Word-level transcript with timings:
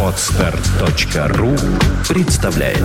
Отстар.ру 0.00 1.56
представляет 2.08 2.78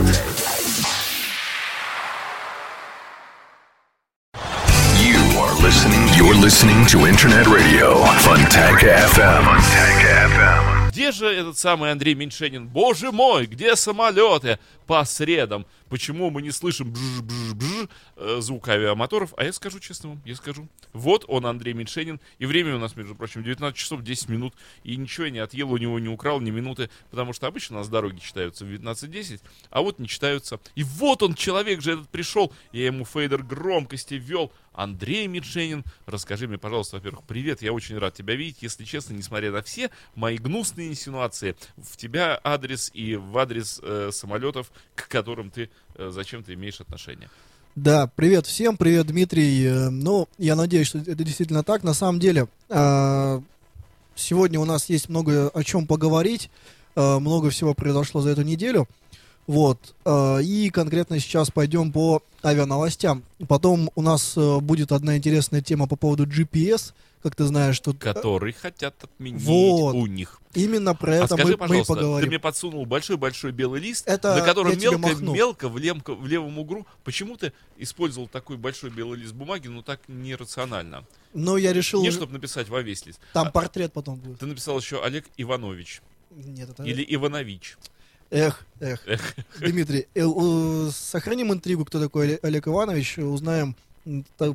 You 4.98 5.20
are 5.38 5.54
listening. 5.62 6.08
You're 6.18 6.34
listening 6.34 6.88
to 6.88 7.06
Internet 7.06 7.46
Radio 7.46 8.04
Funtank 8.24 8.82
FM. 8.82 9.44
Funtank 9.46 10.02
FM. 10.34 10.90
Где 10.90 11.12
же 11.12 11.28
этот 11.28 11.60
самый 11.60 11.92
Андрей 11.92 12.16
Меньшенин? 12.16 12.68
Боже 12.68 13.12
мой, 13.12 13.46
где 13.46 13.76
самолеты 13.76 14.58
по 14.90 15.06
средам? 15.06 15.68
Почему 15.88 16.32
мы 16.32 16.42
не 16.42 16.50
слышим 16.50 16.92
бж-бж-бж 16.92 17.90
э, 18.16 18.38
звук 18.42 18.70
авиамоторов? 18.70 19.36
А 19.38 19.44
я 19.44 19.54
скажу 19.54 19.80
честно 19.80 20.10
вам, 20.10 20.22
я 20.26 20.36
скажу. 20.36 20.68
Вот 20.94 21.26
он, 21.28 21.46
Андрей 21.46 21.74
Меньшенин. 21.74 22.20
И 22.40 22.48
время 22.48 22.76
у 22.76 22.80
нас, 22.80 22.96
между 22.96 23.14
прочим, 23.14 23.44
19 23.44 23.78
часов 23.78 24.02
10 24.02 24.30
минут. 24.30 24.56
И 24.84 24.96
ничего 24.96 25.26
я 25.26 25.32
не 25.32 25.38
отъел, 25.38 25.72
у 25.72 25.78
него 25.78 26.00
не 26.00 26.10
украл 26.10 26.42
ни 26.42 26.50
минуты. 26.50 26.90
Потому 27.12 27.34
что 27.34 27.46
обычно 27.46 27.76
у 27.76 27.80
нас 27.80 27.88
дороги 27.88 28.18
читаются 28.18 28.66
в 28.66 28.68
19.10, 28.68 29.42
а 29.70 29.82
вот 29.84 30.00
не 30.00 30.08
читаются. 30.08 30.60
И 30.74 30.84
вот 30.84 31.22
он, 31.22 31.36
человек 31.36 31.84
же 31.84 31.94
этот 31.94 32.10
пришел. 32.10 32.52
Я 32.72 32.88
ему 32.88 33.06
фейдер 33.06 33.44
громкости 33.44 34.16
ввел. 34.16 34.52
Андрей 34.80 35.28
Меньшенин, 35.28 35.84
расскажи 36.06 36.48
мне, 36.48 36.58
пожалуйста, 36.58 36.96
во-первых, 36.96 37.26
привет, 37.26 37.62
я 37.62 37.74
очень 37.74 37.98
рад 37.98 38.14
тебя 38.14 38.36
видеть. 38.36 38.62
Если 38.62 38.86
честно, 38.86 39.14
несмотря 39.14 39.52
на 39.52 39.62
все 39.62 39.90
мои 40.16 40.38
гнусные 40.38 40.90
инсинуации, 40.90 41.58
в 41.76 41.98
тебя 41.98 42.40
адрес 42.44 42.90
и 42.94 43.18
в 43.18 43.38
адрес 43.38 43.82
э, 43.84 44.12
самолетов, 44.14 44.72
к 44.96 45.08
которым 45.08 45.50
ты 45.50 45.70
э, 45.96 46.10
зачем-то 46.12 46.54
имеешь 46.54 46.82
отношение. 46.82 47.30
Да, 47.76 48.08
привет 48.16 48.46
всем, 48.46 48.78
привет, 48.78 49.08
Дмитрий. 49.08 49.66
Э, 49.66 49.90
Ну, 49.90 50.28
я 50.38 50.56
надеюсь, 50.56 50.88
что 50.88 50.98
это 51.00 51.24
действительно 51.24 51.64
так. 51.64 51.84
На 51.84 51.94
самом 51.94 52.20
деле, 52.20 52.48
а, 52.70 53.42
сегодня 54.16 54.60
у 54.60 54.66
нас 54.66 54.90
есть 54.90 55.08
много 55.10 55.50
о 55.50 55.64
чем 55.64 55.88
поговорить. 55.88 56.50
А, 56.96 57.20
Много 57.20 57.50
всего 57.52 57.74
произошло 57.74 58.22
за 58.22 58.32
эту 58.32 58.42
неделю. 58.42 58.88
Вот. 59.50 59.96
а, 60.06 60.38
И 60.38 60.70
конкретно 60.70 61.20
сейчас 61.20 61.50
пойдем 61.50 61.92
по 61.92 62.22
авиановостям. 62.44 63.24
Потом 63.48 63.90
у 63.96 64.02
нас 64.04 64.38
э, 64.38 64.60
будет 64.60 64.92
одна 64.92 65.18
интересная 65.18 65.62
тема 65.64 65.88
по 65.88 65.96
поводу 65.96 66.28
GPS. 66.28 66.94
Как 67.24 67.36
ты 67.36 67.46
знаешь, 67.46 67.76
что 67.76 67.94
Который 67.96 68.54
хотят 68.54 68.94
отменить 69.04 69.42
Вот. 69.42 69.96
у 69.96 70.06
них. 70.06 70.40
именно 70.54 70.94
про 70.94 71.14
А 71.14 71.16
это 71.26 71.34
скажи, 71.34 71.44
мы, 71.46 71.52
мы 71.54 71.58
пожалуйста, 71.58 71.94
ты 71.96 72.00
поговорим. 72.00 72.28
мне 72.30 72.40
подсунул 72.40 72.86
большой-большой 72.86 73.52
белый 73.52 73.82
лист, 73.82 74.08
Это 74.08 74.36
на 74.36 74.42
котором 74.46 74.78
мелко-мелко 74.78 75.68
в, 75.68 75.78
лемко- 75.78 76.14
в 76.16 76.28
левом 76.28 76.60
углу. 76.60 76.86
Почему 77.04 77.36
ты 77.36 77.52
использовал 77.78 78.28
такой 78.28 78.56
большой 78.58 78.92
белый 78.92 79.18
лист 79.20 79.34
бумаги, 79.34 79.68
но 79.68 79.82
так 79.82 80.00
нерационально? 80.08 81.06
Но 81.34 81.58
я 81.58 81.74
решил, 81.74 82.04
Не 82.04 82.12
чтобы 82.12 82.34
написать 82.34 82.70
во 82.70 82.82
весь 82.84 83.04
лист. 83.08 83.20
там 83.34 83.48
А 83.48 83.52
портрет 83.52 83.92
потом 83.94 84.18
будет. 84.18 84.38
Ты 84.40 84.46
написал 84.46 84.78
еще 84.80 85.04
Олег 85.04 85.26
Иванович. 85.38 86.02
Нет, 86.32 86.70
это... 86.70 86.84
Или 86.84 87.04
Иванович. 87.16 87.78
Эх, 88.32 88.64
эх. 88.80 89.02
Дмитрий, 89.60 90.08
э, 90.14 90.90
сохраним 90.94 91.52
интригу, 91.52 91.84
кто 91.86 92.00
такой 92.00 92.28
Оле- 92.28 92.40
Олег 92.44 92.68
Иванович, 92.68 93.18
узнаем 93.20 93.76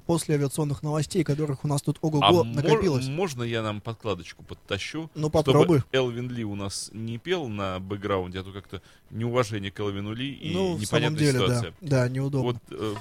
после 0.06 0.36
авиационных 0.36 0.82
новостей, 0.82 1.22
которых 1.22 1.64
у 1.64 1.68
нас 1.68 1.82
тут 1.82 1.98
А 2.02 2.06
ого-го 2.06 2.44
мор- 2.44 2.46
накопилось. 2.46 3.06
можно 3.06 3.42
я 3.42 3.62
нам 3.62 3.80
подкладочку 3.80 4.42
подтащу? 4.42 5.10
Ну, 5.14 5.28
попробуй. 5.28 5.80
Чтобы 5.80 5.84
Элвин 5.92 6.30
Ли 6.30 6.44
у 6.44 6.54
нас 6.54 6.90
не 6.92 7.18
пел 7.18 7.48
на 7.48 7.78
бэкграунде, 7.80 8.40
а 8.40 8.42
то 8.44 8.52
как-то 8.52 8.80
неуважение 9.10 9.70
к 9.70 9.78
Элвину 9.80 10.12
Ли 10.14 10.32
и 10.32 10.52
ну, 10.54 10.78
непонятная 10.78 11.18
деле, 11.18 11.32
ситуация. 11.40 11.74
да. 11.80 12.04
Да, 12.04 12.08
неудобно. 12.08 12.52
Вот, 12.52 12.56
э, 12.70 12.94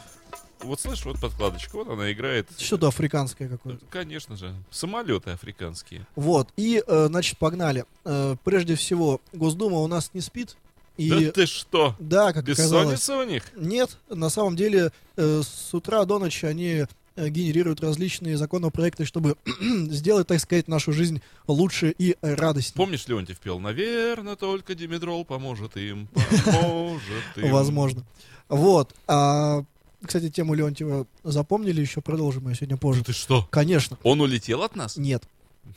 вот 0.64 0.80
слышишь, 0.80 1.06
вот 1.06 1.20
подкладочка, 1.20 1.76
вот 1.76 1.88
она 1.90 2.12
играет. 2.12 2.48
Что-то 2.58 2.88
африканское 2.90 3.48
какое-то. 3.48 3.84
Конечно 3.90 4.36
же, 4.36 4.54
самолеты 4.70 5.32
африканские. 5.32 6.06
Вот, 6.16 6.50
и, 6.58 6.84
э, 6.86 7.06
значит, 7.08 7.38
погнали. 7.38 7.86
Э, 8.06 8.36
Прежде 8.44 8.76
всего, 8.76 9.22
Госдума 9.34 9.78
у 9.78 9.88
нас 9.88 10.12
не 10.14 10.22
спит. 10.22 10.56
И, 10.98 11.10
Да 11.10 11.32
ты 11.32 11.46
что? 11.46 11.96
да, 12.00 12.34
как 12.34 12.44
оказалось. 12.48 13.00
Бессонница 13.00 13.18
у 13.18 13.24
них? 13.24 13.44
Нет, 13.56 13.98
на 14.10 14.30
самом 14.30 14.56
деле, 14.56 14.92
э, 15.18 15.42
с 15.44 15.74
утра 15.74 16.06
до 16.06 16.20
ночи 16.20 16.46
они 16.46 16.86
э, 17.16 17.30
генерируют 17.30 17.82
различные 17.82 18.38
законопроекты, 18.38 19.06
чтобы 19.06 19.36
сделать, 19.90 20.28
так 20.28 20.40
сказать, 20.40 20.68
нашу 20.68 20.94
жизнь 20.94 21.22
лучше 21.48 21.94
и 21.98 22.16
радостнее. 22.22 22.78
Помнишь, 22.78 23.08
Леонтьев 23.08 23.40
пел? 23.40 23.60
Наверное, 23.60 24.36
только 24.36 24.76
Димедрол 24.76 25.26
поможет 25.26 25.78
им, 25.78 26.08
поможет 26.46 27.38
им. 27.38 27.52
Возможно. 27.52 28.04
Вот. 28.50 28.94
А, 29.08 29.64
кстати, 30.06 30.30
тему 30.30 30.54
Леонтьева 30.54 31.08
запомнили, 31.24 31.82
еще 31.82 32.02
продолжим 32.02 32.48
ее 32.50 32.56
сегодня 32.56 32.78
позже. 32.78 33.04
Ты 33.04 33.14
что? 33.14 33.48
Конечно. 33.50 33.98
Он 34.04 34.22
улетел 34.22 34.62
от 34.62 34.76
нас? 34.76 34.96
Нет. 34.98 35.24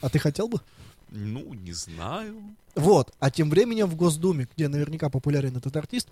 А 0.02 0.10
ты 0.10 0.18
хотел 0.18 0.48
бы? 0.48 0.60
Ну, 1.16 1.54
не 1.54 1.72
знаю. 1.72 2.42
Вот. 2.74 3.12
А 3.18 3.30
тем 3.30 3.48
временем 3.50 3.86
в 3.86 3.96
Госдуме, 3.96 4.46
где 4.54 4.68
наверняка 4.68 5.08
популярен 5.08 5.56
этот 5.56 5.76
артист, 5.76 6.08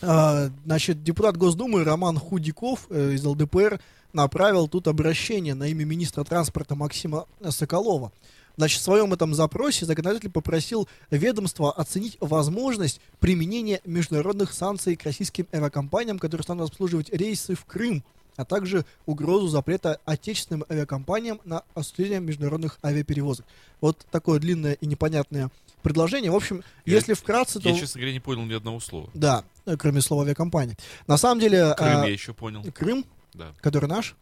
а, 0.00 0.50
значит, 0.64 1.02
депутат 1.02 1.36
Госдумы 1.36 1.84
Роман 1.84 2.18
Худяков 2.18 2.86
э, 2.90 3.12
из 3.12 3.24
ЛДПР 3.24 3.80
направил 4.12 4.68
тут 4.68 4.88
обращение 4.88 5.54
на 5.54 5.68
имя 5.68 5.84
министра 5.84 6.24
транспорта 6.24 6.74
Максима 6.74 7.26
Соколова. 7.48 8.12
Значит, 8.56 8.80
в 8.80 8.84
своем 8.84 9.12
этом 9.12 9.34
запросе 9.34 9.84
законодатель 9.84 10.30
попросил 10.30 10.88
ведомство 11.10 11.72
оценить 11.72 12.16
возможность 12.20 13.00
применения 13.20 13.82
международных 13.84 14.52
санкций 14.52 14.96
к 14.96 15.04
российским 15.04 15.46
авиакомпаниям, 15.52 16.18
которые 16.18 16.42
станут 16.42 16.70
обслуживать 16.70 17.10
рейсы 17.10 17.54
в 17.54 17.66
Крым, 17.66 18.02
а 18.36 18.44
также 18.44 18.84
угрозу 19.06 19.48
запрета 19.48 20.00
отечественным 20.04 20.64
авиакомпаниям 20.70 21.40
на 21.44 21.62
осуществление 21.74 22.20
международных 22.20 22.78
авиаперевозок. 22.84 23.46
Вот 23.80 24.06
такое 24.10 24.38
длинное 24.38 24.74
и 24.74 24.86
непонятное 24.86 25.50
предложение. 25.82 26.30
В 26.30 26.36
общем, 26.36 26.62
Я- 26.84 26.94
если 26.94 27.14
вкратце, 27.14 27.60
то... 27.60 27.68
Я, 27.68 27.76
честно 27.78 28.00
говоря, 28.00 28.12
не 28.12 28.20
понял 28.20 28.42
ни 28.44 28.52
одного 28.54 28.80
слова. 28.80 29.10
Да, 29.14 29.44
э, 29.66 29.76
кроме 29.76 30.00
слова 30.00 30.24
авиакомпания. 30.24 30.76
На 31.06 31.16
самом 31.16 31.40
деле... 31.40 31.74
Крым 31.76 32.00
а, 32.02 32.06
я 32.06 32.12
еще 32.12 32.34
понял. 32.34 32.64
Крым, 32.74 33.04
Да. 33.34 33.52
который 33.60 33.88
наш, 33.88 34.14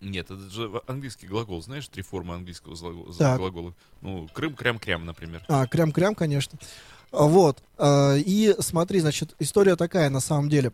Нет, 0.00 0.30
это 0.30 0.48
же 0.48 0.70
английский 0.86 1.26
глагол. 1.26 1.62
Знаешь, 1.62 1.86
три 1.88 2.02
формы 2.02 2.34
английского 2.34 2.74
Так. 3.18 3.38
глагола? 3.38 3.74
Ну, 4.00 4.28
Крым, 4.32 4.54
крям-крям, 4.54 5.04
например. 5.04 5.44
А, 5.46 5.66
крям-крям, 5.66 6.14
конечно. 6.14 6.58
Вот. 7.12 7.62
а, 7.76 8.14
И 8.16 8.54
смотри, 8.60 9.00
значит, 9.00 9.34
история 9.40 9.76
такая 9.76 10.08
на 10.08 10.20
самом 10.20 10.48
деле. 10.48 10.72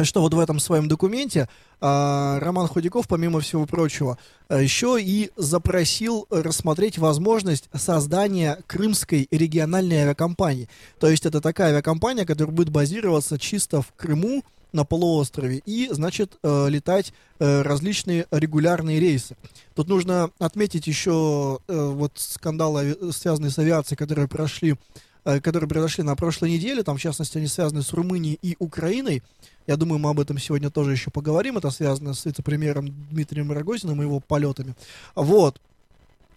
Что 0.00 0.20
вот 0.20 0.32
в 0.32 0.38
этом 0.38 0.60
своем 0.60 0.86
документе 0.86 1.48
а, 1.80 2.38
Роман 2.40 2.68
Худяков, 2.68 3.08
помимо 3.08 3.40
всего 3.40 3.66
прочего, 3.66 4.16
а, 4.48 4.60
еще 4.60 4.96
и 5.00 5.30
запросил 5.36 6.26
рассмотреть 6.30 6.98
возможность 6.98 7.68
создания 7.74 8.58
крымской 8.66 9.26
региональной 9.30 9.96
авиакомпании. 9.96 10.68
То 11.00 11.08
есть 11.08 11.26
это 11.26 11.40
такая 11.40 11.70
авиакомпания, 11.70 12.24
которая 12.24 12.54
будет 12.54 12.70
базироваться 12.70 13.38
чисто 13.38 13.82
в 13.82 13.92
Крыму, 13.96 14.44
на 14.72 14.84
полуострове, 14.84 15.62
и, 15.64 15.88
значит, 15.90 16.38
э, 16.42 16.68
летать 16.68 17.12
э, 17.38 17.62
различные 17.62 18.26
регулярные 18.30 19.00
рейсы. 19.00 19.36
Тут 19.74 19.88
нужно 19.88 20.30
отметить 20.38 20.86
еще 20.86 21.58
э, 21.66 21.86
вот 21.94 22.12
скандалы, 22.16 22.96
связанные 23.12 23.50
с 23.50 23.58
авиацией, 23.58 23.96
которые 23.96 24.28
прошли, 24.28 24.76
э, 25.24 25.40
которые 25.40 25.68
произошли 25.68 26.04
на 26.04 26.16
прошлой 26.16 26.50
неделе. 26.50 26.82
Там, 26.82 26.98
в 26.98 27.00
частности, 27.00 27.38
они 27.38 27.46
связаны 27.46 27.82
с 27.82 27.92
Румынией 27.92 28.38
и 28.42 28.56
Украиной. 28.58 29.22
Я 29.68 29.76
думаю, 29.76 29.98
мы 29.98 30.08
об 30.08 30.18
этом 30.18 30.38
сегодня 30.38 30.70
тоже 30.70 30.92
еще 30.92 31.10
поговорим. 31.10 31.58
Это 31.58 31.70
связано 31.70 32.14
с 32.14 32.24
вице-премьером 32.24 32.88
Дмитрием 33.10 33.52
Рогозиным 33.52 34.00
и 34.00 34.06
его 34.06 34.18
полетами. 34.18 34.74
Вот. 35.14 35.60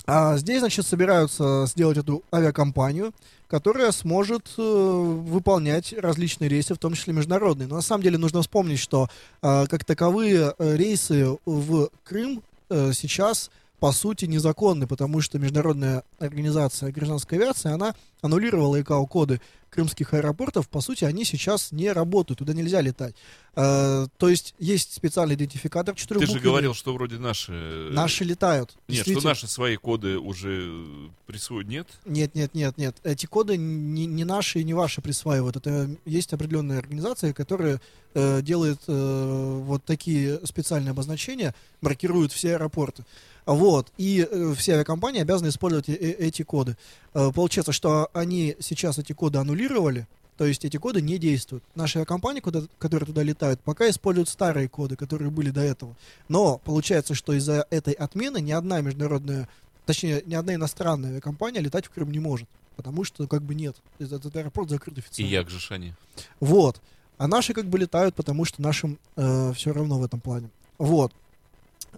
А 0.05 0.35
здесь, 0.37 0.59
значит, 0.59 0.85
собираются 0.85 1.65
сделать 1.65 1.97
эту 1.97 2.23
авиакомпанию, 2.33 3.13
которая 3.47 3.93
сможет 3.93 4.51
э, 4.57 4.61
выполнять 4.61 5.93
различные 5.93 6.49
рейсы, 6.49 6.75
в 6.75 6.77
том 6.77 6.93
числе 6.93 7.13
международные. 7.13 7.69
Но 7.69 7.75
на 7.75 7.81
самом 7.81 8.03
деле 8.03 8.17
нужно 8.17 8.41
вспомнить, 8.41 8.79
что 8.79 9.07
э, 9.41 9.65
как 9.67 9.85
таковые 9.85 10.53
э, 10.57 10.75
рейсы 10.75 11.37
в 11.45 11.89
Крым 12.03 12.43
э, 12.69 12.91
сейчас 12.93 13.49
по 13.79 13.93
сути 13.93 14.25
незаконны, 14.25 14.87
потому 14.87 15.21
что 15.21 15.39
Международная 15.39 16.03
организация 16.19 16.91
гражданской 16.91 17.37
авиации, 17.37 17.71
она 17.71 17.95
аннулировала 18.21 18.81
ИКАО-коды 18.81 19.39
крымских 19.71 20.13
аэропортов, 20.13 20.69
по 20.69 20.81
сути, 20.81 21.05
они 21.05 21.23
сейчас 21.23 21.71
не 21.71 21.91
работают, 21.91 22.39
туда 22.39 22.53
нельзя 22.53 22.81
летать. 22.81 23.15
Э, 23.55 24.07
то 24.17 24.29
есть 24.29 24.53
есть 24.59 24.93
специальный 24.93 25.35
идентификатор 25.35 25.95
Ты 25.95 26.25
же 26.25 26.39
говорил, 26.39 26.73
что 26.73 26.93
вроде 26.93 27.17
наши... 27.17 27.51
э, 27.53 27.89
Наши 27.91 28.23
летают. 28.25 28.75
Нет, 28.87 29.07
что 29.07 29.21
наши 29.21 29.47
свои 29.47 29.77
коды 29.77 30.19
уже 30.19 31.09
присвоят. 31.25 31.67
Нет? 31.67 31.87
Нет, 32.05 32.35
нет, 32.35 32.53
нет, 32.53 32.77
нет. 32.77 32.97
Эти 33.03 33.25
коды 33.25 33.57
не, 33.57 34.05
не 34.05 34.25
наши 34.25 34.59
и 34.59 34.63
не 34.63 34.73
ваши 34.73 35.01
присваивают. 35.01 35.55
Это 35.55 35.89
есть 36.05 36.33
определенная 36.33 36.79
организация, 36.79 37.33
которая 37.33 37.81
э, 38.13 38.41
делает 38.41 38.81
э, 38.87 39.59
вот 39.63 39.85
такие 39.85 40.45
специальные 40.45 40.91
обозначения, 40.91 41.55
маркирует 41.79 42.33
все 42.33 42.55
аэропорты. 42.55 43.05
Вот. 43.53 43.91
И 43.97 44.27
э, 44.29 44.53
все 44.57 44.73
авиакомпании 44.73 45.21
обязаны 45.21 45.49
использовать 45.49 45.89
э- 45.89 45.93
э- 45.93 46.11
эти 46.27 46.43
коды. 46.43 46.77
Э, 47.13 47.31
получается, 47.33 47.71
что 47.71 48.09
они 48.13 48.55
сейчас 48.59 48.97
эти 48.99 49.13
коды 49.13 49.37
аннулировали, 49.39 50.07
то 50.37 50.45
есть 50.45 50.65
эти 50.65 50.77
коды 50.77 51.01
не 51.01 51.17
действуют. 51.17 51.63
Наши 51.75 51.99
авиакомпании, 51.99 52.39
куда, 52.39 52.63
которые 52.79 53.05
туда 53.07 53.23
летают, 53.23 53.59
пока 53.61 53.89
используют 53.89 54.29
старые 54.29 54.67
коды, 54.67 54.95
которые 54.95 55.29
были 55.29 55.51
до 55.51 55.61
этого. 55.61 55.95
Но 56.29 56.57
получается, 56.59 57.13
что 57.15 57.33
из-за 57.33 57.65
этой 57.69 57.93
отмены 57.93 58.41
ни 58.41 58.51
одна 58.51 58.81
международная 58.81 59.47
точнее, 59.85 60.23
ни 60.25 60.35
одна 60.35 60.55
иностранная 60.55 61.09
авиакомпания 61.09 61.59
летать 61.61 61.85
в 61.85 61.89
Крым 61.89 62.11
не 62.11 62.19
может. 62.19 62.47
Потому 62.77 63.03
что 63.03 63.27
как 63.27 63.41
бы 63.43 63.53
нет. 63.53 63.75
Этот, 63.99 64.33
аэропорт 64.35 64.69
закрыт 64.69 64.97
И 64.97 65.01
официально. 65.01 65.29
як 65.29 65.49
же 65.49 65.73
они? 65.73 65.93
Вот. 66.39 66.81
А 67.17 67.27
наши 67.27 67.53
как 67.53 67.65
бы 67.65 67.77
летают, 67.77 68.15
потому 68.15 68.45
что 68.45 68.61
нашим 68.61 68.97
все 69.15 69.73
равно 69.73 69.99
в 69.99 70.03
этом 70.03 70.19
плане. 70.21 70.49
Вот. 70.77 71.11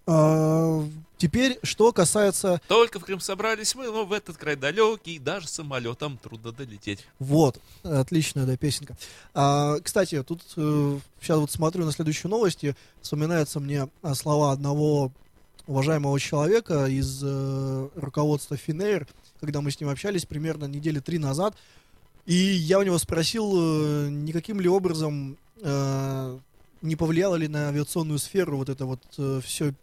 А, 0.05 0.83
теперь, 1.17 1.59
что 1.63 1.91
касается... 1.91 2.61
Только 2.67 2.99
в 2.99 3.05
Крым 3.05 3.19
собрались 3.19 3.75
мы, 3.75 3.85
но 3.85 4.05
в 4.05 4.13
этот 4.13 4.37
край 4.37 4.55
далекий, 4.55 5.19
даже 5.19 5.47
самолетом 5.47 6.17
трудно 6.17 6.51
долететь. 6.51 7.05
Вот, 7.19 7.59
отличная, 7.83 8.45
да, 8.45 8.57
песенка. 8.57 8.95
А, 9.33 9.79
кстати, 9.79 10.21
тут 10.23 10.41
сейчас 10.45 11.37
вот 11.37 11.51
смотрю 11.51 11.85
на 11.85 11.91
следующие 11.91 12.29
новости, 12.29 12.75
вспоминаются 13.01 13.59
мне 13.59 13.89
а, 14.01 14.15
слова 14.15 14.51
одного 14.51 15.11
уважаемого 15.67 16.19
человека 16.19 16.85
из 16.87 17.21
э, 17.23 17.89
руководства 17.95 18.57
Финейр, 18.57 19.07
когда 19.39 19.61
мы 19.61 19.71
с 19.71 19.79
ним 19.79 19.89
общались 19.89 20.25
примерно 20.25 20.65
недели 20.65 20.99
три 20.99 21.19
назад, 21.19 21.55
и 22.25 22.33
я 22.33 22.79
у 22.79 22.83
него 22.83 22.97
спросил, 22.97 23.53
э, 23.55 24.09
никаким 24.09 24.59
ли 24.59 24.67
образом 24.67 25.37
э, 25.61 26.39
не 26.83 26.95
повлияло 26.95 27.35
ли 27.35 27.47
на 27.47 27.69
авиационную 27.69 28.19
сферу 28.19 28.57
вот 28.57 28.69
это 28.69 28.85
вот 28.85 29.01
все, 29.43 29.73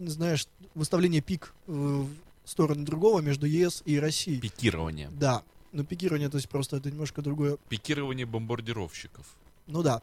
знаешь, 0.00 0.48
выставление 0.74 1.20
пик 1.20 1.54
э, 1.66 1.72
в 1.72 2.08
сторону 2.44 2.84
другого 2.84 3.20
между 3.20 3.46
ЕС 3.46 3.82
и 3.84 3.98
Россией. 3.98 4.40
Пикирование. 4.40 5.10
Да. 5.12 5.42
Но 5.72 5.84
пикирование, 5.84 6.28
то 6.28 6.36
есть 6.36 6.48
просто 6.48 6.76
это 6.78 6.90
немножко 6.90 7.22
другое. 7.22 7.58
Пикирование 7.68 8.26
бомбардировщиков. 8.26 9.26
Ну 9.66 9.82
да. 9.82 10.02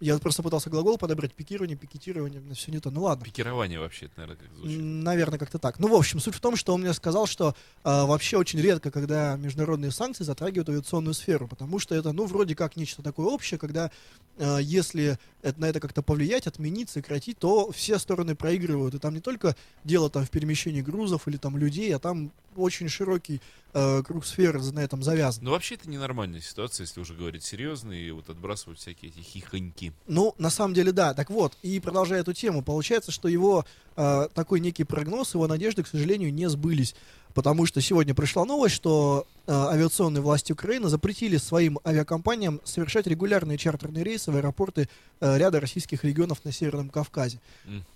Я 0.00 0.18
просто 0.18 0.42
пытался 0.42 0.70
глагол 0.70 0.98
подобрать, 0.98 1.32
пикирование, 1.32 1.76
пикетирование, 1.76 2.42
все 2.54 2.72
не 2.72 2.80
то. 2.80 2.90
Ну 2.90 3.02
ладно. 3.02 3.24
Пикирование 3.24 3.78
вообще, 3.78 4.06
это, 4.06 4.14
наверное, 4.18 4.36
как 4.36 4.56
звучит. 4.56 4.80
Наверное, 4.80 5.38
как-то 5.38 5.58
так. 5.58 5.78
Ну, 5.78 5.88
в 5.88 5.94
общем, 5.94 6.20
суть 6.20 6.34
в 6.34 6.40
том, 6.40 6.56
что 6.56 6.74
он 6.74 6.80
мне 6.80 6.92
сказал, 6.92 7.26
что 7.26 7.50
э, 7.50 7.52
вообще 7.84 8.36
очень 8.36 8.60
редко, 8.60 8.90
когда 8.90 9.36
международные 9.36 9.92
санкции 9.92 10.24
затрагивают 10.24 10.68
авиационную 10.68 11.14
сферу, 11.14 11.46
потому 11.46 11.78
что 11.78 11.94
это, 11.94 12.12
ну, 12.12 12.26
вроде 12.26 12.56
как 12.56 12.76
нечто 12.76 13.02
такое 13.02 13.26
общее, 13.26 13.56
когда 13.56 13.90
э, 14.36 14.58
если 14.62 15.18
это, 15.42 15.60
на 15.60 15.66
это 15.66 15.78
как-то 15.78 16.02
повлиять, 16.02 16.48
отменить, 16.48 16.90
сократить, 16.90 17.38
то 17.38 17.70
все 17.70 17.98
стороны 17.98 18.34
проигрывают. 18.34 18.94
И 18.94 18.98
там 18.98 19.14
не 19.14 19.20
только 19.20 19.54
дело 19.84 20.10
там 20.10 20.24
в 20.26 20.30
перемещении 20.30 20.82
грузов 20.82 21.28
или 21.28 21.36
там 21.36 21.56
людей, 21.56 21.94
а 21.94 22.00
там 22.00 22.32
очень 22.56 22.88
широкий 22.88 23.40
э, 23.74 24.02
круг 24.02 24.24
сфер 24.24 24.60
на 24.72 24.80
этом 24.80 25.02
завязан. 25.02 25.44
Но 25.44 25.50
вообще 25.50 25.74
это 25.74 25.90
ненормальная 25.90 26.40
ситуация, 26.40 26.84
если 26.84 27.00
уже 27.00 27.14
говорить 27.14 27.44
серьезно, 27.44 27.92
и 27.92 28.10
вот 28.10 28.30
отбрасывать 28.30 28.78
всякие 28.78 29.10
эти 29.10 29.18
хихоньки. 29.18 29.92
Ну, 30.06 30.34
на 30.38 30.50
самом 30.50 30.74
деле, 30.74 30.92
да. 30.92 31.12
Так 31.12 31.30
вот, 31.30 31.56
и 31.62 31.78
продолжая 31.80 32.20
эту 32.20 32.32
тему, 32.32 32.62
получается, 32.62 33.12
что 33.12 33.28
его 33.28 33.66
э, 33.96 34.28
такой 34.32 34.60
некий 34.60 34.84
прогноз, 34.84 35.34
его 35.34 35.46
надежды, 35.46 35.82
к 35.82 35.88
сожалению, 35.88 36.32
не 36.32 36.48
сбылись. 36.48 36.94
Потому 37.34 37.66
что 37.66 37.80
сегодня 37.80 38.14
пришла 38.14 38.44
новость, 38.44 38.76
что 38.76 39.26
э, 39.46 39.52
авиационные 39.52 40.22
власти 40.22 40.52
Украины 40.52 40.88
запретили 40.88 41.36
своим 41.36 41.78
авиакомпаниям 41.86 42.60
совершать 42.64 43.06
регулярные 43.06 43.58
чартерные 43.58 44.04
рейсы 44.04 44.30
в 44.30 44.36
аэропорты 44.36 44.88
э, 45.20 45.38
ряда 45.38 45.60
российских 45.60 46.04
регионов 46.04 46.44
на 46.44 46.52
Северном 46.52 46.88
Кавказе. 46.90 47.40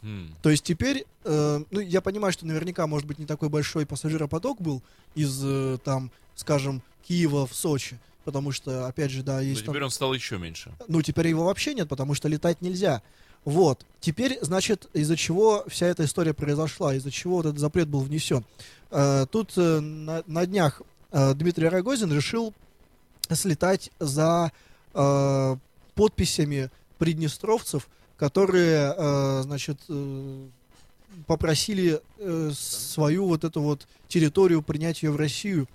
Мгм. 0.02 0.34
То 0.42 0.50
есть 0.50 0.64
теперь, 0.64 1.06
э, 1.24 1.64
ну, 1.70 1.80
я 1.80 2.00
понимаю, 2.00 2.32
что 2.32 2.46
наверняка, 2.46 2.86
может 2.86 3.06
быть, 3.06 3.18
не 3.18 3.26
такой 3.26 3.48
большой 3.48 3.86
пассажиропоток 3.86 4.60
был 4.60 4.82
из, 5.14 5.40
э, 5.44 5.78
там, 5.84 6.10
скажем, 6.34 6.82
Киева 7.06 7.46
в 7.46 7.54
Сочи. 7.54 7.98
Потому 8.24 8.52
что, 8.52 8.86
опять 8.86 9.10
же, 9.10 9.22
да, 9.22 9.36
Но 9.36 9.40
есть 9.40 9.64
там- 9.64 9.72
теперь 9.72 9.84
он 9.84 9.90
стал 9.90 10.12
еще 10.12 10.36
меньше. 10.36 10.70
ну, 10.86 11.00
теперь 11.00 11.28
его 11.28 11.44
вообще 11.46 11.72
нет, 11.72 11.88
потому 11.88 12.12
что 12.12 12.28
летать 12.28 12.60
нельзя. 12.60 13.00
Вот. 13.46 13.86
Теперь, 14.00 14.38
значит, 14.42 14.90
из-за 14.92 15.16
чего 15.16 15.64
вся 15.68 15.86
эта 15.86 16.04
история 16.04 16.34
произошла, 16.34 16.94
из-за 16.94 17.10
чего 17.10 17.36
вот 17.36 17.46
этот 17.46 17.58
запрет 17.58 17.88
был 17.88 18.00
внесен. 18.00 18.44
Э, 18.90 19.24
тут 19.30 19.52
э, 19.56 19.80
на, 19.80 20.22
на 20.26 20.44
днях 20.44 20.82
Дмитрий 21.10 21.68
Рогозин 21.68 22.12
решил 22.12 22.52
слетать 23.30 23.90
за 23.98 24.52
э, 24.94 25.56
подписями 25.94 26.70
приднестровцев, 26.98 27.88
которые, 28.16 28.94
э, 28.96 29.42
значит, 29.42 29.78
э, 29.88 30.48
попросили 31.26 32.00
э, 32.18 32.50
свою 32.54 33.26
вот 33.26 33.44
эту 33.44 33.60
вот 33.62 33.86
территорию 34.08 34.62
принять 34.62 35.02
ее 35.02 35.10
в 35.10 35.16
Россию. 35.16 35.68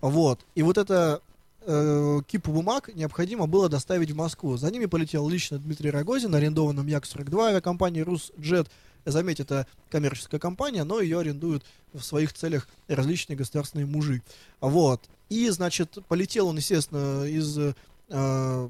Вот. 0.00 0.40
И 0.54 0.62
вот 0.62 0.78
это 0.78 1.20
э, 1.62 2.20
кипу 2.26 2.52
бумаг 2.52 2.90
необходимо 2.94 3.46
было 3.46 3.68
доставить 3.68 4.10
в 4.10 4.16
Москву. 4.16 4.56
За 4.56 4.70
ними 4.70 4.86
полетел 4.86 5.28
лично 5.28 5.58
Дмитрий 5.58 5.90
Рогозин, 5.90 6.34
арендованным 6.34 6.86
Як-42 6.86 7.48
авиакомпании 7.48 8.00
«Русджет». 8.00 8.68
Заметь, 9.06 9.40
это 9.40 9.66
коммерческая 9.88 10.40
компания, 10.40 10.84
но 10.84 11.00
ее 11.00 11.20
арендуют 11.20 11.64
в 11.92 12.02
своих 12.02 12.32
целях 12.32 12.68
различные 12.88 13.36
государственные 13.36 13.86
мужи. 13.86 14.20
Вот. 14.60 15.00
И, 15.28 15.48
значит, 15.50 15.98
полетел 16.08 16.48
он, 16.48 16.56
естественно, 16.56 17.24
из 17.24 17.56
э, 18.08 18.68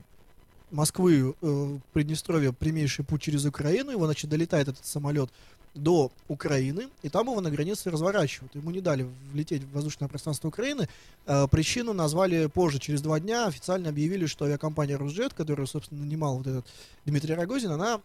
Москвы 0.70 1.34
э, 1.40 1.46
в 1.46 1.80
Приднестровье 1.92 2.52
прямейший 2.52 3.04
путь 3.04 3.22
через 3.22 3.44
Украину. 3.44 3.90
Его, 3.90 4.04
значит, 4.04 4.28
долетает 4.30 4.68
этот 4.68 4.84
самолет 4.84 5.30
до 5.76 6.10
Украины, 6.28 6.88
и 7.02 7.08
там 7.08 7.28
его 7.28 7.40
на 7.40 7.50
границе 7.50 7.90
разворачивают. 7.90 8.54
Ему 8.54 8.70
не 8.70 8.80
дали 8.80 9.06
влететь 9.32 9.62
в 9.62 9.72
воздушное 9.72 10.08
пространство 10.08 10.48
Украины. 10.48 10.88
Э, 11.26 11.46
причину 11.48 11.92
назвали 11.92 12.46
позже, 12.46 12.78
через 12.78 13.02
два 13.02 13.20
дня 13.20 13.46
официально 13.46 13.90
объявили, 13.90 14.26
что 14.26 14.46
авиакомпания 14.46 14.96
«Русджет», 14.96 15.34
которую, 15.34 15.66
собственно, 15.66 16.02
нанимал 16.02 16.38
вот 16.38 16.46
этот 16.46 16.66
Дмитрий 17.04 17.34
Рогозин, 17.34 17.70
она 17.70 18.00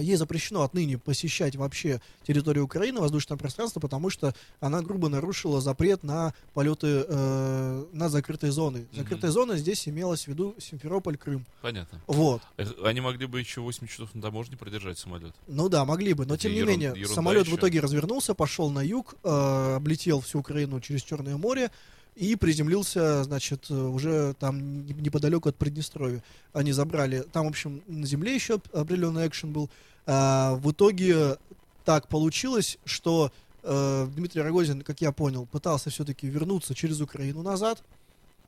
ей 0.00 0.16
запрещено 0.16 0.62
отныне 0.62 0.98
посещать 0.98 1.56
вообще 1.56 2.00
территорию 2.26 2.64
Украины, 2.64 3.00
воздушное 3.00 3.36
пространство, 3.38 3.80
потому 3.80 4.10
что 4.10 4.34
она 4.60 4.82
грубо 4.82 5.08
нарушила 5.08 5.60
запрет 5.60 6.02
на 6.02 6.34
полеты 6.54 7.04
э, 7.08 7.84
на 7.92 8.08
закрытые 8.08 8.52
зоны. 8.52 8.86
Закрытая 8.92 9.30
зона 9.30 9.56
здесь 9.56 9.88
имелась 9.88 10.24
в 10.24 10.28
виду 10.28 10.54
Симферополь, 10.58 11.16
Крым. 11.16 11.46
Понятно. 11.62 12.00
Вот. 12.06 12.42
Э, 12.56 12.64
Они 12.84 13.00
могли 13.00 13.26
бы 13.26 13.40
еще 13.40 13.60
8 13.60 13.86
часов 13.86 14.14
на 14.14 14.22
таможне 14.22 14.56
продержать 14.56 14.98
самолет. 14.98 15.34
Ну 15.46 15.68
да, 15.68 15.84
могли 15.84 16.12
бы, 16.14 16.26
но 16.26 16.34
Это 16.34 16.44
тем 16.44 16.52
не 16.52 16.58
ерун- 16.60 16.66
менее, 16.68 16.88
ерунда 16.96 17.14
самолет 17.14 17.44
в 17.44 17.48
еще. 17.48 17.56
итоге 17.56 17.80
развернулся, 17.80 18.34
пошел 18.34 18.70
на 18.70 18.80
юг, 18.82 19.14
э, 19.24 19.74
облетел 19.76 20.20
всю 20.20 20.40
Украину 20.40 20.80
через 20.80 21.02
Черное 21.02 21.36
море 21.36 21.70
и 22.16 22.34
приземлился, 22.34 23.22
значит, 23.24 23.66
э, 23.68 23.74
уже 23.74 24.34
там 24.40 24.86
не- 24.86 24.94
неподалеку 24.94 25.50
от 25.50 25.56
Приднестровья. 25.56 26.24
Они 26.52 26.72
забрали, 26.72 27.20
там, 27.20 27.44
в 27.46 27.50
общем, 27.50 27.82
на 27.86 28.06
земле 28.06 28.34
еще 28.34 28.54
определенный 28.72 29.28
экшен 29.28 29.52
был. 29.52 29.70
А, 30.06 30.54
в 30.54 30.72
итоге 30.72 31.36
так 31.84 32.08
получилось, 32.08 32.78
что 32.84 33.30
э, 33.62 34.08
Дмитрий 34.16 34.40
Рогозин, 34.40 34.82
как 34.82 35.00
я 35.00 35.12
понял, 35.12 35.46
пытался 35.46 35.90
все-таки 35.90 36.26
вернуться 36.26 36.74
через 36.74 37.00
Украину 37.00 37.42
назад, 37.42 37.82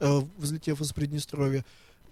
э, 0.01 0.21
взлетев 0.39 0.81
из 0.81 0.93
Приднестровья. 0.93 1.65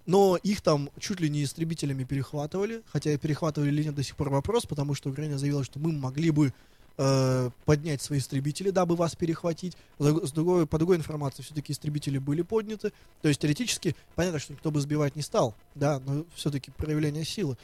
Но 0.05 0.37
их 0.37 0.61
там 0.61 0.89
чуть 0.99 1.19
ли 1.19 1.29
не 1.29 1.43
истребителями 1.43 2.03
перехватывали, 2.03 2.81
хотя 2.91 3.17
перехватывали 3.17 3.71
ли 3.71 3.83
нет 3.85 3.95
до 3.95 4.03
сих 4.03 4.15
пор 4.15 4.29
вопрос, 4.29 4.65
потому 4.65 4.93
что 4.93 5.09
Украина 5.09 5.37
заявила, 5.37 5.63
что 5.63 5.79
мы 5.79 5.91
могли 5.91 6.31
бы 6.31 6.53
э, 6.97 7.49
поднять 7.65 8.01
свои 8.01 8.19
истребители, 8.19 8.69
дабы 8.69 8.95
вас 8.95 9.15
перехватить. 9.15 9.77
С 9.99 10.31
другой, 10.31 10.67
по 10.67 10.77
другой 10.77 10.97
информации, 10.97 11.43
все-таки 11.43 11.73
истребители 11.73 12.17
были 12.17 12.41
подняты. 12.41 12.91
То 13.21 13.27
есть 13.27 13.41
теоретически, 13.41 13.95
понятно, 14.15 14.39
что 14.39 14.53
никто 14.53 14.71
бы 14.71 14.81
сбивать 14.81 15.15
не 15.15 15.21
стал, 15.21 15.55
да, 15.75 15.99
но 15.99 16.25
все-таки 16.35 16.71
проявление 16.71 17.25
силы. 17.25 17.57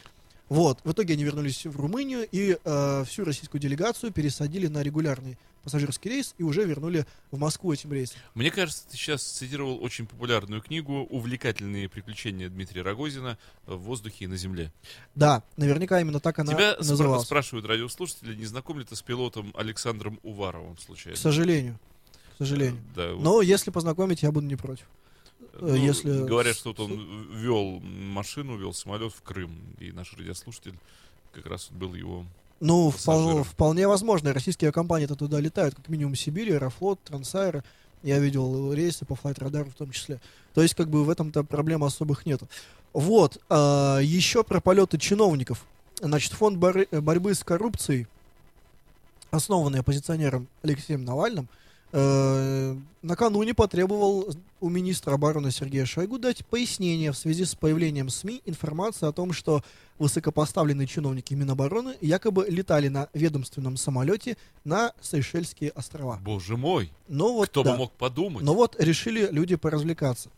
Вот, 0.49 0.79
в 0.83 0.91
итоге 0.91 1.13
они 1.13 1.23
вернулись 1.23 1.65
в 1.65 1.79
Румынию 1.79 2.27
и 2.31 2.57
э, 2.63 3.03
всю 3.07 3.23
российскую 3.23 3.59
делегацию 3.61 4.11
пересадили 4.11 4.67
на 4.67 4.83
регулярный 4.83 5.37
пассажирский 5.63 6.11
рейс 6.11 6.35
и 6.37 6.43
уже 6.43 6.65
вернули 6.65 7.05
в 7.31 7.39
Москву 7.39 7.71
этим 7.71 7.93
рейсом. 7.93 8.17
Мне 8.35 8.51
кажется, 8.51 8.83
ты 8.89 8.97
сейчас 8.97 9.23
цитировал 9.23 9.81
очень 9.81 10.05
популярную 10.05 10.61
книгу 10.61 11.03
«Увлекательные 11.09 11.87
приключения 11.87 12.49
Дмитрия 12.49 12.81
Рогозина 12.81 13.37
в 13.65 13.77
воздухе 13.77 14.25
и 14.25 14.27
на 14.27 14.35
земле». 14.35 14.73
Да, 15.15 15.41
наверняка 15.55 16.01
именно 16.01 16.19
так 16.19 16.37
она 16.39 16.51
Тебя 16.53 16.75
называлась. 16.77 17.23
спрашивают 17.25 17.65
радиослушатели, 17.65 18.35
не 18.35 18.45
знаком 18.45 18.77
ли 18.79 18.85
ты 18.85 18.97
с 18.97 19.01
пилотом 19.01 19.53
Александром 19.55 20.19
Уваровым 20.23 20.75
К 20.75 20.81
случайно? 20.81 21.17
сожалению. 21.17 21.79
К 22.35 22.39
сожалению. 22.39 22.81
Да, 22.93 23.13
вот, 23.13 23.23
Но 23.23 23.41
если 23.41 23.71
познакомить, 23.71 24.21
я 24.21 24.31
буду 24.33 24.45
не 24.45 24.57
против. 24.57 24.85
Ну, 25.59 25.75
если- 25.75 26.23
Говорят, 26.25 26.55
что 26.55 26.69
вот 26.69 26.79
он 26.79 27.27
вел 27.33 27.79
машину, 27.81 28.57
вел 28.57 28.73
самолет 28.73 29.13
в 29.13 29.21
Крым, 29.21 29.55
и 29.79 29.91
наш 29.91 30.13
радиослушатель 30.13 30.75
как 31.33 31.45
раз 31.47 31.69
был 31.71 31.93
его... 31.95 32.25
Ну, 32.59 32.91
Пассажиров. 32.91 33.47
впол- 33.47 33.51
вполне 33.51 33.87
возможно. 33.87 34.33
Российские 34.33 34.67
авиакомпании-то 34.67 35.15
туда 35.15 35.39
летают, 35.39 35.75
как 35.75 35.89
минимум 35.89 36.15
Сибирь, 36.15 36.53
Аэрофлот, 36.53 36.99
Трансаэро. 37.03 37.63
Я 38.03 38.19
видел 38.19 38.71
рейсы 38.73 39.05
по 39.05 39.15
флайт 39.15 39.39
радару 39.39 39.69
в 39.69 39.73
том 39.73 39.91
числе. 39.91 40.21
То 40.53 40.61
есть, 40.61 40.73
как 40.75 40.89
бы 40.89 41.03
в 41.03 41.09
этом-то 41.09 41.43
проблем 41.43 41.83
особых 41.83 42.25
нету. 42.25 42.47
Вот. 42.93 43.37
а, 43.49 43.99
еще 43.99 44.43
про 44.43 44.61
полеты 44.61 44.97
чиновников. 44.97 45.65
Значит, 45.99 46.33
фонд 46.33 46.57
боры- 46.57 46.87
борьбы 47.01 47.33
с 47.33 47.43
коррупцией, 47.43 48.07
основанный 49.31 49.79
оппозиционером 49.79 50.47
Алексеем 50.61 51.03
Навальным, 51.05 51.45
э, 51.45 51.62
накануне 51.93 53.53
потребовал 53.53 54.33
у 54.59 54.69
министра 54.69 55.13
обороны 55.13 55.51
Сергея 55.51 55.85
Шойгу 55.85 56.17
дать 56.17 56.45
пояснение 56.45 57.11
в 57.11 57.17
связи 57.17 57.45
с 57.45 57.53
появлением 57.53 58.09
СМИ 58.09 58.41
информации 58.45 59.07
о 59.07 59.11
том, 59.11 59.31
что 59.31 59.61
высокопоставленные 59.99 60.87
чиновники 60.87 61.35
Минобороны 61.35 61.95
якобы 62.01 62.47
летали 62.49 62.87
на 62.87 63.09
ведомственном 63.13 63.77
самолете 63.77 64.37
на 64.63 64.93
Сейшельские 65.01 65.69
острова. 65.71 66.19
Боже 66.23 66.57
мой, 66.57 66.91
Но 67.07 67.33
вот, 67.33 67.49
кто 67.49 67.63
да. 67.63 67.73
бы 67.73 67.77
мог 67.77 67.91
подумать? 67.91 68.43
Но 68.43 68.55
вот 68.55 68.75
решили 68.79 69.27
люди 69.31 69.55
поразвлекаться. 69.55 70.29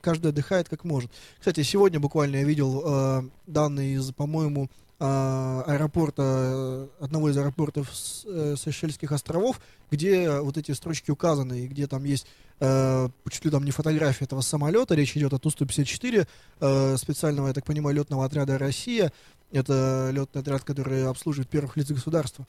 Каждый 0.00 0.28
отдыхает 0.28 0.68
как 0.68 0.84
может. 0.84 1.10
Кстати, 1.38 1.62
сегодня 1.62 2.00
буквально 2.00 2.36
я 2.36 2.44
видел 2.44 2.82
э, 2.84 3.22
данные 3.46 3.94
из, 3.96 4.10
по-моему, 4.12 4.64
э, 4.64 4.85
аэропорта, 4.98 6.22
э, 6.22 6.88
одного 7.00 7.28
из 7.28 7.36
аэропортов 7.36 7.88
э, 8.24 8.54
Сейшельских 8.56 9.12
островов, 9.12 9.60
где 9.90 10.40
вот 10.40 10.56
эти 10.56 10.72
строчки 10.72 11.10
указаны, 11.10 11.60
и 11.60 11.66
где 11.66 11.86
там 11.86 12.04
есть 12.04 12.26
э, 12.60 13.08
чуть 13.30 13.44
ли 13.44 13.50
там 13.50 13.64
не 13.64 13.70
фотография 13.70 14.24
этого 14.24 14.40
самолета, 14.40 14.94
речь 14.94 15.16
идет 15.16 15.32
о 15.34 15.38
Ту-154, 15.38 16.26
э, 16.60 16.96
специального, 16.96 17.48
я 17.48 17.52
так 17.52 17.64
понимаю, 17.64 17.96
летного 17.96 18.24
отряда 18.24 18.58
«Россия». 18.58 19.12
Это 19.52 20.10
летный 20.12 20.40
отряд, 20.40 20.64
который 20.64 21.06
обслуживает 21.06 21.48
первых 21.48 21.76
лиц 21.76 21.90
государства. 21.90 22.46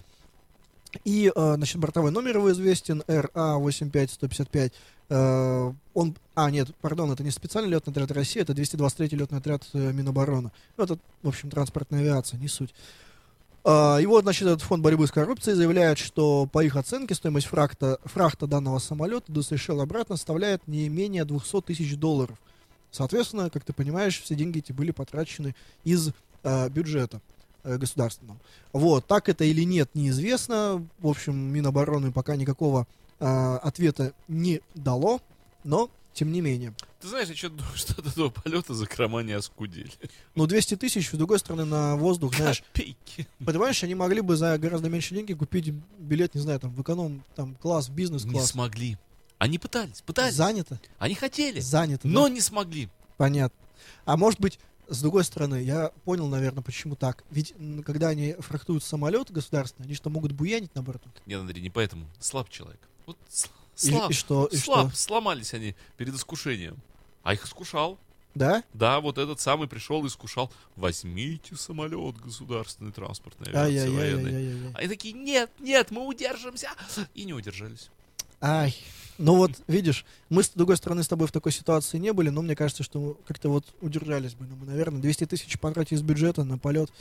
И, 1.04 1.32
э, 1.34 1.54
значит, 1.56 1.78
бортовой 1.78 2.12
номер 2.12 2.38
его 2.38 2.52
известен, 2.52 3.04
РА-85155. 3.08 4.72
Э, 5.10 5.74
он, 5.94 6.16
а, 6.36 6.52
нет, 6.52 6.76
пардон, 6.82 7.12
это 7.12 7.24
не 7.24 7.32
специальный 7.32 7.72
летный 7.72 7.92
отряд 7.92 8.12
России, 8.12 8.42
это 8.42 8.54
223-й 8.54 9.16
летный 9.16 9.40
отряд 9.40 9.64
э, 9.74 9.92
Минобороны. 9.94 10.52
Ну, 10.76 10.84
это, 10.84 10.98
в 11.24 11.28
общем, 11.28 11.50
транспортная 11.50 12.02
авиация, 12.02 12.40
не 12.40 12.48
суть. 12.48 12.74
А, 13.64 13.98
И 14.00 14.06
вот, 14.06 14.24
значит, 14.24 14.48
этот 14.48 14.62
фонд 14.62 14.84
борьбы 14.84 15.08
с 15.08 15.12
коррупцией 15.12 15.56
заявляет, 15.56 15.98
что 15.98 16.46
по 16.46 16.64
их 16.64 16.76
оценке 16.76 17.16
стоимость 17.16 17.48
фрахта, 17.48 18.00
фрахта 18.04 18.48
данного 18.48 18.80
самолета 18.80 19.32
до 19.32 19.42
Сейшел 19.42 19.82
обратно 19.82 20.18
составляет 20.18 20.68
не 20.68 20.90
менее 20.90 21.26
200 21.26 21.62
тысяч 21.62 21.96
долларов. 21.98 22.38
Соответственно, 22.92 23.50
как 23.50 23.64
ты 23.64 23.74
понимаешь, 23.74 24.22
все 24.22 24.36
деньги 24.36 24.60
эти 24.60 24.72
были 24.72 24.92
потрачены 24.92 25.56
из 25.84 26.12
э, 26.44 26.70
бюджета 26.70 27.22
э, 27.64 27.78
государственного. 27.78 28.40
Вот, 28.74 29.06
так 29.06 29.30
это 29.30 29.44
или 29.44 29.64
нет, 29.64 29.90
неизвестно. 29.94 30.86
В 31.00 31.08
общем, 31.08 31.36
Минобороны 31.36 32.12
пока 32.12 32.36
никакого 32.36 32.88
э, 33.20 33.56
ответа 33.64 34.14
не 34.28 34.62
дало, 34.76 35.22
но 35.64 35.90
тем 36.14 36.32
не 36.32 36.42
менее. 36.42 36.74
Ты 37.00 37.10
знаешь, 37.10 37.28
я 37.30 37.36
что 37.36 37.50
думаю, 37.50 37.66
что 37.76 37.94
от 37.94 38.08
этого 38.08 38.30
полета 38.30 38.74
закрома 38.74 39.22
не 39.22 39.34
оскудели. 39.34 39.92
Ну, 40.36 40.48
200 40.48 40.76
тысяч, 40.78 41.10
с 41.10 41.14
другой 41.14 41.40
стороны, 41.40 41.66
на 41.66 41.96
воздух, 41.96 42.36
знаешь, 42.36 42.64
Копейки. 42.74 43.28
понимаешь, 43.46 43.84
они 43.84 43.94
могли 43.96 44.22
бы 44.22 44.36
за 44.36 44.58
гораздо 44.58 44.90
меньше 44.90 45.14
деньги 45.14 45.34
купить 45.34 45.70
билет, 46.00 46.34
не 46.36 46.42
знаю, 46.42 46.60
там, 46.60 46.72
в 46.74 46.82
эконом, 46.82 47.24
там, 47.36 47.56
класс, 47.56 47.88
в 47.88 47.90
Не 47.92 47.96
бизнес-класс. 47.98 48.50
смогли. 48.52 48.98
Они 49.38 49.60
пытались, 49.60 50.02
пытались. 50.02 50.34
Занято? 50.34 50.80
Они 50.98 51.14
хотели, 51.14 51.60
Занято, 51.60 52.08
но 52.08 52.24
да? 52.28 52.34
не 52.34 52.42
смогли. 52.42 52.90
Понятно. 53.18 53.58
А 54.06 54.18
может 54.18 54.40
быть, 54.40 54.60
с 54.88 55.02
другой 55.02 55.24
стороны, 55.24 55.62
я 55.62 55.92
понял, 56.06 56.28
наверное, 56.28 56.64
почему 56.64 56.96
так. 56.96 57.24
Ведь 57.30 57.54
когда 57.86 58.08
они 58.08 58.34
фрахтуют 58.40 58.84
самолет 58.84 59.32
государственный, 59.32 59.86
они 59.86 59.94
что, 59.96 60.10
могут 60.10 60.32
буянить 60.32 60.74
на 60.74 60.82
борту? 60.82 61.10
Нет, 61.28 61.40
Андрей, 61.40 61.62
не 61.62 61.70
поэтому. 61.70 62.08
Слаб 62.20 62.50
человек. 62.50 62.80
Вот 63.08 63.18
сл- 63.30 63.50
И- 63.82 63.90
слаб. 63.90 64.12
и 64.12 64.14
что, 64.14 64.46
и 64.46 64.58
слаб. 64.58 64.90
что? 64.90 64.98
Сломались 64.98 65.54
они 65.56 65.76
перед 65.98 66.14
искушением. 66.14 66.78
А 67.24 67.34
их 67.34 67.44
искушал. 67.46 67.98
Да? 68.36 68.64
Да, 68.74 69.00
вот 69.00 69.18
этот 69.18 69.40
самый 69.40 69.68
пришел 69.68 70.04
и 70.06 70.08
искушал. 70.08 70.52
Возьмите 70.76 71.56
самолет 71.56 72.18
государственный 72.18 72.92
транспортной 72.92 73.52
авиации. 73.52 73.90
Ай-яй-яй-яй-яй. 73.90 74.74
Они 74.76 74.88
такие, 74.88 75.14
нет, 75.16 75.50
нет, 75.60 75.90
мы 75.90 76.06
удержимся. 76.06 76.70
И 77.16 77.24
не 77.26 77.34
удержались. 77.34 77.90
Ай. 78.40 78.76
Ну 79.18 79.36
вот, 79.36 79.52
видишь, 79.68 80.06
мы 80.30 80.44
с 80.44 80.50
другой 80.50 80.78
стороны 80.78 81.02
с 81.02 81.08
тобой 81.08 81.28
в 81.28 81.32
такой 81.32 81.52
ситуации 81.52 81.98
не 81.98 82.14
были, 82.14 82.30
но 82.30 82.44
мне 82.44 82.56
кажется, 82.56 82.84
что 82.84 83.18
как-то 83.28 83.50
вот 83.50 83.66
удержались 83.82 84.36
бы. 84.36 84.46
Ну, 84.46 84.56
мы, 84.58 84.68
наверное, 84.68 85.02
200 85.02 85.26
тысяч 85.26 85.58
потратить 85.60 85.94
из 85.94 86.04
бюджета 86.04 86.44
на 86.44 86.60
полет. 86.60 86.92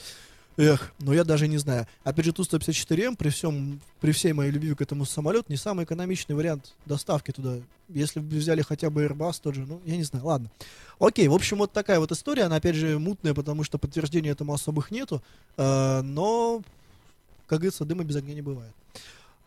Эх, 0.57 0.91
ну 0.99 1.13
я 1.13 1.23
даже 1.23 1.47
не 1.47 1.57
знаю. 1.57 1.85
Опять 2.03 2.25
же, 2.25 2.33
Ту-154М, 2.33 3.15
при, 3.15 3.29
всем, 3.29 3.79
при 4.01 4.11
всей 4.11 4.33
моей 4.33 4.51
любви 4.51 4.73
к 4.73 4.81
этому 4.81 5.05
самолету, 5.05 5.45
не 5.49 5.55
самый 5.55 5.85
экономичный 5.85 6.35
вариант 6.35 6.73
доставки 6.87 7.31
туда. 7.31 7.57
Если 7.89 8.19
бы 8.19 8.35
взяли 8.35 8.63
хотя 8.63 8.89
бы 8.89 9.05
Airbus 9.05 9.39
тот 9.41 9.53
же, 9.53 9.65
ну, 9.67 9.79
я 9.85 9.95
не 9.95 10.03
знаю, 10.03 10.25
ладно. 10.25 10.49
Окей, 10.99 11.27
в 11.27 11.33
общем, 11.33 11.59
вот 11.59 11.71
такая 11.71 11.99
вот 11.99 12.11
история, 12.11 12.43
она, 12.43 12.55
опять 12.55 12.75
же, 12.75 12.97
мутная, 12.97 13.35
потому 13.35 13.63
что 13.63 13.77
подтверждений 13.77 14.31
этому 14.31 14.51
особых 14.51 14.89
нету, 14.89 15.21
э, 15.57 16.01
но, 16.01 16.63
как 17.45 17.59
говорится, 17.59 17.85
дыма 17.85 18.03
без 18.03 18.15
огня 18.15 18.33
не 18.33 18.41
бывает. 18.41 18.73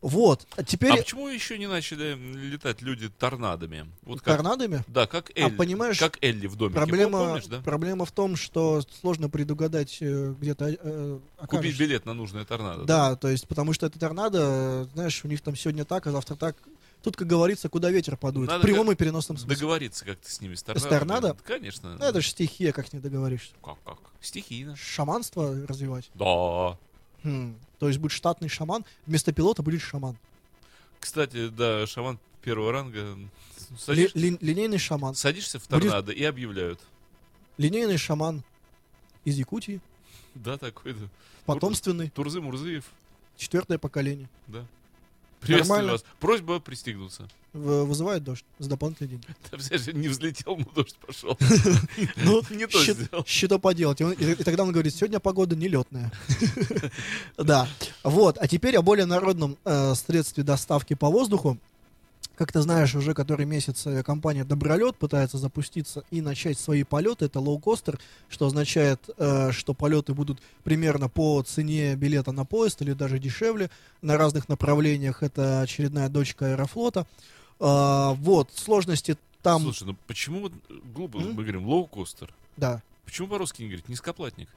Вот, 0.03 0.47
а 0.57 0.65
теперь 0.65 0.93
А 0.93 0.97
почему 0.97 1.29
еще 1.29 1.59
не 1.59 1.67
начали 1.67 2.15
летать 2.15 2.81
люди 2.81 3.11
торнадами? 3.11 3.87
Вот 4.03 4.23
как, 4.23 4.37
торнадами. 4.37 4.83
Да, 4.87 5.07
как 5.07 5.31
А 5.37 5.41
Элли. 5.41 5.55
понимаешь, 5.55 5.99
как 5.99 6.17
Элли 6.23 6.47
в 6.47 6.57
домике. 6.57 6.77
Проблема, 6.77 7.19
Помнишь, 7.27 7.47
да? 7.47 7.61
проблема 7.61 8.07
в 8.07 8.13
том, 8.13 8.37
что 8.37 8.83
сложно 9.01 9.29
предугадать 9.29 9.99
э, 10.01 10.35
где-то 10.41 10.77
э, 10.81 11.19
Купить 11.47 11.79
билет 11.79 12.07
на 12.07 12.15
нужное 12.15 12.47
торнадо. 12.47 12.85
Да, 12.85 13.15
то 13.17 13.29
есть, 13.29 13.47
потому 13.47 13.75
что 13.75 13.87
это 13.87 13.99
торнадо, 13.99 14.85
знаешь, 14.95 15.23
у 15.23 15.29
них 15.29 15.43
там 15.43 15.55
сегодня 15.55 15.85
так, 15.85 16.07
а 16.07 16.13
завтра 16.13 16.35
так. 16.35 16.57
Тут, 17.03 17.17
как 17.17 17.27
говорится, 17.27 17.69
куда 17.69 17.91
ветер 17.91 18.17
подует. 18.17 18.49
Надо 18.49 18.61
в 18.61 18.63
прямом 18.63 18.91
и 18.93 18.95
переносном 18.95 19.37
смысле. 19.39 19.55
Договориться 19.57 20.05
как-то 20.05 20.31
с 20.31 20.41
ними, 20.41 20.55
с 20.55 20.63
торнадо. 20.63 20.89
торнадо? 20.89 21.37
Конечно. 21.45 21.97
Ну, 21.99 22.05
это 22.05 22.21
же 22.21 22.29
стихия, 22.29 22.73
как 22.73 22.93
не 22.93 23.01
договоришься. 23.01 23.53
Как, 23.63 23.77
как? 23.85 23.99
Стихийно. 24.21 24.77
Шаманство 24.77 25.55
развивать. 25.67 26.11
Да. 26.15 26.79
Хм, 27.23 27.55
То 27.79 27.89
есть 27.89 27.99
будет 28.01 28.13
штатный 28.13 28.49
шаман, 28.49 28.85
вместо 29.07 29.33
пилота 29.33 29.63
будет 29.63 29.81
шаман. 29.83 30.17
Кстати, 30.99 31.49
да, 31.49 31.87
шаман 31.87 32.19
первого 32.43 32.73
ранга. 32.73 33.15
Ли- 33.15 33.29
Садишь- 33.79 34.15
ли- 34.15 34.39
линейный 34.41 34.79
шаман. 34.79 35.15
садишься 35.15 35.59
в 35.59 35.69
Будет- 35.69 35.83
торнадо 35.91 36.13
и 36.13 36.23
объявляют. 36.25 36.81
Линейный 37.59 37.97
шаман 37.99 38.43
из 39.25 39.37
Якутии. 39.37 39.81
Да, 40.35 40.57
такой-то. 40.59 41.09
Потомственный. 41.47 42.11
Турзы 42.11 42.41
Мурзыев. 42.41 42.85
Четвертое 43.37 43.79
поколение. 43.79 44.29
Да. 44.47 44.65
Приветствую 45.41 45.79
Нормально. 45.79 45.93
вас. 45.93 46.05
Просьба 46.21 46.61
пристегнуться. 46.61 47.29
В- 47.53 47.85
вызывает 47.85 48.23
дождь 48.23 48.45
за 48.59 48.69
дополнительные 48.69 49.11
деньги. 49.11 49.27
Да, 49.51 49.79
же, 49.79 49.93
не 49.93 50.09
взлетел, 50.09 50.57
но 50.57 50.67
дождь 50.75 50.97
пошел. 51.05 51.37
Ну, 52.17 52.43
Не 52.51 52.67
то 52.67 52.79
щит- 52.85 52.97
сделал. 52.97 53.25
Что 53.27 53.59
поделать? 53.59 54.01
И, 54.01 54.05
он- 54.05 54.13
и- 54.13 54.33
и 54.33 54.45
тогда 54.45 54.63
он 54.63 54.73
говорит, 54.73 54.95
сегодня 54.95 55.19
погода 55.19 55.57
нелетная. 55.57 56.13
Да. 57.37 57.69
Вот. 58.05 58.39
А 58.39 58.47
теперь 58.47 58.77
о 58.77 58.83
более 58.83 59.07
народном 59.07 59.57
э, 59.65 59.95
средстве 59.95 60.45
доставки 60.45 60.95
по 60.95 61.09
воздуху. 61.11 61.59
Как 62.41 62.53
ты 62.53 62.63
знаешь, 62.63 62.95
уже 62.95 63.13
который 63.13 63.45
месяц 63.45 63.87
э, 63.87 64.03
компания 64.03 64.45
Добролет 64.45 64.97
пытается 64.97 65.37
запуститься 65.37 66.05
и 66.11 66.23
начать 66.23 66.59
свои 66.59 66.85
полеты. 66.85 67.27
Это 67.27 67.39
лоукостер, 67.39 68.01
что 68.31 68.47
означает, 68.47 69.11
э, 69.19 69.53
что 69.53 69.75
полеты 69.75 70.15
будут 70.15 70.41
примерно 70.65 71.11
по 71.11 71.43
цене 71.43 71.97
билета 71.97 72.33
на 72.33 72.47
поезд 72.47 72.81
или 72.81 72.95
даже 72.95 73.19
дешевле 73.19 73.69
на 74.01 74.17
разных 74.17 74.49
направлениях. 74.49 75.23
Это 75.23 75.61
очередная 75.61 76.09
дочка 76.09 76.47
Аэрофлота. 76.47 77.07
А, 77.59 78.15
вот, 78.15 78.49
сложности 78.55 79.19
там... 79.43 79.61
Слушай, 79.61 79.89
ну 79.89 79.97
почему 80.07 80.41
вот 80.41 80.53
глупо 80.95 81.19
М? 81.19 81.35
мы 81.35 81.43
говорим 81.43 81.69
лоукостер? 81.69 82.33
Да. 82.57 82.81
Почему 83.05 83.29
по-русски 83.29 83.61
не 83.61 83.69
говорить 83.69 83.91
низкоплатник? 83.91 84.49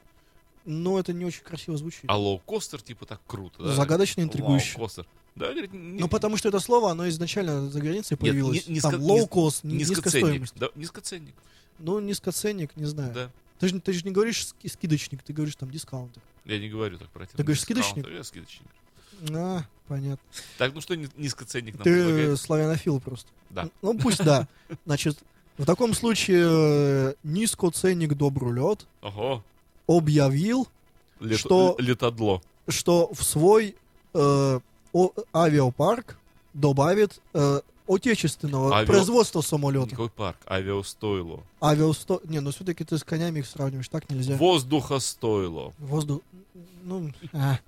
Но 0.63 0.97
это 0.97 1.11
не 1.11 1.25
очень 1.25 1.43
красиво 1.43 1.75
звучит. 1.75 2.05
А 2.07 2.17
лоукостер 2.17 2.81
типа 2.81 3.05
так 3.05 3.19
круто, 3.27 3.61
да? 3.61 3.73
Загадочно 3.73 4.21
интригующе. 4.21 4.77
Лоукостер. 4.77 5.05
Да, 5.35 5.49
говорит, 5.51 5.73
не- 5.73 5.99
Ну, 5.99 6.07
потому 6.07 6.37
что 6.37 6.49
это 6.49 6.59
слово, 6.59 6.91
оно 6.91 7.07
изначально 7.09 7.69
за 7.69 7.79
границей 7.79 8.13
Нет, 8.13 8.19
появилось. 8.19 8.67
ни- 8.67 8.79
Там 8.79 8.93
низко- 8.93 9.01
лоу-кост, 9.03 9.63
ни- 9.63 9.73
низкоценник. 9.77 10.05
низкостоимость. 10.05 10.53
Да, 10.55 10.67
низкоценник, 10.75 11.33
Ну, 11.79 11.99
низкоценник, 11.99 12.75
не 12.77 12.85
знаю. 12.85 13.13
да. 13.13 13.31
Ты 13.59 13.69
же, 13.69 13.79
ты 13.79 13.93
же 13.93 14.03
не 14.03 14.11
говоришь 14.11 14.47
ски- 14.47 14.67
скидочник, 14.67 15.23
ты 15.23 15.33
говоришь 15.33 15.55
там 15.55 15.71
дискаунтер. 15.71 16.21
Я 16.45 16.59
не 16.59 16.69
говорю 16.69 16.97
так 16.97 17.09
противно. 17.09 17.37
Ты 17.37 17.43
говоришь 17.43 17.61
скидочник? 17.61 18.07
Я 18.09 18.23
скидочник. 18.23 18.67
А, 19.31 19.63
понятно. 19.87 20.19
Так, 20.57 20.73
ну 20.73 20.81
что 20.81 20.95
ни- 20.95 21.09
низкоценник 21.17 21.75
нам 21.75 21.83
ты 21.83 21.93
предлагает? 22.03 22.39
славянофил 22.39 22.99
просто. 22.99 23.29
Да. 23.49 23.69
Ну, 23.81 23.97
пусть 23.97 24.23
да. 24.23 24.47
Значит, 24.85 25.17
в 25.57 25.65
таком 25.65 25.93
случае 25.93 26.43
э, 26.45 27.13
низкоценник 27.23 28.13
Добрулет 28.15 28.85
Ого. 29.01 29.43
объявил, 29.87 30.67
Лет- 31.19 31.39
Что- 31.39 31.75
Летодло. 31.79 32.41
что 32.67 33.13
в 33.13 33.23
свой 33.23 33.75
э, 34.13 34.59
о- 34.93 35.11
авиапарк 35.33 36.17
добавит 36.53 37.19
э, 37.33 37.61
отечественного 37.87 38.71
Авиа- 38.81 38.85
производства 38.85 39.41
самолета. 39.41 39.87
Никакой 39.87 40.09
парк. 40.09 40.37
Авиастойло. 40.49 41.41
Авиасто... 41.61 42.21
Не, 42.23 42.39
ну 42.39 42.51
все-таки 42.51 42.83
ты 42.83 42.97
с 42.97 43.03
конями 43.03 43.39
их 43.39 43.47
сравниваешь, 43.47 43.89
так 43.89 44.09
нельзя. 44.09 44.37
Воздухостойло. 44.37 45.73
Воздух... 45.79 46.21
Ну, 46.83 47.11
а, 47.33 47.59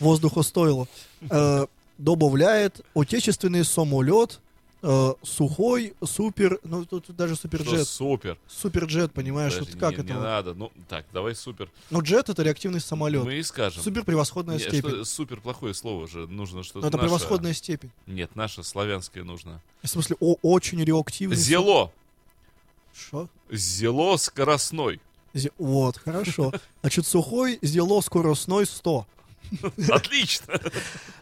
воздуху 0.00 0.42
стоило. 0.42 0.86
Э, 1.28 1.66
добавляет 1.98 2.80
отечественный 2.94 3.64
самолет 3.64 4.40
э, 4.86 5.14
сухой, 5.22 5.94
супер, 6.04 6.60
ну 6.62 6.84
тут, 6.84 7.06
даже 7.16 7.34
Что 7.34 7.42
суперджет, 7.42 7.88
супер. 7.88 8.38
суперджет, 8.46 9.12
понимаешь, 9.12 9.54
Подожди, 9.54 9.72
тут 9.72 9.80
как 9.80 9.90
не, 9.92 9.96
это? 9.96 10.04
Не 10.04 10.12
вот? 10.14 10.22
надо. 10.22 10.54
Ну, 10.54 10.72
так, 10.88 11.06
давай 11.12 11.34
супер. 11.34 11.70
Ну 11.90 12.02
джет 12.02 12.28
это 12.28 12.42
реактивный 12.42 12.80
самолет, 12.80 13.24
Мы 13.24 13.36
и 13.36 13.42
скажем. 13.42 13.82
супер 13.82 14.04
превосходная 14.04 14.56
Не, 14.58 14.62
степень. 14.62 14.90
что- 14.90 15.04
супер 15.04 15.40
плохое 15.40 15.72
слово 15.74 16.06
же. 16.06 16.26
Нужно 16.26 16.62
что-то 16.62 16.80
Но 16.82 16.88
это 16.88 16.96
наше. 16.98 17.06
превосходная 17.08 17.54
степень. 17.54 17.90
Нет, 18.06 18.36
наше 18.36 18.62
славянское 18.62 19.24
нужно. 19.24 19.60
В 19.82 19.88
смысле, 19.88 20.16
о, 20.20 20.36
очень 20.42 20.82
реактивный. 20.84 21.36
Зело. 21.36 21.90
Что? 22.94 23.28
Зело 23.50 24.16
скоростной. 24.16 25.00
Зе- 25.32 25.52
Вот, 25.58 25.98
хорошо. 25.98 26.52
Значит, 26.82 27.06
сухой, 27.06 27.58
зело 27.62 28.00
скоростной 28.00 28.66
100. 28.66 29.06
Отлично. 29.88 30.54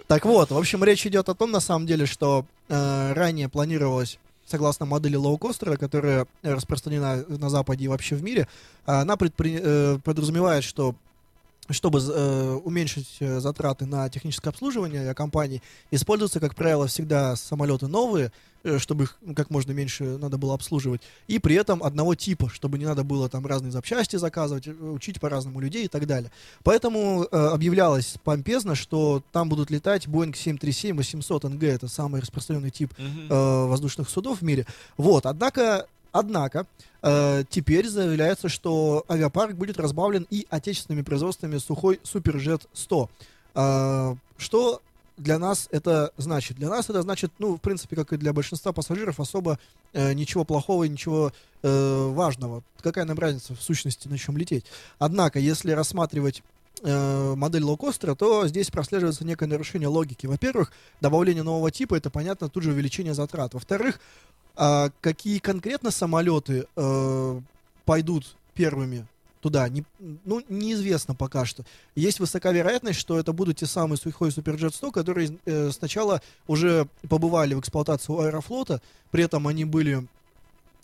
Так 0.06 0.24
вот, 0.24 0.50
в 0.50 0.56
общем, 0.58 0.82
речь 0.84 1.06
идет 1.06 1.28
о 1.28 1.34
том, 1.34 1.50
на 1.50 1.60
самом 1.60 1.86
деле, 1.86 2.06
что 2.06 2.44
э, 2.68 3.12
ранее 3.12 3.48
планировалось, 3.48 4.18
согласно 4.46 4.86
модели 4.86 5.16
лоукостера, 5.16 5.76
которая 5.76 6.26
распространена 6.42 7.24
на 7.28 7.48
Западе 7.48 7.84
и 7.84 7.88
вообще 7.88 8.16
в 8.16 8.22
мире, 8.22 8.48
она 8.84 9.14
предпри- 9.14 9.60
э, 9.62 9.98
подразумевает, 10.04 10.64
что 10.64 10.94
чтобы 11.70 12.00
э, 12.00 12.60
уменьшить 12.64 13.16
э, 13.20 13.40
затраты 13.40 13.86
на 13.86 14.08
техническое 14.08 14.50
обслуживание 14.50 15.02
авиакомпаний, 15.02 15.62
используются, 15.90 16.40
как 16.40 16.54
правило, 16.54 16.86
всегда 16.86 17.36
самолеты 17.36 17.86
новые, 17.86 18.32
чтобы 18.78 19.04
их 19.04 19.19
как 19.35 19.50
можно 19.50 19.73
меньше 19.73 20.04
надо 20.19 20.38
было 20.38 20.54
обслуживать, 20.54 21.02
и 21.26 21.38
при 21.38 21.57
этом 21.57 21.83
одного 21.83 22.14
типа, 22.14 22.49
чтобы 22.49 22.78
не 22.78 22.85
надо 22.85 23.04
было 23.04 23.28
там 23.28 23.47
разные 23.47 23.73
запчасти 23.73 24.16
заказывать, 24.16 24.66
э, 24.66 24.71
учить 24.71 25.21
по-разному 25.21 25.61
людей 25.61 25.85
и 25.85 25.88
так 25.88 26.07
далее. 26.07 26.31
Поэтому 26.62 27.26
э, 27.31 27.37
объявлялось 27.37 28.16
помпезно, 28.25 28.75
что 28.75 29.23
там 29.33 29.49
будут 29.49 29.71
летать 29.71 30.07
Boeing 30.07 30.33
737-800 30.33 31.40
NG, 31.42 31.66
это 31.66 31.88
самый 31.88 32.21
распространенный 32.21 32.71
тип 32.71 32.92
э, 32.99 33.28
воздушных 33.28 34.09
судов 34.09 34.38
в 34.40 34.42
мире. 34.42 34.66
Вот, 34.97 35.26
однако, 35.26 35.87
однако, 36.12 36.66
э, 37.02 37.45
теперь 37.49 37.88
заявляется, 37.88 38.49
что 38.49 39.04
авиапарк 39.09 39.54
будет 39.54 39.78
разбавлен 39.78 40.26
и 40.31 40.47
отечественными 40.50 41.02
производствами 41.02 41.59
сухой 41.59 42.00
Суперджет 42.02 42.66
100. 42.73 43.11
Э, 43.54 44.14
что 44.38 44.83
для 45.16 45.38
нас 45.38 45.69
это 45.71 46.12
значит? 46.16 46.57
Для 46.57 46.69
нас 46.69 46.90
это 46.90 47.02
значит, 47.02 47.33
ну, 47.38 47.57
в 47.57 47.61
принципе, 47.61 47.97
как 47.97 48.12
и 48.12 48.16
для 48.16 48.33
большинства 48.33 48.73
пассажиров, 48.73 49.21
особо 49.21 49.59
э, 49.92 50.12
ничего 50.12 50.45
плохого 50.45 50.85
и 50.85 50.88
ничего 50.88 51.33
э, 51.62 52.09
важного. 52.12 52.62
Какая 52.81 53.04
нам 53.04 53.19
разница 53.19 53.54
в 53.54 53.62
сущности, 53.62 54.09
на 54.09 54.19
чем 54.19 54.37
лететь? 54.37 54.64
Однако, 54.99 55.38
если 55.38 55.73
рассматривать 55.73 56.42
э, 56.83 57.35
модель 57.37 57.62
лоукостера, 57.62 58.14
то 58.14 58.47
здесь 58.47 58.71
прослеживается 58.71 59.25
некое 59.25 59.47
нарушение 59.47 59.88
логики. 59.88 60.26
Во-первых, 60.26 60.73
добавление 61.00 61.42
нового 61.42 61.71
типа, 61.71 61.95
это, 61.95 62.11
понятно, 62.11 62.49
тут 62.49 62.62
же 62.62 62.71
увеличение 62.71 63.14
затрат. 63.14 63.54
Во-вторых, 63.54 64.00
а, 64.54 64.90
какие 65.00 65.38
конкретно 65.38 65.90
самолеты 65.90 66.66
э, 66.76 67.40
пойдут 67.85 68.37
первыми 68.54 69.07
туда, 69.42 69.68
не, 69.68 69.84
ну, 69.99 70.42
неизвестно 70.49 71.14
пока 71.14 71.44
что. 71.44 71.64
Есть 71.96 72.20
высока 72.20 72.52
вероятность, 72.52 73.00
что 73.00 73.18
это 73.18 73.32
будут 73.32 73.58
те 73.58 73.66
самые 73.66 73.99
сухой 73.99 74.30
Суперджет 74.30 74.75
100, 74.75 74.92
которые 74.92 75.37
э, 75.44 75.70
сначала 75.72 76.22
уже 76.46 76.87
побывали 77.08 77.54
в 77.54 77.61
эксплуатации 77.61 78.12
у 78.12 78.20
Аэрофлота, 78.20 78.80
при 79.11 79.25
этом 79.25 79.46
они 79.49 79.64
были 79.64 80.06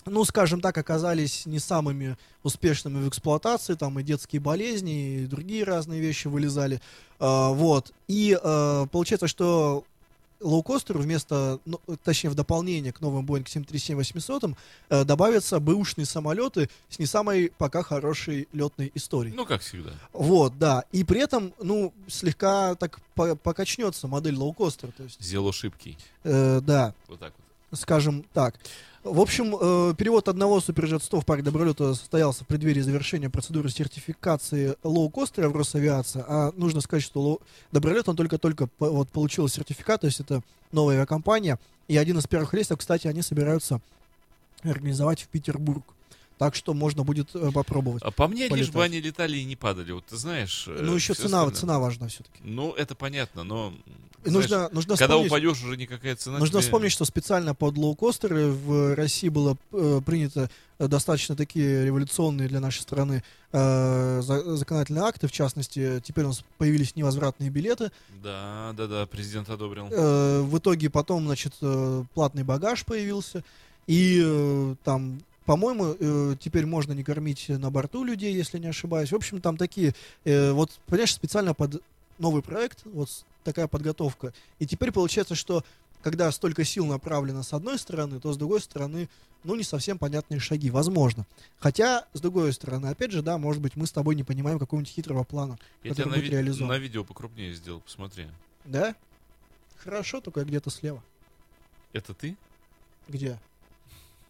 ну, 0.07 0.25
скажем 0.25 0.63
так, 0.63 0.79
оказались 0.79 1.45
не 1.45 1.59
самыми 1.59 2.17
успешными 2.43 3.05
в 3.05 3.09
эксплуатации, 3.09 3.75
там 3.75 3.99
и 3.99 4.03
детские 4.03 4.41
болезни, 4.41 5.21
и 5.21 5.27
другие 5.27 5.65
разные 5.65 6.01
вещи 6.01 6.29
вылезали, 6.29 6.81
А, 7.19 7.51
вот, 7.51 7.93
и 8.07 8.39
а, 8.43 8.87
получается, 8.87 9.29
что 9.29 9.85
лоукостеру 10.41 11.01
вместо, 11.01 11.59
ну, 11.65 11.81
точнее, 12.05 12.31
в 12.31 12.35
дополнение 12.35 12.93
к 12.93 13.01
новым 13.01 13.27
Boeing 13.27 13.45
737-800 13.45 14.57
э, 14.91 15.05
добавятся 15.05 15.61
бэушные 15.61 16.07
самолеты 16.07 16.69
с 16.89 16.99
не 16.99 17.07
самой 17.07 17.53
пока 17.59 17.83
хорошей 17.83 18.49
летной 18.53 18.91
историей. 18.95 19.35
Ну, 19.35 19.45
как 19.47 19.61
всегда. 19.63 19.91
Вот, 20.13 20.59
да, 20.59 20.85
и 20.93 21.05
при 21.05 21.21
этом, 21.21 21.53
ну, 21.61 21.93
слегка 22.09 22.75
так 22.77 23.01
по- 23.15 23.37
покачнется 23.37 24.07
модель 24.09 24.37
лоукостера, 24.37 24.91
то 24.93 25.03
есть, 25.05 25.21
Зело 25.23 25.53
шибкий. 25.53 25.99
э, 26.25 26.61
да, 26.63 26.95
Вот 27.09 27.19
так 27.21 27.33
вот. 27.37 27.45
Скажем 27.73 28.25
так. 28.33 28.55
В 29.05 29.21
общем, 29.21 29.55
э, 29.55 29.95
перевод 29.97 30.29
одного 30.29 30.61
суперджет 30.61 31.03
100 31.03 31.21
в 31.21 31.25
парк 31.25 31.43
добролета 31.43 31.95
состоялся 31.95 32.45
в 32.45 32.47
преддверии 32.47 32.81
завершения 32.81 33.31
процедуры 33.31 33.71
сертификации 33.71 34.77
лоукостера 34.83 35.49
в 35.49 35.57
Росавиации. 35.57 36.25
А 36.27 36.53
нужно 36.57 36.81
сказать, 36.81 37.05
что 37.05 37.21
лоу... 37.21 37.41
добролет 37.71 38.09
он 38.09 38.17
только-только 38.17 38.69
вот, 38.79 39.09
получил 39.09 39.49
сертификат, 39.49 40.01
то 40.01 40.07
есть 40.09 40.21
это 40.21 40.43
новая 40.73 40.97
авиакомпания. 40.97 41.59
И 41.87 41.97
один 41.97 42.19
из 42.19 42.27
первых 42.27 42.53
рейсов, 42.55 42.79
кстати, 42.79 43.07
они 43.07 43.23
собираются 43.23 43.81
организовать 44.63 45.23
в 45.23 45.29
Петербург. 45.29 45.85
Так 46.39 46.55
что 46.55 46.73
можно 46.73 47.03
будет 47.05 47.35
э, 47.35 47.51
попробовать. 47.53 48.03
А 48.05 48.11
по 48.11 48.29
мне, 48.29 48.43
лишь 48.45 48.51
полетать. 48.51 48.73
бы 48.75 48.85
они 48.85 49.01
летали 49.01 49.39
и 49.39 49.45
не 49.45 49.57
падали. 49.57 49.93
Вот 49.93 50.07
ты 50.07 50.17
знаешь... 50.17 50.67
э, 50.69 50.79
ну, 50.83 50.95
еще 50.95 51.15
всё 51.15 51.25
цена, 51.25 51.39
остальное. 51.43 51.61
цена 51.61 51.79
важна 51.81 52.09
все-таки. 52.09 52.39
Ну, 52.45 52.73
это 52.73 52.95
понятно, 52.95 53.43
но... 53.45 53.75
И 54.25 54.31
знаешь, 54.31 54.51
нужно, 54.51 54.69
нужно 54.73 54.97
Когда 54.97 55.17
упадешь, 55.17 55.63
уже 55.63 55.77
никакая 55.77 56.17
цена 56.17 56.39
Нужно 56.39 56.55
тебе- 56.55 56.63
вспомнить, 56.63 56.91
что 56.93 57.05
специально 57.05 57.55
под 57.55 57.77
лоукостеры 57.79 58.49
в 58.49 58.95
России 58.97 59.29
было 59.29 59.57
э, 59.73 60.01
принято 60.05 60.51
э, 60.81 60.89
достаточно 60.89 61.37
такие 61.37 61.85
революционные 61.87 62.49
для 62.49 62.59
нашей 62.59 62.81
страны 62.81 63.23
э, 63.53 64.21
за- 64.21 64.57
законодательные 64.57 65.05
акты. 65.05 65.29
В 65.29 65.33
частности, 65.33 66.01
теперь 66.05 66.25
у 66.25 66.29
нас 66.29 66.43
появились 66.59 66.97
невозвратные 66.97 67.49
билеты. 67.51 67.93
Да, 68.23 68.75
да, 68.77 68.87
да, 68.89 69.07
президент 69.07 69.51
одобрил. 69.51 69.87
Э, 69.91 70.41
в 70.43 70.59
итоге 70.59 70.91
потом, 70.91 71.27
значит, 71.27 71.55
э, 71.63 72.05
платный 72.15 72.43
багаж 72.43 72.85
появился. 72.85 73.45
И 73.87 74.21
э, 74.23 74.75
там, 74.85 75.21
по-моему, 75.49 75.97
э, 75.99 76.37
теперь 76.39 76.67
можно 76.67 76.93
не 76.93 77.03
кормить 77.03 77.49
на 77.49 77.71
борту 77.71 78.05
людей, 78.05 78.35
если 78.35 78.59
не 78.59 78.67
ошибаюсь. 78.67 79.13
В 79.13 79.17
общем, 79.17 79.41
там 79.41 79.57
такие, 79.57 79.95
э, 80.25 80.53
вот, 80.53 80.79
понимаешь, 80.85 81.15
специально 81.15 81.55
под 81.55 81.83
новый 82.19 82.43
проект, 82.43 82.81
вот 82.85 83.09
такая 83.45 83.67
подготовка. 83.67 84.35
И 84.59 84.67
теперь 84.67 84.93
получается, 84.93 85.35
что 85.35 85.65
когда 86.03 86.31
столько 86.33 86.65
сил 86.65 86.85
направлено 86.85 87.43
с 87.43 87.55
одной 87.55 87.79
стороны, 87.79 88.21
то 88.21 88.31
с 88.31 88.37
другой 88.37 88.61
стороны, 88.61 89.09
ну, 89.43 89.55
не 89.55 89.63
совсем 89.63 89.97
понятные 89.99 90.39
шаги, 90.39 90.69
возможно. 90.69 91.27
Хотя, 91.59 92.05
с 92.13 92.21
другой 92.21 92.53
стороны, 92.53 92.89
опять 92.89 93.13
же, 93.13 93.23
да, 93.23 93.39
может 93.39 93.63
быть, 93.63 93.75
мы 93.75 93.87
с 93.87 93.91
тобой 93.91 94.17
не 94.17 94.25
понимаем 94.25 94.59
какого-нибудь 94.59 94.93
хитрого 94.93 95.25
плана, 95.25 95.59
Я 95.83 95.93
который 95.93 96.11
на, 96.11 96.17
будет 96.17 96.25
ви- 96.25 96.31
реализован. 96.33 96.69
на 96.69 96.77
видео 96.79 97.05
покрупнее 97.05 97.55
сделал, 97.55 97.81
посмотри. 97.81 98.27
Да? 98.67 98.95
Хорошо, 99.79 100.21
только 100.21 100.45
где-то 100.45 100.69
слева. 100.69 101.03
Это 101.95 102.13
ты? 102.13 102.37
Где? 103.09 103.39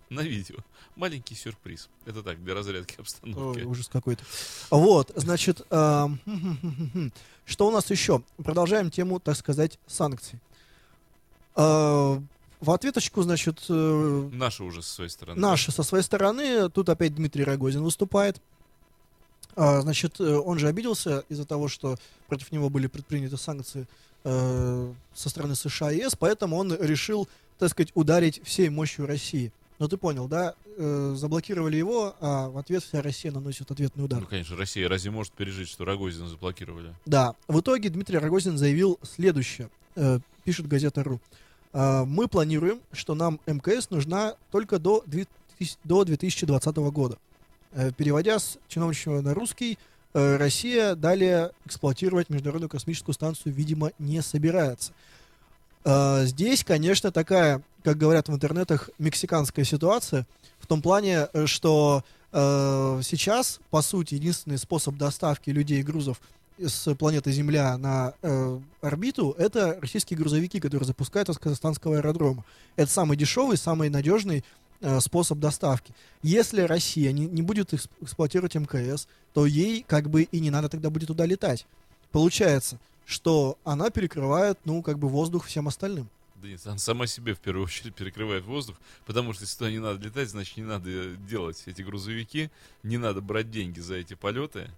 На 0.14 0.20
видео. 0.22 0.56
Маленький 0.96 1.34
сюрприз. 1.34 1.88
Это 2.06 2.22
так, 2.22 2.42
для 2.42 2.54
разрядки 2.54 2.96
обстановки. 2.98 3.60
Ой, 3.60 3.64
ужас 3.64 3.88
какой-то. 3.88 4.24
Вот, 4.70 5.12
значит, 5.16 5.60
что 5.70 7.68
у 7.68 7.70
нас 7.70 7.90
еще? 7.90 8.22
Продолжаем 8.42 8.90
тему, 8.90 9.20
так 9.20 9.36
сказать, 9.36 9.78
санкций. 9.86 10.38
Э, 11.56 12.18
В 12.60 12.70
ответочку, 12.70 13.22
значит, 13.22 13.64
э, 13.68 14.28
Наши 14.32 14.64
уже 14.64 14.82
со 14.82 14.94
своей 14.94 15.10
стороны. 15.10 15.40
наши 15.40 15.70
со 15.72 15.82
своей 15.82 16.02
стороны, 16.04 16.68
тут 16.70 16.88
опять 16.88 17.14
Дмитрий 17.14 17.44
Рогозин 17.44 17.82
выступает. 17.82 18.40
А, 19.56 19.80
Значит, 19.80 20.20
э, 20.20 20.24
он 20.36 20.58
же 20.58 20.68
обиделся 20.68 21.24
из-за 21.28 21.44
того, 21.44 21.68
что 21.68 21.96
против 22.28 22.50
него 22.52 22.70
были 22.70 22.86
предприняты 22.86 23.36
санкции 23.36 23.86
э, 24.24 24.92
со 25.14 25.28
стороны 25.28 25.54
США 25.54 25.92
и 25.92 25.98
ЕС, 25.98 26.16
поэтому 26.16 26.56
он 26.56 26.74
решил, 26.80 27.28
так 27.58 27.70
сказать, 27.70 27.90
ударить 27.94 28.40
всей 28.44 28.68
мощью 28.68 29.06
России. 29.06 29.52
Ну 29.78 29.88
ты 29.88 29.96
понял, 29.96 30.26
да? 30.26 30.54
Э, 30.76 31.14
заблокировали 31.16 31.76
его, 31.76 32.14
а 32.20 32.48
в 32.48 32.58
ответ 32.58 32.82
вся 32.82 33.00
Россия 33.00 33.30
наносит 33.30 33.70
ответный 33.70 34.04
удар. 34.04 34.20
Ну, 34.20 34.26
конечно, 34.26 34.56
Россия 34.56 34.88
разве 34.88 35.10
может 35.10 35.32
пережить, 35.32 35.68
что 35.68 35.84
Рогозина 35.84 36.28
заблокировали? 36.28 36.94
Да, 37.06 37.34
в 37.46 37.60
итоге 37.60 37.88
Дмитрий 37.88 38.18
Рогозин 38.18 38.58
заявил 38.58 38.98
следующее, 39.02 39.70
э, 39.94 40.18
пишет 40.44 40.66
газета 40.66 41.02
РУ. 41.04 41.20
«А, 41.72 42.04
Мы 42.04 42.28
планируем, 42.28 42.80
что 42.92 43.14
нам 43.14 43.40
МКС 43.46 43.90
нужна 43.90 44.34
только 44.50 44.78
до 44.78 45.02
2000 45.06 45.78
до 45.84 46.04
2020 46.04 46.76
года. 46.90 47.18
Э, 47.72 47.92
Переводя 47.92 48.38
с 48.38 48.58
чиновничьего 48.68 49.20
на 49.20 49.34
русский, 49.34 49.78
э, 50.14 50.36
Россия 50.36 50.94
далее 50.94 51.52
эксплуатировать 51.66 52.30
Международную 52.30 52.70
космическую 52.70 53.14
станцию, 53.14 53.52
видимо, 53.52 53.92
не 53.98 54.22
собирается. 54.22 54.92
Э, 55.84 56.24
Здесь, 56.26 56.64
конечно, 56.64 57.10
такая, 57.10 57.62
как 57.84 57.96
говорят 57.96 58.28
в 58.28 58.32
интернетах, 58.34 58.90
мексиканская 58.98 59.64
ситуация, 59.64 60.26
в 60.58 60.66
том 60.66 60.82
плане, 60.82 61.28
э, 61.32 61.46
что 61.46 62.04
э, 62.32 63.00
сейчас, 63.04 63.60
по 63.70 63.82
сути, 63.82 64.14
единственный 64.14 64.58
способ 64.58 64.96
доставки 64.96 65.50
людей 65.50 65.80
и 65.80 65.82
грузов 65.82 66.20
с 66.58 66.92
планеты 66.96 67.30
Земля 67.30 67.78
на 67.78 68.14
э, 68.20 68.58
орбиту 68.80 69.34
это 69.38 69.78
российские 69.80 70.18
грузовики, 70.18 70.58
которые 70.58 70.86
запускают 70.86 71.28
из 71.28 71.38
казахстанского 71.38 71.98
аэродрома. 71.98 72.44
Это 72.74 72.90
самый 72.90 73.16
дешевый, 73.16 73.56
самый 73.56 73.88
надежный 73.90 74.44
э, 74.80 74.98
способ 75.00 75.38
доставки. 75.38 75.94
Если 76.22 76.62
Россия 76.62 77.12
не, 77.12 77.26
не 77.26 77.42
будет 77.42 77.72
экс- 77.74 77.88
эксплуатировать 78.00 78.56
МКС, 78.56 79.06
то 79.34 79.46
ей 79.46 79.84
как 79.86 80.10
бы 80.10 80.24
и 80.24 80.40
не 80.40 80.50
надо 80.50 80.68
тогда 80.68 80.90
будет 80.90 81.06
туда 81.06 81.26
летать. 81.26 81.64
Получается, 82.10 82.78
что 83.08 83.58
она 83.64 83.88
перекрывает, 83.88 84.58
ну, 84.66 84.82
как 84.82 84.98
бы 84.98 85.08
воздух 85.08 85.46
всем 85.46 85.66
остальным. 85.66 86.10
Да 86.36 86.46
нет, 86.46 86.60
она 86.66 86.76
сама 86.76 87.06
себе 87.06 87.34
в 87.34 87.40
первую 87.40 87.64
очередь 87.64 87.94
перекрывает 87.94 88.44
воздух, 88.44 88.76
потому 89.06 89.32
что 89.32 89.44
если 89.44 89.56
туда 89.56 89.70
не 89.70 89.78
надо 89.78 90.04
летать, 90.04 90.28
значит 90.28 90.58
не 90.58 90.62
надо 90.62 91.16
делать 91.16 91.62
эти 91.64 91.80
грузовики, 91.80 92.50
не 92.82 92.98
надо 92.98 93.22
брать 93.22 93.50
деньги 93.50 93.80
за 93.80 93.94
эти 93.94 94.12
полеты. 94.12 94.70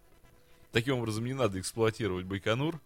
Таким 0.70 0.98
образом, 0.98 1.24
не 1.24 1.34
надо 1.34 1.58
эксплуатировать 1.58 2.24
Байконур. 2.24 2.80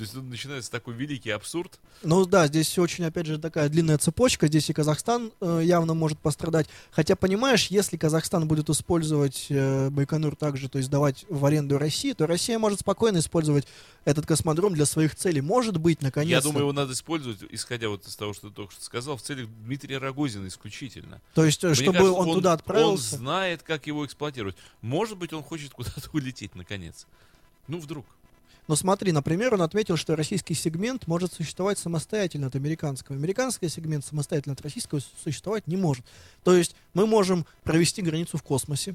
То 0.00 0.04
есть 0.04 0.14
начинается 0.14 0.70
такой 0.70 0.94
великий 0.94 1.28
абсурд. 1.28 1.78
Ну 2.02 2.24
да, 2.24 2.46
здесь 2.46 2.78
очень, 2.78 3.04
опять 3.04 3.26
же, 3.26 3.36
такая 3.36 3.68
длинная 3.68 3.98
цепочка. 3.98 4.46
Здесь 4.46 4.70
и 4.70 4.72
Казахстан 4.72 5.30
э, 5.42 5.60
явно 5.62 5.92
может 5.92 6.18
пострадать. 6.18 6.68
Хотя, 6.90 7.16
понимаешь, 7.16 7.66
если 7.66 7.98
Казахстан 7.98 8.48
будет 8.48 8.70
использовать 8.70 9.48
э, 9.50 9.90
Байконур 9.90 10.36
также, 10.36 10.70
то 10.70 10.78
есть 10.78 10.88
давать 10.88 11.26
в 11.28 11.44
аренду 11.44 11.76
России, 11.76 12.14
то 12.14 12.26
Россия 12.26 12.58
может 12.58 12.80
спокойно 12.80 13.18
использовать 13.18 13.66
этот 14.06 14.24
космодром 14.24 14.72
для 14.72 14.86
своих 14.86 15.14
целей. 15.14 15.42
Может 15.42 15.76
быть, 15.76 16.00
наконец-то. 16.00 16.34
Я 16.34 16.40
думаю, 16.40 16.62
его 16.62 16.72
надо 16.72 16.94
использовать, 16.94 17.44
исходя 17.50 17.90
вот 17.90 18.06
из 18.06 18.16
того, 18.16 18.32
что 18.32 18.48
ты 18.48 18.54
только 18.54 18.72
что 18.72 18.82
сказал, 18.82 19.18
в 19.18 19.22
целях 19.22 19.50
Дмитрия 19.66 19.98
Рогозина 19.98 20.48
исключительно. 20.48 21.20
То 21.34 21.44
есть, 21.44 21.62
э, 21.62 21.66
Мне 21.66 21.74
чтобы 21.74 21.98
кажется, 21.98 22.14
он, 22.14 22.34
туда 22.36 22.54
отправился. 22.54 23.16
Он 23.16 23.20
знает, 23.20 23.62
как 23.62 23.86
его 23.86 24.06
эксплуатировать. 24.06 24.56
Может 24.80 25.18
быть, 25.18 25.34
он 25.34 25.42
хочет 25.42 25.74
куда-то 25.74 26.08
улететь, 26.14 26.54
наконец. 26.54 27.06
Ну, 27.68 27.78
вдруг. 27.78 28.06
Но 28.68 28.76
смотри, 28.76 29.12
например, 29.12 29.54
он 29.54 29.62
отметил, 29.62 29.96
что 29.96 30.14
российский 30.16 30.54
сегмент 30.54 31.06
может 31.06 31.32
существовать 31.32 31.78
самостоятельно 31.78 32.46
от 32.48 32.54
американского. 32.56 33.16
Американский 33.16 33.68
сегмент 33.68 34.04
самостоятельно 34.04 34.52
от 34.52 34.60
российского 34.60 35.00
существовать 35.24 35.66
не 35.66 35.76
может. 35.76 36.04
То 36.44 36.54
есть 36.56 36.76
мы 36.94 37.06
можем 37.06 37.46
провести 37.64 38.02
границу 38.02 38.38
в 38.38 38.42
космосе, 38.42 38.94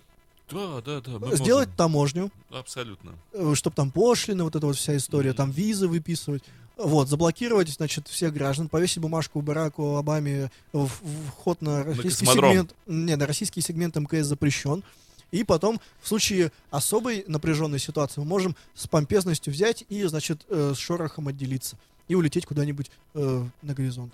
Да, 0.49 0.81
да, 0.81 1.01
да. 1.01 1.19
мы 1.19 1.35
сделать 1.35 1.67
можем. 1.67 1.77
таможню, 1.77 2.31
Абсолютно. 2.51 3.11
чтобы 3.55 3.75
там 3.75 3.91
пошлины, 3.91 4.43
вот 4.43 4.55
эта 4.55 4.65
вот 4.65 4.75
вся 4.77 4.95
история, 4.95 5.29
Мгм. 5.31 5.37
там 5.37 5.51
визы 5.51 5.87
выписывать. 5.87 6.43
Вот, 6.77 7.07
заблокировать, 7.07 7.69
значит, 7.69 8.09
всех 8.09 8.33
граждан, 8.33 8.67
повесить 8.67 8.97
бумажку 8.99 9.39
Бараку 9.41 9.95
Обаме 9.95 10.51
в, 10.73 10.87
в 10.87 11.27
вход 11.29 11.61
на 11.61 11.83
российский 11.85 12.25
космодром. 12.25 12.51
сегмент. 12.51 12.75
Не, 12.85 13.15
на 13.15 13.25
российский 13.25 13.61
сегмент 13.61 13.95
МКС 13.95 14.25
запрещен. 14.27 14.83
И 15.31 15.43
потом, 15.43 15.79
в 16.01 16.07
случае 16.07 16.51
особой 16.69 17.23
напряженной 17.27 17.79
ситуации, 17.79 18.21
мы 18.21 18.27
можем 18.27 18.55
с 18.73 18.87
помпезностью 18.87 19.51
взять 19.51 19.83
и, 19.89 20.03
значит, 20.03 20.45
э, 20.49 20.73
с 20.75 20.77
шорохом 20.77 21.27
отделиться. 21.27 21.77
И 22.07 22.15
улететь 22.15 22.45
куда-нибудь 22.45 22.91
э, 23.15 23.45
на 23.61 23.73
горизонт. 23.73 24.13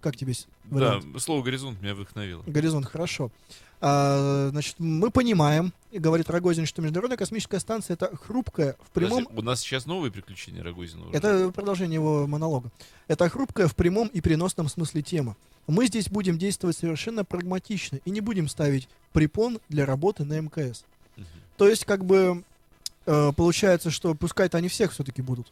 Как 0.00 0.16
тебе 0.16 0.34
вариант? 0.64 1.04
Да, 1.12 1.18
слово 1.18 1.42
горизонт 1.42 1.80
меня 1.82 1.94
вдохновило. 1.94 2.42
Горизонт, 2.46 2.86
хорошо. 2.86 3.30
А, 3.80 4.48
значит, 4.50 4.76
мы 4.78 5.10
понимаем, 5.10 5.72
и 5.92 5.98
говорит 5.98 6.28
Рогозин, 6.30 6.66
что 6.66 6.82
Международная 6.82 7.16
космическая 7.16 7.60
станция 7.60 7.94
это 7.94 8.14
хрупкая 8.16 8.76
в 8.82 8.90
прямом 8.90 9.24
Подожди, 9.24 9.40
У 9.40 9.42
нас 9.42 9.60
сейчас 9.60 9.86
новые 9.86 10.10
приключения 10.10 10.62
Рогозина 10.62 11.06
уже. 11.06 11.16
это 11.16 11.50
продолжение 11.50 11.94
его 11.94 12.26
монолога. 12.26 12.70
Это 13.06 13.28
хрупкая 13.28 13.68
в 13.68 13.76
прямом 13.76 14.08
и 14.08 14.20
переносном 14.20 14.68
смысле 14.68 15.02
тема. 15.02 15.36
Мы 15.68 15.86
здесь 15.86 16.08
будем 16.08 16.38
действовать 16.38 16.76
совершенно 16.76 17.24
прагматично 17.24 18.00
и 18.04 18.10
не 18.10 18.20
будем 18.20 18.48
ставить 18.48 18.88
препон 19.12 19.60
для 19.68 19.86
работы 19.86 20.24
на 20.24 20.40
МКС. 20.40 20.84
Мгм. 21.16 21.26
То 21.56 21.68
есть, 21.68 21.84
как 21.84 22.04
бы, 22.04 22.42
э, 23.06 23.32
получается, 23.36 23.90
что 23.90 24.14
пускай-то 24.14 24.58
они 24.58 24.68
всех 24.68 24.92
все-таки 24.92 25.22
будут. 25.22 25.46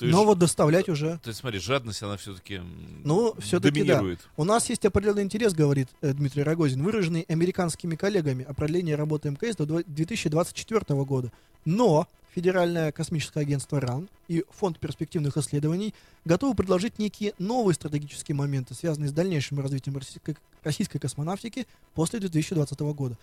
То 0.00 0.06
есть, 0.06 0.16
Но 0.16 0.24
вот 0.24 0.38
доставлять 0.38 0.88
уже. 0.88 1.20
то 1.22 1.28
есть, 1.28 1.40
смотри, 1.40 1.58
жадность, 1.60 2.02
она 2.02 2.16
все-таки 2.16 2.62
Ну, 3.04 3.34
всё-таки 3.38 3.84
да. 3.84 4.02
У 4.38 4.44
нас 4.44 4.70
есть 4.70 4.86
определенный 4.86 5.22
интерес, 5.24 5.52
говорит 5.52 5.88
э, 6.00 6.14
Дмитрий 6.14 6.42
Рогозин, 6.42 6.82
выраженный 6.82 7.26
американскими 7.28 7.96
коллегами 7.96 8.42
о 8.48 8.54
продлении 8.54 8.92
работы 8.94 9.28
МКС 9.30 9.56
до 9.56 9.66
два- 9.66 9.82
2024 9.86 11.04
года. 11.04 11.30
Но 11.66 12.08
Федеральное 12.34 12.92
космическое 12.92 13.40
агентство 13.40 13.78
РАН 13.78 14.08
и 14.28 14.44
Фонд 14.56 14.78
перспективных 14.78 15.36
исследований 15.36 15.92
готовы 16.24 16.54
предложить 16.54 16.98
некие 16.98 17.34
новые 17.38 17.74
стратегические 17.74 18.36
моменты, 18.36 18.72
связанные 18.74 19.08
с 19.10 19.12
дальнейшим 19.12 19.60
развитием 19.60 19.98
российской, 19.98 20.36
российской 20.62 20.98
космонавтики 20.98 21.66
после 21.92 22.20
2020 22.20 22.80
года. 22.94 23.18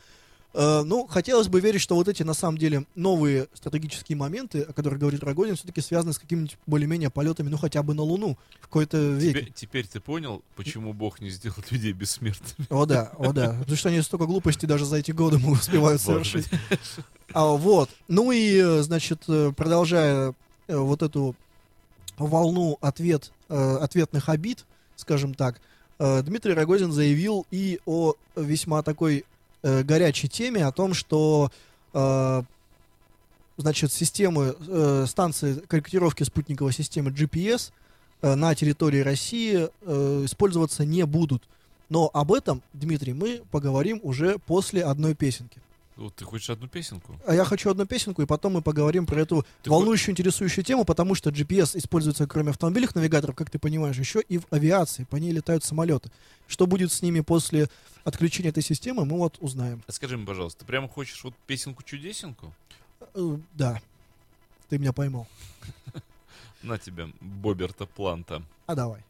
Э, 0.53 0.81
ну, 0.83 1.05
хотелось 1.07 1.47
бы 1.47 1.59
верить, 1.59 1.81
что 1.81 1.95
вот 1.95 2.07
эти, 2.07 2.23
на 2.23 2.33
самом 2.33 2.57
деле, 2.57 2.85
новые 2.95 3.47
стратегические 3.53 4.17
моменты, 4.17 4.61
о 4.61 4.73
которых 4.73 4.99
говорит 4.99 5.23
Рогозин, 5.23 5.55
все-таки 5.55 5.81
связаны 5.81 6.13
с 6.13 6.19
какими-нибудь 6.19 6.57
более-менее 6.65 7.09
полетами, 7.09 7.49
ну, 7.49 7.57
хотя 7.57 7.83
бы 7.83 7.93
на 7.93 8.01
Луну 8.01 8.37
в 8.59 8.61
какой-то 8.63 8.97
веке. 8.97 9.39
Теперь, 9.39 9.53
теперь 9.53 9.87
ты 9.87 9.99
понял, 9.99 10.41
почему 10.55 10.93
Бог 10.93 11.19
не 11.21 11.29
сделал 11.29 11.57
людей 11.69 11.91
бессмертными? 11.91 12.67
О 12.69 12.85
да, 12.85 13.11
о 13.17 13.33
да. 13.33 13.55
Потому 13.59 13.77
что 13.77 13.89
они 13.89 14.01
столько 14.01 14.25
глупостей 14.25 14.67
даже 14.67 14.85
за 14.85 14.97
эти 14.97 15.11
годы 15.11 15.37
успевают 15.47 16.01
совершить. 16.01 16.47
А, 17.33 17.45
вот. 17.51 17.89
Ну 18.07 18.31
и, 18.31 18.57
э, 18.57 18.81
значит, 18.81 19.23
э, 19.27 19.51
продолжая 19.55 20.33
вот 20.67 21.01
эту 21.01 21.35
волну 22.17 22.77
ответ, 22.81 23.31
ответных 23.47 24.27
обид, 24.27 24.65
скажем 24.95 25.33
так, 25.33 25.61
Дмитрий 25.99 26.53
Рогозин 26.53 26.91
заявил 26.91 27.45
и 27.51 27.79
о 27.85 28.15
весьма 28.35 28.81
такой 28.81 29.23
э, 29.63 29.83
горячей 29.83 30.27
теме, 30.27 30.65
о 30.65 30.71
том, 30.71 30.93
что 30.93 31.51
э, 31.93 32.43
значит, 33.57 33.91
системы, 33.91 34.55
э, 34.59 35.05
станции 35.07 35.55
корректировки 35.67 36.23
спутниковой 36.23 36.73
системы 36.73 37.11
GPS 37.11 37.71
э, 38.21 38.35
на 38.35 38.55
территории 38.55 38.99
России 38.99 39.67
э, 39.81 40.21
использоваться 40.25 40.85
не 40.85 41.05
будут. 41.05 41.43
Но 41.89 42.09
об 42.13 42.33
этом, 42.33 42.61
Дмитрий, 42.73 43.13
мы 43.13 43.41
поговорим 43.51 43.99
уже 44.03 44.37
после 44.39 44.83
одной 44.83 45.15
песенки. 45.15 45.59
Вот 45.97 46.13
ты 46.15 46.25
хочешь 46.25 46.49
одну 46.51 46.67
песенку? 46.67 47.19
А 47.25 47.33
я 47.33 47.43
хочу 47.43 47.71
одну 47.71 47.87
песенку, 47.87 48.21
и 48.21 48.27
потом 48.27 48.53
мы 48.53 48.61
поговорим 48.61 49.07
про 49.07 49.19
эту 49.19 49.45
Ты 49.63 49.71
волнующую, 49.71 50.13
интересующую 50.13 50.63
тему, 50.63 50.85
потому 50.85 51.15
что 51.15 51.31
GPS 51.31 51.75
используется 51.75 52.27
кроме 52.27 52.51
автомобильных 52.51 52.93
навигаторов, 52.93 53.35
как 53.35 53.49
ты 53.49 53.57
понимаешь, 53.57 53.97
еще 53.97 54.21
и 54.21 54.37
в 54.37 54.45
авиации. 54.51 55.05
По 55.05 55.15
ней 55.15 55.31
летают 55.31 55.63
самолеты. 55.63 56.11
Что 56.47 56.67
будет 56.67 56.91
с 56.91 57.01
ними 57.01 57.21
после 57.21 57.67
отключения 58.03 58.51
этой 58.51 58.61
системы, 58.61 59.05
мы 59.05 59.17
вот 59.17 59.37
узнаем. 59.39 59.83
А 59.87 59.91
скажи 59.91 60.17
мне, 60.17 60.25
пожалуйста, 60.25 60.59
ты 60.59 60.65
прямо 60.67 60.87
хочешь 60.87 61.23
вот 61.23 61.33
песенку-чудесенку? 61.47 62.53
Э, 63.15 63.37
Да, 63.53 63.81
ты 64.69 64.77
меня 64.77 64.93
поймал. 64.93 65.27
На 66.61 66.77
тебя, 66.77 67.09
Боберта 67.21 67.87
Планта. 67.87 68.43
А 68.67 68.75
давай. 68.75 69.03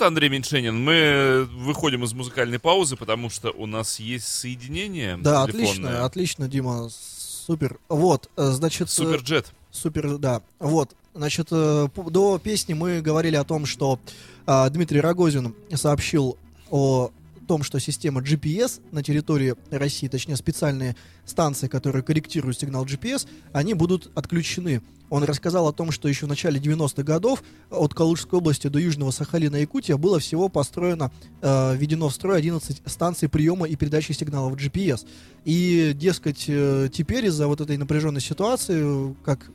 Вот, 0.00 0.06
Андрей 0.06 0.28
Меньшенин, 0.30 0.82
мы 0.82 1.46
выходим 1.52 2.04
из 2.04 2.12
музыкальной 2.12 2.58
паузы, 2.58 2.96
потому 2.96 3.30
что 3.30 3.50
у 3.50 3.66
нас 3.66 4.00
есть 4.00 4.26
соединение 4.26 5.16
Да, 5.18 5.46
телефонное. 5.46 6.04
отлично, 6.04 6.04
отлично, 6.04 6.48
Дима, 6.48 6.88
супер. 6.90 7.78
Вот, 7.88 8.30
э, 8.36 8.50
значит... 8.50 8.88
э, 8.88 8.90
Суперджет. 8.90 9.52
Супер, 9.70 10.18
да. 10.18 10.42
Вот, 10.58 10.94
значит, 11.14 11.48
э, 11.50 11.88
до 11.94 12.38
песни 12.38 12.72
мы 12.74 13.00
говорили 13.02 13.36
о 13.36 13.44
том, 13.44 13.66
что 13.66 14.00
Дмитрий 14.46 15.00
Рогозин 15.00 15.54
сообщил 15.74 16.36
о 16.70 17.10
том, 17.50 17.64
что 17.64 17.80
система 17.80 18.20
GPS 18.20 18.80
на 18.92 19.02
территории 19.02 19.56
России, 19.72 20.06
точнее 20.06 20.36
специальные 20.36 20.94
станции, 21.24 21.66
которые 21.66 22.04
корректируют 22.04 22.60
сигнал 22.60 22.84
GPS, 22.84 23.26
они 23.52 23.74
будут 23.74 24.08
отключены. 24.14 24.82
Он 25.08 25.24
рассказал 25.24 25.66
о 25.66 25.72
том, 25.72 25.90
что 25.90 26.06
еще 26.06 26.26
в 26.26 26.28
начале 26.28 26.60
90-х 26.60 27.02
годов 27.02 27.42
от 27.68 27.92
Калужской 27.92 28.38
области 28.38 28.68
до 28.68 28.78
Южного 28.78 29.10
Сахалина 29.10 29.56
и 29.56 29.62
Якутия 29.62 29.96
было 29.96 30.20
всего 30.20 30.48
построено, 30.48 31.10
э, 31.42 31.74
введено 31.76 32.08
в 32.08 32.14
строй 32.14 32.38
11 32.38 32.82
станций 32.86 33.28
приема 33.28 33.66
и 33.66 33.74
передачи 33.74 34.12
сигналов 34.12 34.54
GPS. 34.54 35.04
И, 35.44 35.90
дескать, 35.92 36.44
э, 36.46 36.88
теперь 36.92 37.26
из-за 37.26 37.48
вот 37.48 37.60
этой 37.60 37.76
напряженной 37.78 38.20
ситуации, 38.20 39.16
как 39.24 39.50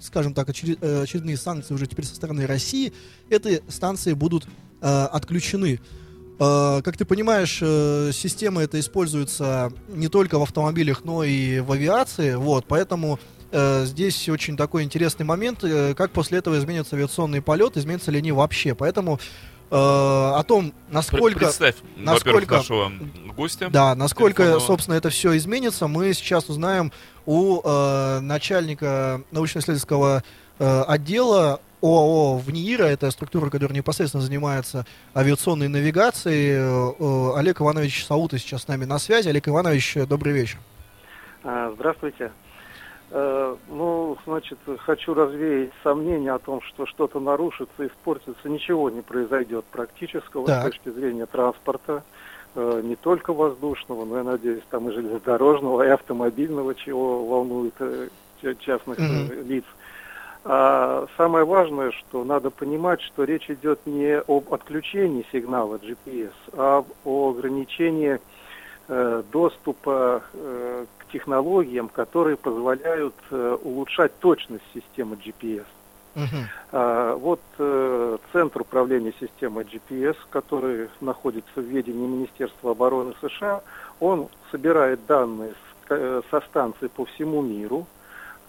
скажем 0.00 0.32
так, 0.32 0.48
э, 0.48 1.02
очередные 1.02 1.36
санкции 1.36 1.74
уже 1.74 1.86
теперь 1.86 2.06
со 2.06 2.14
стороны 2.14 2.46
России, 2.46 2.94
эти 3.28 3.62
станции 3.68 4.14
будут 4.14 4.46
э, 4.80 5.08
отключены. 5.12 5.78
Э, 6.42 6.82
Как 6.82 6.96
ты 6.96 7.04
понимаешь, 7.04 7.58
э, 7.62 8.10
система 8.12 8.62
эта 8.62 8.80
используется 8.80 9.72
не 9.88 10.08
только 10.08 10.38
в 10.38 10.42
автомобилях, 10.42 11.04
но 11.04 11.22
и 11.22 11.60
в 11.60 11.70
авиации, 11.70 12.34
вот, 12.34 12.64
поэтому 12.66 13.20
э, 13.52 13.84
здесь 13.84 14.28
очень 14.28 14.56
такой 14.56 14.82
интересный 14.82 15.24
момент, 15.24 15.60
как 15.96 16.10
после 16.10 16.38
этого 16.38 16.58
изменится 16.58 16.96
авиационный 16.96 17.42
полет, 17.42 17.76
изменятся 17.76 18.10
ли 18.10 18.18
они 18.18 18.32
вообще, 18.32 18.74
поэтому 18.74 19.20
э, 19.70 19.74
о 19.76 20.42
том, 20.42 20.72
насколько... 20.90 21.38
Представь, 21.38 21.76
насколько- 21.96 22.56
нашего 22.56 22.92
гостя. 23.36 23.68
Да, 23.70 23.94
насколько, 23.94 24.58
собственно, 24.58 24.96
это 24.96 25.10
все 25.10 25.36
изменится, 25.36 25.86
мы 25.86 26.12
сейчас 26.12 26.48
узнаем 26.48 26.92
у 27.24 27.60
э, 27.62 28.18
начальника 28.20 29.22
научно-исследовательского 29.30 30.24
э, 30.58 30.82
отдела 30.88 31.60
ОАО 31.82 32.36
«ВНИИРа», 32.38 32.84
это 32.84 33.10
структура, 33.10 33.50
которая 33.50 33.76
непосредственно 33.76 34.22
занимается 34.22 34.86
авиационной 35.16 35.66
навигацией. 35.68 36.52
Э, 36.52 36.92
э, 36.98 37.38
Олег 37.38 37.60
Иванович 37.60 38.06
Саута 38.06 38.38
сейчас 38.38 38.62
с 38.62 38.68
нами 38.68 38.84
на 38.84 38.98
связи. 39.00 39.28
Олег 39.28 39.48
Иванович, 39.48 39.96
добрый 40.08 40.32
вечер. 40.32 40.58
А, 41.42 41.72
Здравствуйте. 41.74 42.30
Э, 43.10 43.56
Ну, 43.68 44.16
значит, 44.24 44.58
хочу 44.78 45.12
развеять 45.12 45.70
сомнения 45.82 46.32
о 46.32 46.38
том, 46.38 46.62
что 46.62 46.86
что-то 46.86 47.18
нарушится, 47.18 47.84
испортится. 47.86 48.48
Ничего 48.48 48.88
не 48.88 49.02
произойдет 49.02 49.64
практического 49.64 50.46
Так. 50.46 50.60
с 50.60 50.64
точки 50.66 50.88
зрения 50.90 51.26
транспорта, 51.26 52.04
не 52.54 52.96
только 52.96 53.32
воздушного, 53.32 54.04
но, 54.04 54.18
я 54.18 54.24
надеюсь, 54.24 54.62
там 54.70 54.88
и 54.88 54.92
железнодорожного, 54.92 55.82
и 55.82 55.88
автомобильного, 55.88 56.74
чего 56.74 57.24
волнует 57.26 57.74
ча- 58.42 58.54
частных 58.56 58.98
Мгм. 58.98 59.30
лиц. 59.48 59.64
А 60.44 61.06
самое 61.16 61.44
важное, 61.44 61.92
что 61.92 62.24
надо 62.24 62.50
понимать, 62.50 63.00
что 63.02 63.24
речь 63.24 63.48
идет 63.48 63.86
не 63.86 64.18
об 64.18 64.52
отключении 64.52 65.24
сигнала 65.30 65.76
GPS, 65.76 66.32
а 66.52 66.84
о 67.04 67.30
ограничении 67.30 68.18
э, 68.88 69.22
доступа 69.30 70.24
э, 70.32 70.86
к 70.98 71.12
технологиям, 71.12 71.88
которые 71.88 72.36
позволяют 72.36 73.14
э, 73.30 73.56
улучшать 73.62 74.18
точность 74.18 74.64
системы 74.74 75.16
GPS. 75.16 75.66
Мгм. 76.14 76.48
А, 76.72 77.14
Вот 77.14 77.40
э, 77.58 78.18
Центр 78.32 78.62
управления 78.62 79.14
системой 79.20 79.64
GPS, 79.64 80.16
который 80.30 80.90
находится 81.00 81.60
в 81.60 81.64
ведении 81.64 82.06
Министерства 82.06 82.72
обороны 82.72 83.14
США, 83.20 83.62
он 84.00 84.28
собирает 84.50 85.06
данные 85.06 85.52
с- 85.52 85.90
э, 85.90 86.22
со 86.30 86.40
станций 86.42 86.88
по 86.88 87.04
всему 87.04 87.42
миру, 87.42 87.86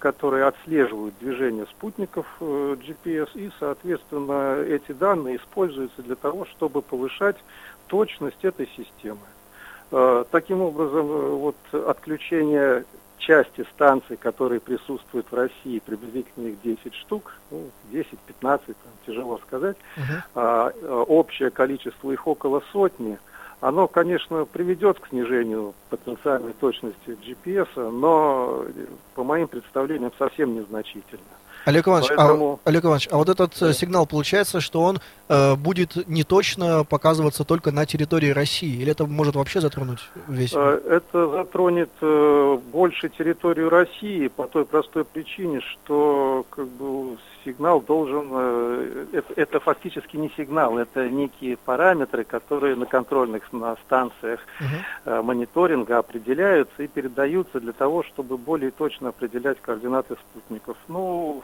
которые 0.03 0.47
отслеживают 0.47 1.15
движение 1.21 1.65
спутников 1.65 2.25
э, 2.41 2.75
GPS, 2.85 3.29
и, 3.35 3.49
соответственно, 3.57 4.57
эти 4.61 4.91
данные 4.91 5.37
используются 5.37 6.01
для 6.01 6.15
того, 6.15 6.43
чтобы 6.43 6.81
повышать 6.81 7.37
точность 7.87 8.43
этой 8.43 8.67
системы. 8.75 9.21
Э, 9.91 10.25
Таким 10.29 10.59
образом, 10.61 11.09
э, 11.09 11.29
вот 11.29 11.55
отключение 11.71 12.83
части 13.17 13.65
станций, 13.73 14.17
которые 14.17 14.59
присутствуют 14.59 15.31
в 15.31 15.35
России, 15.35 15.79
приблизительно 15.79 16.47
их 16.47 16.61
10 16.61 16.93
штук, 16.95 17.35
ну, 17.49 17.69
10-15, 17.93 18.11
там, 18.41 18.75
тяжело 19.05 19.37
сказать, 19.47 19.77
Мгм. 19.95 20.21
а, 20.35 20.71
общее 21.07 21.49
количество 21.49 22.11
их 22.11 22.27
около 22.27 22.61
сотни, 22.73 23.17
оно, 23.63 23.87
конечно, 23.87 24.43
приведет 24.43 24.99
к 24.99 25.07
снижению 25.07 25.73
потенциальной 25.89 26.51
точности 26.51 27.17
GPS, 27.25 27.89
но, 27.91 28.65
по 29.15 29.23
моим 29.23 29.47
представлениям, 29.47 30.11
совсем 30.19 30.53
незначительно. 30.53 31.23
Олег 31.65 31.87
Иванович, 31.87 32.11
а- 32.11 32.15
Поэтому- 32.15 32.59
Олег 32.65 32.83
Иванович, 32.85 33.07
а 33.11 33.17
вот 33.17 33.29
этот 33.29 33.53
э, 33.61 33.67
Да. 33.67 33.73
сигнал 33.73 34.05
получается, 34.05 34.59
что 34.61 34.81
он 34.81 34.99
э, 35.29 35.55
будет 35.55 36.07
не 36.09 36.23
точно 36.23 36.83
показываться 36.83 37.43
только 37.45 37.71
на 37.71 37.85
территории 37.85 38.29
России, 38.29 38.81
или 38.81 38.91
это 38.91 39.05
может 39.05 39.35
вообще 39.35 39.61
затронуть 39.61 39.99
весь? 40.27 40.53
Э, 40.53 40.79
Это 40.89 41.27
затронет 41.29 41.89
э, 42.01 42.57
больше 42.71 43.07
территорию 43.09 43.69
России 43.69 44.27
по 44.27 44.47
той 44.47 44.65
простой 44.65 45.05
причине, 45.05 45.61
что 45.61 46.45
как 46.49 46.67
бы 46.67 47.17
сигнал 47.45 47.81
должен, 47.81 48.27
э, 48.31 49.05
это, 49.13 49.33
это 49.35 49.59
фактически 49.61 50.17
не 50.17 50.29
сигнал, 50.37 50.77
это 50.77 51.09
некие 51.09 51.55
параметры, 51.57 52.23
которые 52.25 52.75
на 52.75 52.85
контрольных 52.85 53.51
на 53.53 53.75
станциях 53.85 54.41
Мгм. 54.59 54.69
э, 55.05 55.21
мониторинга 55.21 55.97
определяются 55.99 56.83
и 56.83 56.87
передаются 56.87 57.59
для 57.61 57.71
того, 57.73 58.03
чтобы 58.03 58.37
более 58.37 58.71
точно 58.71 59.09
определять 59.09 59.59
координаты 59.61 60.15
спутников. 60.15 60.77
Ну, 60.89 61.41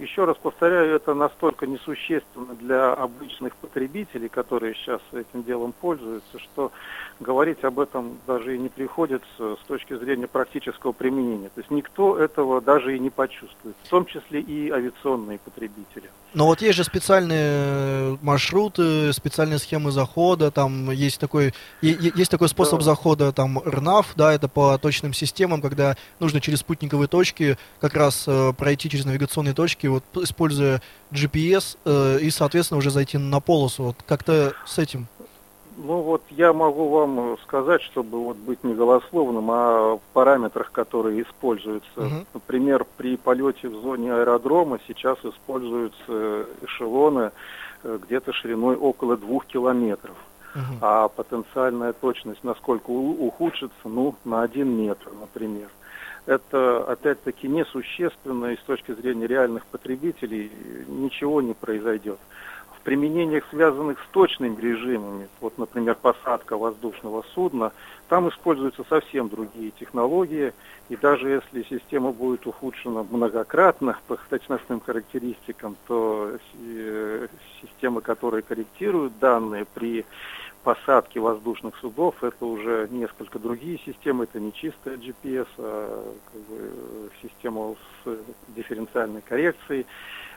еще 0.00 0.24
раз 0.24 0.36
повторяю, 0.36 0.94
это 0.94 1.14
настолько 1.14 1.66
несущественно 1.66 2.54
для 2.54 2.92
обычных 2.92 3.56
потребителей, 3.56 4.28
которые 4.28 4.74
сейчас 4.74 5.00
этим 5.12 5.42
делом 5.44 5.72
пользуются, 5.72 6.38
что 6.38 6.72
говорить 7.20 7.64
об 7.64 7.80
этом 7.80 8.18
даже 8.26 8.54
и 8.54 8.58
не 8.58 8.68
приходится 8.68 9.56
с 9.56 9.66
точки 9.66 9.96
зрения 9.96 10.26
практического 10.28 10.92
применения. 10.92 11.48
То 11.48 11.60
есть 11.60 11.70
никто 11.70 12.16
этого 12.16 12.60
даже 12.60 12.96
и 12.96 12.98
не 12.98 13.10
почувствует, 13.10 13.76
в 13.82 13.88
том 13.88 14.06
числе 14.06 14.40
и 14.40 14.70
авиационные 14.70 15.38
потребители. 15.38 16.10
Но 16.34 16.46
вот 16.46 16.60
есть 16.60 16.76
же 16.76 16.84
специальные 16.84 17.38
э, 17.40 18.16
маршруты, 18.20 19.12
специальные 19.14 19.58
схемы 19.58 19.90
захода, 19.90 20.50
там 20.50 20.90
есть 20.90 21.18
такой, 21.18 21.54
есть 21.80 22.30
такой 22.30 22.48
способ 22.48 22.80
Да. 22.80 22.84
захода, 22.84 23.32
там 23.32 23.58
РНАВ, 23.64 24.12
да, 24.14 24.32
это 24.32 24.46
по 24.46 24.76
точным 24.78 25.14
системам, 25.14 25.62
когда 25.62 25.96
нужно 26.20 26.40
через 26.40 26.60
спутниковые 26.60 27.08
точки 27.08 27.56
как 27.80 27.94
раз 27.94 28.24
э, 28.26 28.52
пройти 28.52 28.90
через 28.90 29.06
навигационные 29.28 29.54
точки, 29.54 29.86
вот 29.86 30.04
используя 30.16 30.80
GPS 31.12 31.76
э, 31.84 32.18
и, 32.20 32.30
соответственно, 32.30 32.78
уже 32.78 32.90
зайти 32.90 33.18
на 33.18 33.40
полосу. 33.40 33.84
Вот 33.84 33.96
как-то 34.06 34.54
с 34.66 34.78
этим. 34.78 35.06
Ну 35.76 36.00
вот 36.00 36.22
я 36.30 36.52
могу 36.52 36.88
вам 36.88 37.38
сказать, 37.44 37.82
чтобы 37.82 38.18
вот 38.24 38.36
быть 38.36 38.64
не 38.64 38.74
голословным, 38.74 39.48
о 39.50 40.00
параметрах, 40.12 40.72
которые 40.72 41.22
используются. 41.22 41.88
Мгм. 42.00 42.26
Например, 42.34 42.84
при 42.96 43.16
полете 43.16 43.68
в 43.68 43.80
зоне 43.80 44.12
аэродрома 44.12 44.80
сейчас 44.88 45.18
используются 45.22 46.46
эшелоны 46.62 47.30
э, 47.84 47.98
где-то 48.02 48.32
шириной 48.32 48.76
около 48.76 49.16
двух 49.16 49.46
километров. 49.46 50.16
Мгм. 50.54 50.78
А 50.80 51.08
потенциальная 51.08 51.92
точность 51.92 52.42
насколько 52.42 52.90
ухудшится, 52.90 53.76
ну, 53.84 54.16
на 54.24 54.42
один 54.42 54.76
метр, 54.76 55.10
например. 55.20 55.68
Это 56.28 56.84
опять-таки 56.84 57.48
несущественно 57.48 58.52
и 58.52 58.56
с 58.56 58.60
точки 58.60 58.92
зрения 58.92 59.26
реальных 59.26 59.64
потребителей 59.64 60.52
ничего 60.86 61.40
не 61.40 61.54
произойдет. 61.54 62.18
В 62.76 62.82
применениях, 62.82 63.44
связанных 63.50 63.98
с 63.98 64.12
точными 64.12 64.60
режимами, 64.60 65.28
вот, 65.40 65.56
например, 65.56 65.94
посадка 65.94 66.58
воздушного 66.58 67.24
судна, 67.34 67.72
там 68.10 68.28
используются 68.28 68.84
совсем 68.88 69.30
другие 69.30 69.70
технологии, 69.70 70.52
и 70.90 70.96
даже 70.96 71.30
если 71.30 71.62
система 71.62 72.12
будет 72.12 72.46
ухудшена 72.46 73.06
многократно 73.10 73.98
по 74.06 74.18
точностным 74.28 74.80
характеристикам, 74.80 75.76
то 75.86 76.32
э, 76.60 77.28
системы, 77.62 78.02
которые 78.02 78.42
корректируют 78.42 79.18
данные 79.18 79.64
при 79.74 80.04
посадке 80.68 81.18
воздушных 81.18 81.74
судов, 81.78 82.22
это 82.22 82.44
уже 82.44 82.88
несколько 82.90 83.38
другие 83.38 83.78
системы, 83.78 84.24
это 84.24 84.38
не 84.38 84.52
чистая 84.52 84.98
GPS, 84.98 85.46
а 85.56 86.18
как 86.30 86.40
бы, 86.42 87.10
система 87.22 87.74
с 88.04 88.18
дифференциальной 88.48 89.22
коррекцией. 89.22 89.86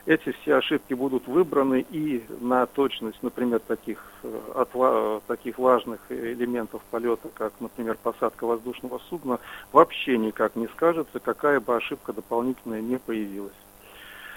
Эти 0.05 0.31
все 0.31 0.55
ошибки 0.55 0.93
будут 0.93 1.27
выбраны 1.27 1.81
и 1.81 2.25
на 2.39 2.65
точность, 2.65 3.21
например, 3.21 3.59
таких, 3.59 4.01
э, 4.23 4.41
отва- 4.55 5.21
таких 5.27 5.59
важных 5.59 6.09
элементов 6.09 6.81
полета, 6.89 7.29
как, 7.33 7.59
например, 7.59 7.97
посадка 8.01 8.45
воздушного 8.45 8.99
судна, 9.09 9.41
вообще 9.73 10.17
никак 10.17 10.55
не 10.55 10.67
скажется, 10.69 11.19
какая 11.19 11.59
бы 11.59 11.75
ошибка 11.75 12.13
дополнительная 12.13 12.79
не 12.79 12.97
появилась. 12.99 13.57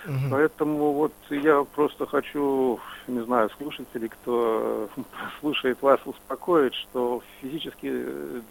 Мгм. 0.06 0.30
Поэтому 0.30 0.92
вот 0.92 1.12
я 1.30 1.64
просто 1.64 2.06
хочу, 2.06 2.78
не 3.06 3.22
знаю, 3.24 3.50
слушателей, 3.56 4.08
кто 4.08 4.88
слушает 5.40 5.80
вас, 5.80 6.00
успокоить, 6.04 6.74
что 6.74 7.22
физически 7.40 7.90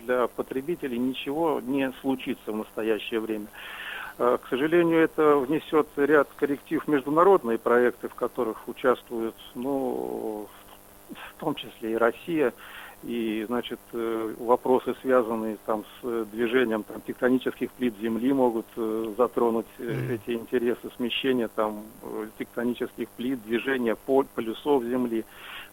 для 0.06 0.28
потребителей 0.28 0.98
ничего 0.98 1.62
не 1.62 1.92
случится 2.02 2.52
в 2.52 2.58
настоящее 2.58 3.20
время. 3.20 3.48
Э, 4.18 4.38
К 4.42 4.48
сожалению, 4.50 5.00
это 5.00 5.38
внесет 5.38 5.88
ряд 5.98 6.28
корректив 6.38 6.84
в 6.84 6.88
международные 6.88 7.58
проекты, 7.58 8.08
в 8.08 8.16
которых 8.16 8.68
участвуют, 8.68 9.36
ну, 9.54 10.48
в 11.10 11.39
том 11.39 11.56
числе 11.56 11.94
и 11.94 11.98
Россия, 11.98 12.54
и, 13.06 13.44
значит, 13.48 13.80
э, 13.92 14.34
вопросы, 14.39 14.96
связанные 15.02 15.58
там 15.66 15.84
с 15.84 16.06
э, 16.06 16.26
движением 16.32 16.84
там, 16.84 17.02
тектонических 17.02 17.72
плит 17.72 17.94
Земли, 18.02 18.32
могут 18.32 18.66
э, 18.78 19.13
затронуть 19.18 19.66
эти 19.78 20.32
интересы 20.32 20.89
смещения 20.96 21.50
там 21.54 21.84
тектонических 22.38 23.10
плит, 23.10 23.44
движения 23.44 23.96
пол- 23.96 24.26
полюсов 24.36 24.84
Земли. 24.84 25.26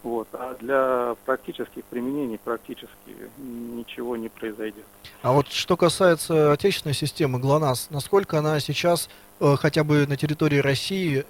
Вот. 0.02 0.28
А 0.32 0.56
для 0.58 1.14
практических 1.26 1.84
применений 1.84 2.38
практически 2.42 2.88
ничего 3.38 4.16
не 4.16 4.28
произойдет. 4.30 4.84
А 5.22 5.32
вот 5.32 5.48
что 5.48 5.76
касается 5.76 6.52
отечественной 6.52 6.94
системы 6.94 7.38
ГЛОНАСС, 7.38 7.88
насколько 7.90 8.38
она 8.38 8.58
сейчас 8.60 9.10
хотя 9.38 9.84
бы 9.84 10.06
на 10.06 10.16
территории 10.16 10.58
России 10.58 11.24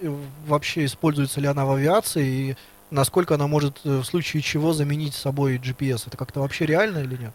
вообще 0.47 0.85
используется 0.85 1.41
ли 1.41 1.49
она 1.49 1.67
в 1.67 1.73
авиации 1.73 2.27
и 2.27 2.57
насколько 2.91 3.35
она 3.35 3.47
может 3.47 3.81
э, 3.85 3.99
в 3.99 4.05
случае 4.05 4.43
чего 4.43 4.73
заменить 4.73 5.15
собой 5.15 5.57
GPS? 5.59 6.05
Это 6.07 6.17
как-то 6.17 6.41
вообще 6.41 6.67
реально 6.67 6.99
или 6.99 7.17
нет? 7.17 7.33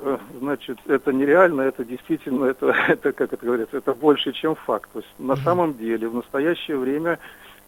Э, 0.00 0.18
Значит, 0.38 0.78
это 0.86 1.12
нереально, 1.12 1.62
это 1.62 1.84
действительно, 1.84 2.44
это, 2.52 2.66
это 2.88 3.12
как 3.12 3.32
это 3.32 3.44
говорится, 3.44 3.76
это 3.78 3.94
больше, 3.94 4.32
чем 4.32 4.54
факт. 4.54 4.88
То 4.92 5.00
есть 5.00 5.10
на 5.18 5.34
Мгм. 5.34 5.42
самом 5.42 5.76
деле 5.78 6.08
в 6.08 6.14
настоящее 6.14 6.76
время 6.76 7.18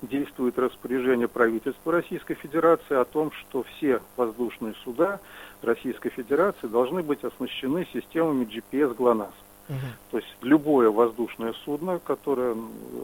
действует 0.02 0.56
распоряжение 0.58 1.26
правительства 1.26 1.90
Российской 1.92 2.34
Федерации 2.34 2.94
о 2.94 3.04
том, 3.04 3.32
что 3.32 3.64
все 3.64 4.00
воздушные 4.16 4.74
суда 4.84 5.18
Российской 5.62 6.10
Федерации 6.10 6.68
должны 6.68 7.02
быть 7.02 7.24
оснащены 7.24 7.84
системами 7.92 8.44
GPS 8.44 8.94
ГЛОНАСС. 8.94 9.32
Мгм. 9.68 9.78
То 10.12 10.18
есть 10.18 10.28
любое 10.40 10.88
воздушное 10.90 11.52
судно, 11.64 11.98
которое 11.98 12.54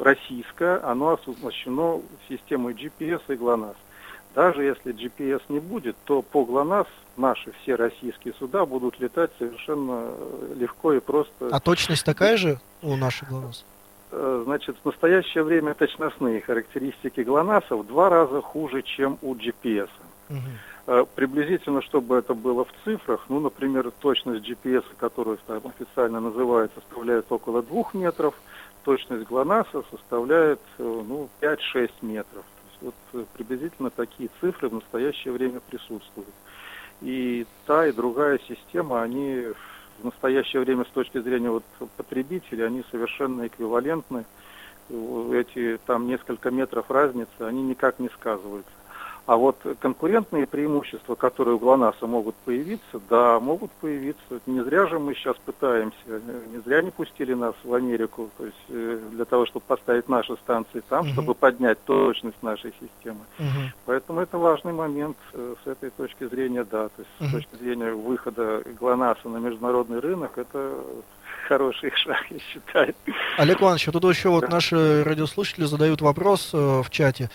российское, 0.01 0.79
оно 0.85 1.19
оснащено 1.21 2.01
системой 2.29 2.75
GPS 2.75 3.23
и 3.29 3.35
ГЛОНАСС. 3.35 3.77
Даже 4.35 4.65
если 4.65 4.93
GPS 4.93 5.43
не 5.49 5.61
будет, 5.61 5.97
то 6.05 6.21
по 6.23 6.45
ГЛОНАСС 6.45 6.89
наши 7.17 7.53
все 7.63 7.77
российские 7.77 8.35
суда 8.35 8.67
будут 8.67 8.99
летать 8.99 9.31
совершенно 9.39 10.09
э, 10.09 10.55
легко 10.57 10.93
и 10.93 11.01
просто. 11.01 11.49
А 11.53 11.61
точность 11.61 12.05
такая 12.05 12.37
же 12.37 12.59
у 12.83 12.97
наших 12.97 13.29
ГЛОНАСС? 13.29 13.65
Э, 14.11 14.43
Значит, 14.45 14.77
в 14.83 14.87
настоящее 14.87 15.45
время 15.45 15.75
точностные 15.75 16.41
характеристики 16.41 17.21
ГЛОНАССа 17.21 17.77
в 17.77 17.87
два 17.87 18.09
раза 18.09 18.43
хуже, 18.43 18.83
чем 18.83 19.19
у 19.23 19.35
GPS. 19.37 19.89
Мгм. 20.29 20.41
Э, 20.89 21.05
Приблизительно, 21.15 21.81
чтобы 21.81 22.17
это 22.17 22.35
было 22.35 22.65
в 22.65 22.75
цифрах, 22.85 23.27
ну, 23.29 23.39
например, 23.39 23.93
точность 24.01 24.45
GPS, 24.45 24.85
которую 24.99 25.39
там 25.47 25.61
официально 25.65 26.19
называют, 26.19 26.73
составляет 26.75 27.31
около 27.31 27.63
двух 27.63 27.95
метров, 27.95 28.35
точность 28.85 29.29
ГЛОНАССа 29.29 29.85
составляет 29.93 30.61
ну, 30.79 31.29
5-6 31.41 31.91
метров. 32.03 32.45
Вот 32.81 32.95
э, 33.13 33.25
приблизительно 33.35 33.91
такие 33.91 34.31
цифры 34.41 34.69
в 34.69 34.75
настоящее 34.75 35.33
время 35.33 35.61
присутствуют. 35.61 36.29
И 37.01 37.47
та, 37.67 37.87
и 37.87 37.93
другая 37.93 38.39
система, 38.47 39.03
они 39.03 39.49
в 39.99 40.05
настоящее 40.05 40.63
время 40.63 40.85
с 40.85 40.89
точки 40.89 41.19
зрения 41.21 41.51
вот 41.51 41.65
потребителей, 41.97 42.67
они 42.67 42.85
совершенно 42.91 43.47
эквивалентны. 43.47 44.25
Эти 44.91 45.79
там 45.87 46.07
несколько 46.07 46.51
метров 46.51 46.91
разницы, 46.91 47.41
они 47.41 47.63
никак 47.63 47.99
не 47.99 48.09
сказываются. 48.09 48.71
А 49.27 49.37
вот 49.37 49.57
конкурентные 49.81 50.47
преимущества, 50.47 51.15
которые 51.15 51.55
у 51.55 51.59
ГЛОНАССа 51.59 52.07
могут 52.07 52.35
появиться, 52.45 53.01
да, 53.09 53.41
могут 53.41 53.71
появиться. 53.73 54.41
Не 54.45 54.63
зря 54.63 54.87
же 54.87 54.99
мы 54.99 55.15
сейчас 55.15 55.35
пытаемся, 55.47 55.97
не 56.07 56.59
зря 56.67 56.83
не 56.83 56.91
пустили 56.91 57.33
нас 57.33 57.55
в 57.65 57.73
Америку, 57.73 58.29
то 58.37 58.45
есть 58.45 58.57
э, 58.69 59.01
для 59.13 59.25
того, 59.25 59.47
чтобы 59.47 59.65
поставить 59.67 60.11
наши 60.11 60.35
станции 60.37 60.83
там, 60.91 61.05
Мгм. 61.07 61.13
чтобы 61.15 61.35
поднять 61.35 61.83
точность 61.85 62.43
нашей 62.43 62.75
системы. 62.79 63.21
Мгм. 63.39 63.73
Поэтому 63.87 64.21
это 64.21 64.37
важный 64.37 64.75
момент 64.75 65.17
э, 65.33 65.55
с 65.65 65.67
этой 65.67 65.89
точки 65.89 66.29
зрения, 66.29 66.65
да. 66.71 66.89
То 66.89 66.99
есть 66.99 67.11
Мгм. 67.21 67.29
с 67.31 67.33
точки 67.33 67.57
зрения 67.57 67.93
выхода 67.93 68.63
ГЛОНАССа 68.79 69.29
на 69.31 69.39
международный 69.39 70.01
рынок, 70.01 70.37
это 70.37 70.75
хороший 71.49 71.93
шаг, 71.97 72.27
я 72.31 72.39
считаю. 72.41 72.95
Олег 73.39 73.63
Иванович, 73.63 73.89
а 73.89 73.93
тут 73.93 74.05
еще 74.05 74.29
вот 74.29 74.43
Да. 74.43 74.49
наши 74.49 75.03
радиослушатели 75.03 75.65
задают 75.65 76.03
вопрос 76.03 76.51
э, 76.53 76.83
в 76.83 76.91
чате. 76.91 77.31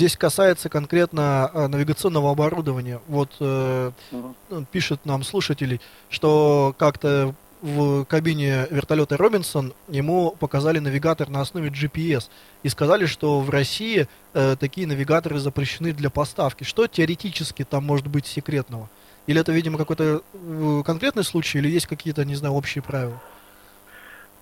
Здесь 0.00 0.16
касается 0.16 0.70
конкретно 0.70 1.50
э, 1.52 1.66
навигационного 1.66 2.30
оборудования. 2.30 3.02
Вот 3.06 3.32
э, 3.38 3.90
ну, 4.10 4.64
пишет 4.72 5.04
нам 5.04 5.22
слушателей, 5.22 5.78
что 6.08 6.74
как-то 6.78 7.34
в 7.60 8.06
кабине 8.06 8.66
вертолета 8.70 9.18
Робинсон 9.18 9.74
ему 9.88 10.30
показали 10.30 10.78
навигатор 10.78 11.28
на 11.28 11.42
основе 11.42 11.68
GPS 11.68 12.30
и 12.62 12.70
сказали, 12.70 13.04
что 13.04 13.40
в 13.40 13.50
России 13.50 14.08
э, 14.32 14.56
такие 14.58 14.86
навигаторы 14.86 15.38
запрещены 15.38 15.92
для 15.92 16.08
поставки. 16.08 16.64
Что 16.64 16.86
теоретически 16.86 17.62
там 17.64 17.84
может 17.84 18.06
быть 18.06 18.24
секретного? 18.24 18.88
Или 19.26 19.38
это, 19.38 19.52
видимо, 19.52 19.76
какой-то 19.76 20.22
э, 20.32 20.82
конкретный 20.86 21.24
случай, 21.24 21.58
или 21.58 21.68
есть 21.68 21.86
какие-то, 21.86 22.24
не 22.24 22.36
знаю, 22.36 22.54
общие 22.54 22.80
правила? 22.80 23.20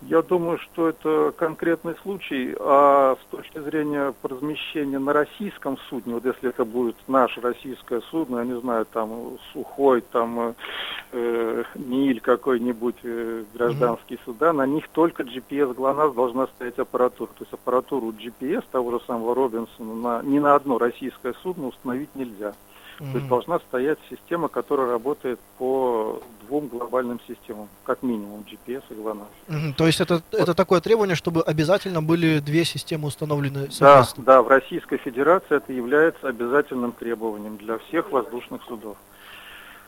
Я 0.02 0.22
думаю, 0.22 0.58
что 0.58 0.88
это 0.88 1.32
конкретный 1.36 1.96
случай, 2.02 2.54
а 2.60 3.16
с 3.16 3.30
точки 3.32 3.58
зрения 3.58 4.14
размещения 4.22 5.00
на 5.00 5.12
российском 5.12 5.76
судне, 5.88 6.14
вот 6.14 6.24
если 6.24 6.50
это 6.50 6.64
будет 6.64 6.94
наше 7.08 7.40
российское 7.40 8.00
судно, 8.02 8.38
я 8.38 8.44
не 8.44 8.60
знаю, 8.60 8.86
там 8.86 9.38
Сухой, 9.52 10.02
там 10.02 10.38
э, 10.40 10.54
э, 11.12 11.64
Ниль 11.74 12.20
какой-нибудь, 12.20 12.94
э, 13.02 13.42
гражданский 13.52 14.20
суда, 14.24 14.52
на 14.52 14.66
них 14.66 14.86
только 14.88 15.24
GPS 15.24 15.74
ГЛОНАСС 15.74 16.14
должна 16.14 16.46
стоять 16.46 16.78
аппаратура. 16.78 17.30
То 17.30 17.42
есть 17.42 17.52
аппаратуру 17.52 18.10
GPS 18.12 18.62
того 18.70 18.92
же 18.92 19.00
самого 19.04 19.34
Робинсона 19.34 19.94
на, 19.94 20.22
ни 20.22 20.38
на 20.38 20.54
одно 20.54 20.78
российское 20.78 21.34
судно 21.42 21.66
установить 21.68 22.14
нельзя. 22.14 22.54
То 22.98 23.04
есть 23.18 23.28
должна 23.28 23.60
стоять 23.60 23.98
система, 24.10 24.48
которая 24.48 24.88
работает 24.88 25.38
по 25.56 26.20
двум 26.42 26.66
глобальным 26.66 27.20
системам, 27.28 27.68
как 27.84 28.02
минимум 28.02 28.44
GPS 28.50 28.82
и 28.90 28.94
GLONASS. 28.94 29.26
Мгм, 29.46 29.74
То 29.74 29.86
есть 29.86 30.00
это, 30.00 30.20
это 30.32 30.52
такое 30.52 30.80
требование, 30.80 31.14
чтобы 31.14 31.42
обязательно 31.42 32.02
были 32.02 32.40
две 32.40 32.64
системы 32.64 33.06
установлены 33.06 33.66
Да, 33.66 33.70
совместно? 33.70 34.24
да, 34.24 34.42
в 34.42 34.48
Российской 34.48 34.96
Федерации 34.98 35.56
это 35.56 35.72
является 35.72 36.26
обязательным 36.28 36.90
требованием 36.90 37.56
для 37.56 37.78
всех 37.78 38.10
воздушных 38.10 38.64
судов. 38.64 38.96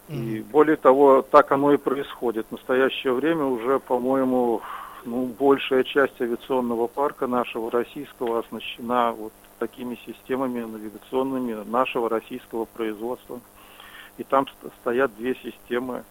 И 0.08 0.40
Мгм. 0.42 0.50
более 0.52 0.76
того, 0.76 1.22
так 1.22 1.50
оно 1.50 1.72
и 1.72 1.78
происходит. 1.78 2.46
В 2.48 2.52
настоящее 2.52 3.12
время 3.12 3.44
уже, 3.44 3.80
по-моему, 3.80 4.60
ну, 5.04 5.26
большая 5.36 5.82
часть 5.82 6.20
авиационного 6.20 6.86
парка 6.86 7.26
нашего 7.26 7.72
российского 7.72 8.38
оснащена 8.40 9.12
вот 9.12 9.32
такими 9.60 9.96
системами 10.06 10.64
навигационными 10.64 11.62
нашего 11.70 12.08
российского 12.08 12.64
производства. 12.64 13.40
И 14.18 14.24
там 14.24 14.46
ст- 14.48 14.72
стоят 14.80 15.14
две 15.16 15.36
системы. 15.36 16.02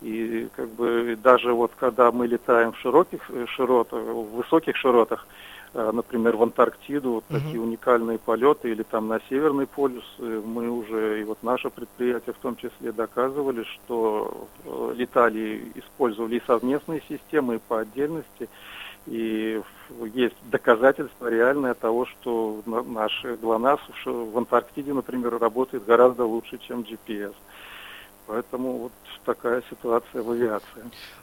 И 0.00 0.48
как 0.56 0.68
бы 0.70 1.18
даже 1.20 1.52
вот 1.52 1.72
когда 1.76 2.10
мы 2.12 2.26
летаем 2.28 2.72
в 2.72 2.78
широких 2.78 3.28
э, 3.30 3.46
широтах, 3.48 4.00
в 4.00 4.36
высоких 4.36 4.76
широтах, 4.76 5.26
э, 5.74 5.90
например, 5.92 6.36
в 6.36 6.42
Антарктиду, 6.44 7.10
вот 7.14 7.24
Мгм. 7.28 7.40
такие 7.40 7.60
уникальные 7.60 8.18
полеты, 8.18 8.70
или 8.70 8.84
там 8.84 9.08
на 9.08 9.20
Северный 9.28 9.66
полюс, 9.66 10.04
э, 10.20 10.42
мы 10.46 10.70
уже, 10.70 11.20
и 11.20 11.24
вот 11.24 11.42
наше 11.42 11.68
предприятие 11.68 12.32
в 12.32 12.38
том 12.38 12.54
числе, 12.54 12.92
доказывали, 12.92 13.64
что 13.64 14.46
летали, 14.94 15.72
использовали 15.74 16.36
и 16.36 16.46
совместные 16.46 17.02
системы, 17.08 17.56
и 17.56 17.60
по 17.68 17.80
отдельности, 17.80 18.48
и 19.06 19.60
есть 20.14 20.36
доказательства 20.50 21.28
реальные 21.28 21.74
того, 21.74 22.06
что 22.06 22.62
на- 22.66 22.82
наш 22.82 23.24
ГЛОНАСС 23.24 23.80
в 24.04 24.36
Антарктиде, 24.38 24.92
например, 24.92 25.38
работает 25.38 25.84
гораздо 25.84 26.24
лучше, 26.24 26.58
чем 26.58 26.80
GPS. 26.80 27.34
Поэтому 28.28 28.72
вот 28.78 28.92
такая 29.24 29.62
ситуация 29.70 30.22
в 30.22 30.30
авиации. 30.30 30.82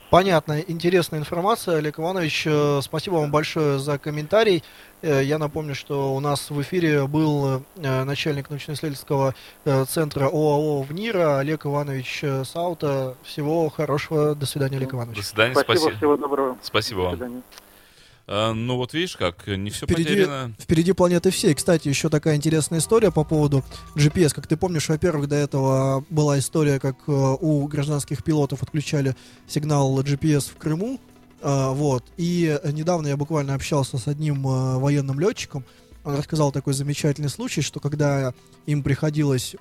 Понятно, 0.09 0.59
интересная 0.59 1.19
информация, 1.19 1.77
Олег 1.77 1.99
Иванович. 1.99 2.47
э, 2.47 2.79
Спасибо 2.81 3.15
вам 3.15 3.31
большое 3.31 3.77
за 3.77 3.99
комментарий. 3.99 4.63
Э, 5.03 5.21
Я 5.23 5.37
напомню, 5.37 5.75
что 5.75 6.15
у 6.15 6.19
нас 6.19 6.49
в 6.49 6.59
эфире 6.63 7.05
был 7.05 7.61
э, 7.77 8.03
начальник 8.03 8.49
научно-исследовательского 8.49 9.35
центра 9.87 10.25
ОАО 10.25 10.81
ВНИРа 10.81 11.37
Олег 11.39 11.67
Иванович 11.67 12.23
Саута. 12.43 13.15
Всего 13.23 13.69
хорошего. 13.69 14.33
До 14.33 14.47
свидания, 14.47 14.77
Олег 14.77 14.89
До 14.89 14.97
Иванович. 14.97 15.23
свидания, 15.25 15.53
Спасибо, 15.53 15.73
спасибо. 15.77 15.97
всего 15.97 16.17
доброго. 16.17 16.57
Спасибо 16.63 17.11
До 17.15 17.25
вам. 17.25 17.43
А, 18.27 18.53
ну 18.53 18.75
вот 18.77 18.93
видишь 18.93 19.15
как, 19.17 19.45
не 19.47 19.69
все 19.69 19.85
Впереди, 19.85 20.09
потеряно. 20.09 20.55
впереди 20.59 20.93
планеты 20.93 21.29
всей. 21.29 21.53
Кстати, 21.53 21.87
еще 21.87 22.09
такая 22.09 22.35
интересная 22.35 22.79
история 22.79 23.11
по 23.11 23.23
поводу 23.23 23.63
GPS. 23.95 24.33
Как 24.33 24.47
ты 24.47 24.57
помнишь, 24.57 24.89
во-первых, 24.89 25.27
до 25.27 25.35
этого 25.35 26.03
была 26.09 26.39
история, 26.39 26.79
как 26.79 26.95
э, 27.07 27.11
у 27.11 27.67
гражданских 27.67 28.23
пилотов 28.23 28.63
отключали 28.63 29.15
сигнал 29.47 29.99
GPS 30.01 30.49
в 30.51 30.57
Крыму. 30.57 30.99
А, 31.41 31.71
вот. 31.71 32.03
И 32.17 32.59
э, 32.63 32.71
недавно 32.71 33.07
я 33.07 33.17
буквально 33.17 33.53
общался 33.53 33.99
с 33.99 34.07
одним 34.07 34.47
э, 34.47 34.77
военным 34.79 35.19
летчиком. 35.19 35.63
Он 36.03 36.15
рассказал 36.15 36.51
такой 36.51 36.73
замечательный 36.73 37.29
случай, 37.29 37.61
что 37.61 37.79
когда 37.79 38.33
им 38.65 38.81
приходилось 38.83 39.55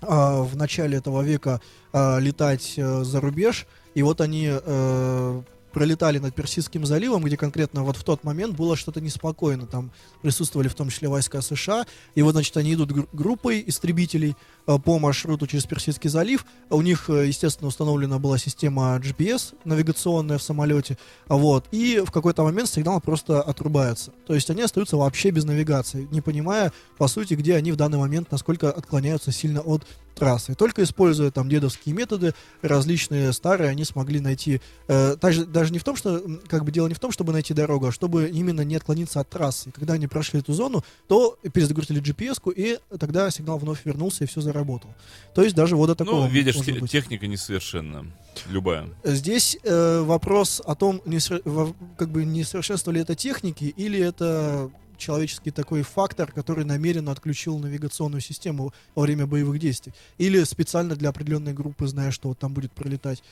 в 0.00 0.50
начале 0.56 0.98
этого 0.98 1.22
века 1.22 1.62
летать 1.94 2.74
э, 2.76 3.04
за 3.04 3.20
рубеж, 3.20 3.66
и 3.94 4.02
вот 4.02 4.20
они 4.20 4.48
э, 4.50 5.42
пролетали 5.74 6.18
над 6.18 6.34
Персидским 6.34 6.86
заливом, 6.86 7.24
где 7.24 7.36
конкретно 7.36 7.82
вот 7.82 7.96
в 7.96 8.04
тот 8.04 8.24
момент 8.24 8.56
было 8.56 8.76
что-то 8.76 9.00
неспокойно, 9.00 9.66
там 9.66 9.90
присутствовали 10.22 10.68
в 10.68 10.74
том 10.74 10.88
числе 10.88 11.08
войска 11.08 11.42
США, 11.42 11.84
и 12.14 12.22
вот, 12.22 12.32
значит, 12.32 12.56
они 12.56 12.72
идут 12.74 12.92
гру- 12.92 13.08
группой 13.12 13.62
истребителей 13.66 14.36
по 14.66 14.98
маршруту 14.98 15.46
через 15.46 15.64
Персидский 15.64 16.10
залив, 16.10 16.44
у 16.70 16.80
них, 16.82 17.10
э, 17.10 17.26
естественно, 17.26 17.68
установлена 17.68 18.18
была 18.18 18.38
система 18.38 18.96
GPS 18.96 19.54
навигационная 19.64 20.38
в 20.38 20.42
самолете, 20.42 20.98
вот, 21.28 21.66
и 21.70 22.02
в 22.04 22.10
какой-то 22.10 22.42
момент 22.42 22.68
сигнал 22.68 23.00
просто 23.00 23.42
отрубается, 23.42 24.12
то 24.26 24.34
есть 24.34 24.48
они 24.50 24.62
остаются 24.62 24.96
вообще 24.96 25.30
без 25.30 25.44
навигации, 25.44 26.08
не 26.10 26.20
понимая, 26.20 26.72
по 26.98 27.08
сути, 27.08 27.34
где 27.34 27.56
они 27.56 27.72
в 27.72 27.76
данный 27.76 27.98
момент, 27.98 28.30
насколько 28.30 28.70
отклоняются 28.70 29.32
сильно 29.32 29.60
от 29.60 29.84
трассы. 30.14 30.54
Только 30.54 30.82
используя 30.82 31.30
там 31.30 31.48
дедовские 31.48 31.94
методы, 31.94 32.34
различные 32.62 33.32
старые, 33.32 33.70
они 33.70 33.84
смогли 33.84 34.20
найти. 34.20 34.60
э, 34.88 35.16
даже, 35.20 35.44
даже 35.44 35.72
не 35.72 35.78
в 35.78 35.84
том, 35.84 35.96
что 35.96 36.22
как 36.48 36.64
бы 36.64 36.70
дело 36.70 36.86
не 36.88 36.94
в 36.94 37.00
том, 37.00 37.10
чтобы 37.10 37.32
найти 37.32 37.52
дорогу, 37.52 37.88
а 37.88 37.92
чтобы 37.92 38.28
именно 38.28 38.62
не 38.62 38.76
отклониться 38.76 39.20
от 39.20 39.28
трассы. 39.28 39.70
Когда 39.72 39.94
они 39.94 40.06
прошли 40.06 40.40
эту 40.40 40.52
зону, 40.52 40.84
то 41.08 41.38
перезагрузили 41.52 42.00
GPS-ку, 42.00 42.50
и 42.50 42.78
тогда 42.98 43.30
сигнал 43.30 43.58
вновь 43.58 43.84
вернулся 43.84 44.24
и 44.24 44.26
все 44.26 44.40
заработало. 44.58 44.94
То 45.34 45.42
есть 45.42 45.54
даже 45.56 45.76
вот 45.76 45.86
до 45.88 45.94
такого 45.94 46.22
Ну, 46.22 46.28
видишь, 46.28 46.56
те- 46.60 46.72
быть. 46.74 46.90
техника 46.90 47.26
несовершенна. 47.26 48.06
Любая. 48.48 48.88
Здесь 49.04 49.58
э, 49.62 50.00
вопрос 50.00 50.62
о 50.64 50.74
том, 50.74 51.00
несо- 51.04 51.74
как 51.96 52.10
бы 52.10 52.24
несовершенство 52.24 52.90
ли 52.92 53.00
это 53.00 53.14
техники, 53.14 53.64
или 53.76 53.98
это 54.00 54.70
человеческий 54.96 55.50
такой 55.50 55.82
фактор, 55.82 56.30
который 56.30 56.64
намеренно 56.64 57.10
отключил 57.10 57.58
навигационную 57.58 58.20
систему 58.20 58.72
во 58.94 59.02
время 59.02 59.26
боевых 59.26 59.58
действий. 59.58 59.92
Или 60.18 60.44
специально 60.44 60.94
для 60.94 61.08
определенной 61.08 61.52
группы, 61.52 61.86
зная, 61.88 62.12
что 62.12 62.28
вот 62.28 62.38
там 62.38 62.54
будет 62.54 62.72
пролетать 62.72 63.22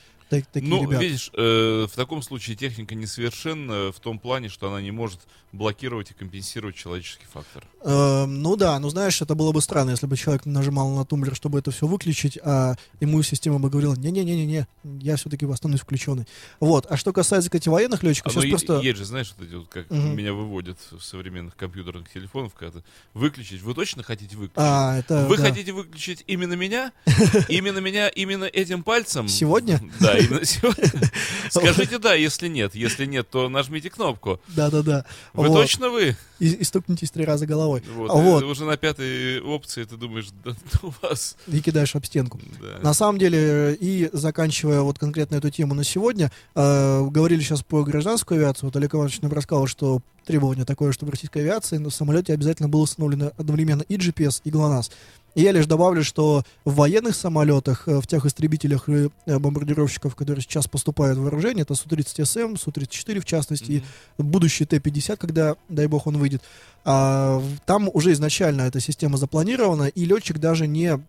так- 0.41 0.47
такие 0.51 0.69
ну, 0.69 0.83
ребята. 0.83 1.03
видишь, 1.03 1.29
э, 1.33 1.87
в 1.91 1.95
таком 1.95 2.21
случае 2.21 2.55
техника 2.55 2.95
несовершенна 2.95 3.91
в 3.91 3.99
том 3.99 4.19
плане, 4.19 4.49
что 4.49 4.67
она 4.69 4.81
не 4.81 4.91
может 4.91 5.19
блокировать 5.51 6.09
и 6.11 6.13
компенсировать 6.15 6.75
человеческий 6.75 7.25
фактор. 7.31 7.63
Эм, 7.83 8.41
ну 8.41 8.55
да, 8.55 8.79
ну 8.79 8.89
знаешь, 8.89 9.21
это 9.21 9.35
было 9.35 9.51
бы 9.51 9.61
странно, 9.61 9.91
если 9.91 10.07
бы 10.07 10.17
человек 10.17 10.45
нажимал 10.45 10.89
на 10.95 11.05
тумблер, 11.05 11.35
чтобы 11.35 11.59
это 11.59 11.69
все 11.71 11.85
выключить, 11.85 12.39
а 12.43 12.75
ему 12.99 13.21
система 13.21 13.59
бы 13.59 13.69
говорила, 13.69 13.93
не-не-не-не, 13.95 14.67
я 15.01 15.15
все-таки 15.15 15.45
останусь 15.45 15.81
включенный. 15.81 16.25
Вот, 16.59 16.87
а 16.89 16.97
что 16.97 17.13
касается, 17.13 17.49
кстати, 17.51 17.69
военных 17.69 18.03
А, 18.03 18.07
летчиков, 18.07 18.33
ну, 18.33 18.41
сейчас 18.41 18.47
и- 18.47 18.49
просто... 18.49 18.79
Есть 18.79 18.97
же, 18.97 19.05
знаешь, 19.05 19.33
вот 19.37 19.47
эти 19.47 19.53
вот, 19.55 19.67
как 19.67 19.89
Мгм. 19.91 20.15
меня 20.15 20.33
выводят 20.33 20.79
в 20.91 21.01
современных 21.01 21.55
компьютерных 21.55 22.11
телефонах, 22.11 22.53
когда 22.55 22.79
выключить. 23.13 23.61
Вы 23.61 23.73
точно 23.75 24.01
хотите 24.01 24.35
выключить? 24.35 24.57
А, 24.57 24.97
это... 24.97 25.27
Вы 25.27 25.37
да. 25.37 25.43
хотите 25.43 25.71
выключить 25.71 26.23
именно 26.25 26.53
меня? 26.53 26.91
Именно 27.49 27.77
меня, 27.79 28.07
именно 28.09 28.45
этим 28.45 28.81
пальцем? 28.83 29.27
Сегодня? 29.27 29.79
Да, 29.99 30.17
именно 30.25 30.45
сегодня. 30.45 30.91
Скажите 31.49 31.99
да, 31.99 32.13
если 32.13 32.47
нет. 32.47 32.75
Если 32.75 33.05
нет, 33.05 33.29
то 33.29 33.49
нажмите 33.49 33.89
кнопку. 33.89 34.39
Да-да-да. 34.47 35.05
Вы 35.33 35.47
Вот. 35.47 35.61
точно 35.61 35.89
вы? 35.89 36.15
И, 36.39 36.49
и 36.49 36.63
стукнитесь 36.63 37.11
три 37.11 37.25
раза 37.25 37.45
головой. 37.45 37.83
Вот. 37.93 38.09
А 38.09 38.13
вот. 38.15 38.43
Уже 38.43 38.65
на 38.65 38.77
пятой 38.77 39.39
опции 39.41 39.83
ты 39.83 39.95
думаешь, 39.95 40.27
да 40.43 40.53
ну 40.81 40.93
вас. 41.01 41.37
И 41.47 41.61
кидаешь 41.61 41.95
об 41.95 42.05
стенку. 42.05 42.39
Да. 42.61 42.79
На 42.81 42.93
самом 42.93 43.19
деле, 43.19 43.77
и 43.79 44.09
заканчивая 44.13 44.81
вот 44.81 44.99
конкретно 44.99 45.35
эту 45.35 45.49
тему 45.49 45.73
на 45.73 45.83
сегодня, 45.83 46.31
э, 46.55 47.05
говорили 47.09 47.41
сейчас 47.41 47.63
про 47.63 47.83
гражданскую 47.83 48.39
авиацию. 48.39 48.67
Вот 48.67 48.75
Олег 48.75 48.95
Иванович 48.95 49.21
нам 49.21 49.31
рассказал, 49.31 49.67
что 49.67 50.01
требование 50.25 50.65
такое, 50.65 50.91
чтобы 50.91 51.11
российской 51.11 51.39
авиации 51.39 51.77
на 51.77 51.89
самолете 51.89 52.33
обязательно 52.33 52.69
было 52.69 52.81
установлено 52.81 53.31
одновременно 53.37 53.83
и 53.83 53.97
GPS, 53.97 54.41
и 54.43 54.51
ГЛОНАСС. 54.51 54.91
Я 55.35 55.51
лишь 55.51 55.65
добавлю, 55.65 56.03
что 56.03 56.43
в 56.63 56.75
военных 56.75 57.15
самолетах, 57.15 57.87
э, 57.87 57.99
в 57.99 58.05
тех 58.07 58.25
истребителях 58.25 58.87
и 58.87 59.09
э, 59.25 59.39
бомбардировщиков, 59.39 60.15
которые 60.15 60.43
сейчас 60.43 60.67
поступают 60.67 61.17
в 61.17 61.23
вооружение, 61.23 61.63
это 61.63 61.73
Су-30СМ, 61.73 62.57
Су-34 62.57 63.19
в 63.19 63.25
частности, 63.25 63.71
и 63.71 63.83
Мгм. 64.17 64.29
будущий 64.29 64.65
Т-50, 64.65 65.17
когда, 65.17 65.55
дай 65.69 65.87
бог, 65.87 66.05
он 66.05 66.17
выйдет. 66.17 66.43
А, 66.85 67.41
там 67.65 67.89
уже 67.93 68.11
изначально 68.11 68.63
эта 68.63 68.79
система 68.79 69.17
запланирована, 69.17 69.83
и 69.87 70.05
летчик 70.05 70.37
даже 70.37 70.67
не 70.67 70.99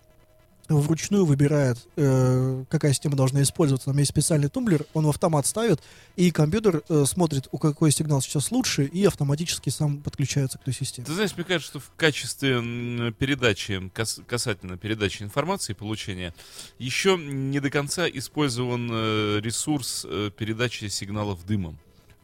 вручную 0.68 1.24
выбирает, 1.26 1.78
э, 1.96 2.64
какая 2.70 2.92
система 2.92 3.16
должна 3.16 3.42
использоваться. 3.42 3.86
Там 3.86 3.98
есть 3.98 4.10
специальный 4.10 4.48
тумблер, 4.48 4.86
он 4.94 5.06
в 5.06 5.08
автомат 5.10 5.46
ставит, 5.46 5.80
и 6.16 6.30
компьютер 6.30 6.82
э, 6.88 7.04
смотрит, 7.06 7.48
у 7.52 7.58
какой 7.58 7.90
сигнал 7.92 8.20
сейчас 8.22 8.50
лучше, 8.50 8.84
и 8.86 9.04
автоматически 9.04 9.68
сам 9.70 9.98
подключается 9.98 10.58
к 10.58 10.64
той 10.64 10.72
системе. 10.74 11.06
Ты 11.06 11.12
знаешь, 11.14 11.34
мне 11.36 11.44
кажется, 11.44 11.70
что 11.70 11.80
в 11.80 11.90
качестве 11.96 12.56
передачи, 13.18 13.90
кас- 13.92 14.20
касательно 14.26 14.76
передачи 14.76 15.22
информации 15.22 15.72
и 15.72 15.76
получения, 15.76 16.34
еще 16.78 17.16
не 17.18 17.60
до 17.60 17.70
конца 17.70 18.08
использован 18.08 18.88
э, 18.92 19.40
ресурс 19.42 20.06
э, 20.08 20.30
передачи 20.36 20.86
сигналов 20.86 21.44
дымом. 21.46 21.76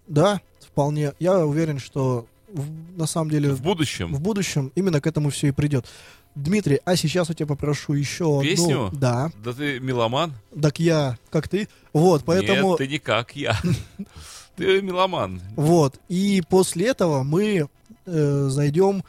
Да, 0.06 0.40
вполне. 0.60 1.12
Я 1.18 1.44
уверен, 1.46 1.78
что 1.78 2.26
в- 2.52 2.98
на 2.98 3.06
самом 3.06 3.30
деле 3.30 3.50
В 3.54 3.62
будущем 3.62 4.12
в 4.12 4.20
будущем 4.20 4.72
именно 4.74 5.00
к 5.00 5.06
этому 5.06 5.30
все 5.30 5.48
и 5.48 5.50
придет. 5.52 5.86
Дмитрий, 6.34 6.80
а 6.84 6.96
сейчас 6.96 7.28
я 7.28 7.34
тебя 7.34 7.46
попрошу 7.46 7.92
еще 7.94 8.24
одну- 8.38 8.42
Песню? 8.42 8.90
Да. 8.92 9.30
Да 9.44 9.52
ты 9.52 9.80
меломан? 9.80 10.32
Так 10.60 10.78
я, 10.78 11.18
как 11.30 11.48
ты. 11.48 11.68
Вот, 11.92 12.22
поэтому... 12.24 12.70
Нет, 12.70 12.78
ты 12.78 12.86
не 12.86 12.98
как 12.98 13.34
я. 13.36 13.56
Ты 14.56 14.82
меломан. 14.82 15.40
Вот. 15.56 15.98
И 16.08 16.42
после 16.48 16.88
этого 16.88 17.22
мы 17.22 17.68
э, 18.06 18.46
зайдем 18.50 19.02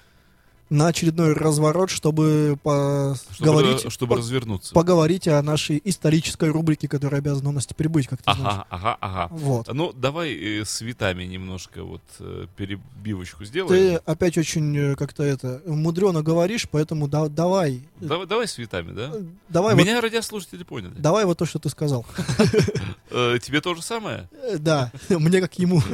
на 0.72 0.88
очередной 0.88 1.34
разворот, 1.34 1.90
чтобы 1.92 2.58
поговорить, 2.64 3.80
Чтобы, 3.80 3.92
чтобы 3.92 4.16
по- 4.16 4.18
развернуться. 4.22 4.74
поговорить 4.74 5.28
о 5.28 5.42
нашей 5.44 5.80
исторической 5.84 6.50
рубрике, 6.50 6.88
которая 6.88 7.20
обязана 7.20 7.50
у 7.50 7.52
нас 7.52 7.66
теперь 7.68 7.90
быть, 7.90 8.08
как 8.08 8.24
ты 8.24 8.34
знаешь. 8.34 8.64
Ага, 8.68 8.68
ага, 8.70 8.98
ага. 9.02 9.28
Вот. 9.36 9.68
Ну, 9.74 9.92
давай 9.94 10.34
э, 10.34 10.64
с 10.66 10.80
витами 10.82 11.26
немножко 11.26 11.84
вот 11.84 12.02
э, 12.20 12.48
перебивочку 12.56 13.40
Ты 13.40 13.46
сделаем. 13.46 14.00
опять 14.06 14.38
очень 14.38 14.76
э, 14.78 14.96
как-то 14.96 15.24
это 15.24 15.62
мудрено 15.66 16.24
говоришь, 16.24 16.68
поэтому 16.72 17.08
да- 17.10 17.28
давай. 17.28 17.82
Давай, 18.00 18.26
давай 18.26 18.48
с 18.48 18.58
витами, 18.58 18.94
да? 18.94 19.12
Давай 19.50 19.76
вот, 19.76 19.84
Меня 19.84 20.00
радиослушатели 20.00 20.64
поняли. 20.64 20.94
давай 20.96 21.26
вот 21.26 21.38
то, 21.38 21.46
что 21.46 21.60
ты 21.60 21.70
сказал. 21.70 22.06
Тебе 23.10 23.60
то 23.60 23.76
же 23.76 23.82
самое? 23.82 24.30
Да, 24.58 24.92
мне 25.10 25.42
как 25.42 25.60
ему. 25.60 25.82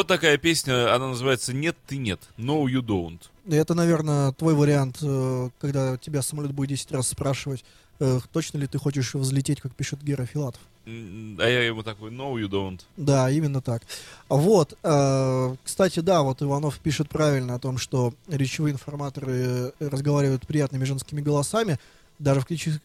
Вот 0.00 0.06
такая 0.06 0.38
песня, 0.38 0.94
она 0.94 1.08
называется 1.08 1.52
«Нет, 1.52 1.76
ты 1.86 1.98
нет». 1.98 2.22
No, 2.38 2.64
you 2.64 2.80
don't. 2.80 3.20
Это, 3.46 3.74
наверное, 3.74 4.32
твой 4.32 4.54
вариант, 4.54 4.96
э, 5.02 5.50
когда 5.60 5.98
тебя 5.98 6.22
самолет 6.22 6.52
будет 6.52 6.70
10 6.70 6.92
раз 6.92 7.08
спрашивать, 7.08 7.66
э, 7.98 8.18
точно 8.32 8.56
ли 8.56 8.66
ты 8.66 8.78
хочешь 8.78 9.12
взлететь, 9.12 9.60
как 9.60 9.74
пишет 9.74 10.02
Гера 10.02 10.24
Филатов. 10.24 10.62
А 10.86 11.42
я 11.42 11.66
ему 11.66 11.82
такой 11.82 12.10
«No, 12.10 12.32
you 12.36 12.48
don't». 12.48 12.80
Да, 12.96 13.30
именно 13.30 13.60
так. 13.60 13.82
Вот. 14.30 14.72
э, 14.82 15.56
Кстати, 15.62 16.00
да, 16.00 16.22
вот 16.22 16.40
Иванов 16.40 16.78
пишет 16.78 17.10
правильно 17.10 17.56
о 17.56 17.58
том, 17.58 17.76
что 17.76 18.14
речевые 18.26 18.72
информаторы 18.72 19.74
разговаривают 19.80 20.46
приятными 20.46 20.84
женскими 20.84 21.20
голосами. 21.20 21.78
Даже 22.20 22.40
в, 22.42 22.44
критичес- 22.44 22.80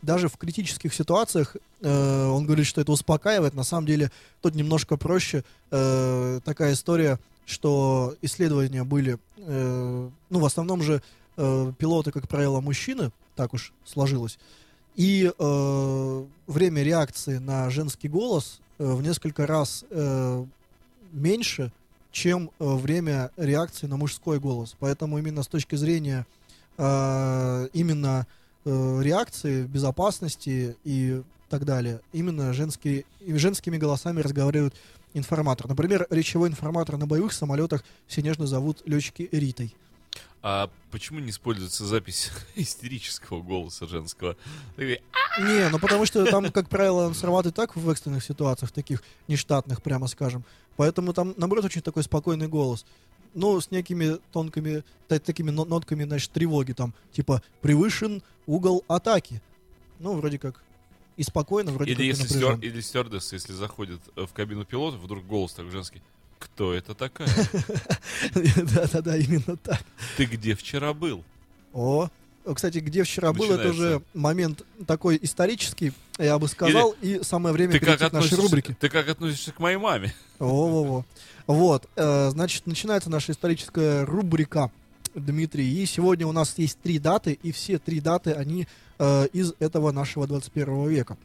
даже 0.00 0.28
в 0.28 0.36
критических 0.36 0.94
ситуациях 0.94 1.56
э, 1.82 2.26
он 2.28 2.46
говорит, 2.46 2.66
что 2.66 2.80
это 2.80 2.92
успокаивает. 2.92 3.52
На 3.54 3.64
самом 3.64 3.86
деле 3.86 4.12
тут 4.40 4.54
немножко 4.54 4.96
проще. 4.96 5.42
Э, 5.72 6.38
такая 6.44 6.72
история, 6.72 7.18
что 7.46 8.14
исследования 8.22 8.84
были, 8.84 9.18
э, 9.38 10.08
ну, 10.30 10.38
в 10.38 10.44
основном 10.44 10.82
же 10.82 11.02
э, 11.36 11.72
пилоты, 11.78 12.12
как 12.12 12.28
правило, 12.28 12.60
мужчины, 12.60 13.10
так 13.34 13.54
уж 13.54 13.72
сложилось. 13.84 14.38
И 14.94 15.32
э, 15.36 16.24
время 16.46 16.82
реакции 16.84 17.38
на 17.38 17.68
женский 17.70 18.08
голос 18.08 18.60
э, 18.78 18.84
в 18.84 19.02
несколько 19.02 19.48
раз 19.48 19.84
э, 19.90 20.44
меньше, 21.12 21.72
чем 22.12 22.50
э, 22.60 22.64
время 22.64 23.32
реакции 23.36 23.88
на 23.88 23.96
мужской 23.96 24.38
голос. 24.38 24.76
Поэтому 24.78 25.18
именно 25.18 25.42
с 25.42 25.48
точки 25.48 25.74
зрения 25.74 26.24
э, 26.78 27.68
именно 27.72 28.28
реакции, 28.66 29.64
безопасности 29.64 30.76
и 30.84 31.22
так 31.48 31.64
далее, 31.64 32.00
именно 32.12 32.52
женские, 32.52 33.04
женскими 33.20 33.76
голосами 33.76 34.20
разговаривают 34.20 34.74
информатор. 35.14 35.68
Например, 35.68 36.06
речевой 36.10 36.48
информатор 36.48 36.96
на 36.96 37.06
боевых 37.06 37.32
самолетах 37.32 37.84
все 38.06 38.22
нежно 38.22 38.46
зовут 38.46 38.82
летчики 38.84 39.28
Ритой. 39.32 39.74
А 40.42 40.70
почему 40.90 41.18
не 41.18 41.30
используется 41.30 41.84
запись 41.84 42.30
истерического 42.54 43.42
голоса 43.42 43.86
женского? 43.86 44.36
Такой, 44.76 45.00
Не, 45.40 45.68
ну 45.70 45.78
потому 45.78 46.06
что 46.06 46.24
там, 46.26 46.52
как 46.52 46.68
правило, 46.68 47.06
он 47.06 47.14
срабатывает 47.14 47.56
так 47.56 47.74
в 47.74 47.90
экстренных 47.90 48.22
ситуациях, 48.22 48.70
таких 48.70 49.02
нештатных, 49.28 49.82
прямо 49.82 50.06
скажем. 50.06 50.44
Поэтому 50.76 51.12
там, 51.12 51.34
наоборот, 51.36 51.64
очень 51.64 51.80
такой 51.80 52.02
спокойный 52.02 52.48
голос. 52.48 52.86
Ну, 53.36 53.60
с 53.60 53.70
некими 53.70 54.16
тонкими, 54.32 54.82
та- 55.08 55.18
такими 55.18 55.50
но- 55.50 55.66
нотками, 55.66 56.04
значит, 56.04 56.30
тревоги 56.32 56.72
там, 56.72 56.94
типа, 57.12 57.42
превышен 57.60 58.22
угол 58.46 58.82
атаки. 58.88 59.42
Ну, 60.00 60.14
вроде 60.14 60.38
как 60.38 60.62
и 61.18 61.22
спокойно, 61.22 61.70
вроде 61.70 61.92
Или 61.92 62.10
как 62.10 62.18
если 62.20 62.38
стюар- 62.38 62.58
или 62.60 62.80
стюардесса, 62.80 63.36
если 63.36 63.52
заходит 63.52 64.00
э, 64.16 64.24
в 64.26 64.32
кабину 64.32 64.64
пилота, 64.64 64.96
вдруг 64.96 65.26
голос 65.26 65.52
такой 65.52 65.70
женский. 65.70 66.00
Кто 66.38 66.72
это 66.72 66.94
такая? 66.94 67.28
Да-да-да, 68.34 69.16
именно 69.16 69.56
так. 69.56 69.80
Ты 70.16 70.24
где 70.26 70.54
вчера 70.54 70.92
был? 70.94 71.22
О, 71.72 72.08
кстати, 72.54 72.78
где 72.78 73.02
вчера 73.02 73.32
был, 73.32 73.46
это 73.46 73.68
Начинается. 73.68 73.82
уже 73.82 74.02
момент 74.14 74.62
такой 74.86 75.18
исторический, 75.20 75.92
я 76.18 76.38
бы 76.38 76.48
сказал, 76.48 76.94
и 77.02 77.20
самое 77.22 77.52
время 77.52 77.72
Ты 77.72 77.80
перейти 77.80 78.08
к 78.08 78.12
нашей 78.12 78.36
рубрике. 78.36 78.76
ты 78.78 78.88
как 78.88 79.08
относишься 79.08 79.52
к 79.52 79.58
моей 79.58 79.76
маме? 79.76 80.14
Во-во-во. 80.38 81.04
Вот, 81.46 81.88
э, 81.96 82.30
значит, 82.30 82.66
начинается 82.66 83.10
наша 83.10 83.32
историческая 83.32 84.04
рубрика, 84.04 84.70
Дмитрий. 85.16 85.82
И 85.82 85.86
сегодня 85.86 86.26
у 86.26 86.32
нас 86.32 86.54
есть 86.58 86.78
три 86.80 86.98
даты, 86.98 87.38
и 87.42 87.52
все 87.52 87.78
три 87.78 88.00
даты, 88.00 88.32
они 88.32 88.68
э, 88.98 89.26
из 89.32 89.54
этого 89.58 89.90
нашего 89.92 90.26
21 90.26 90.88
века. 90.88 91.16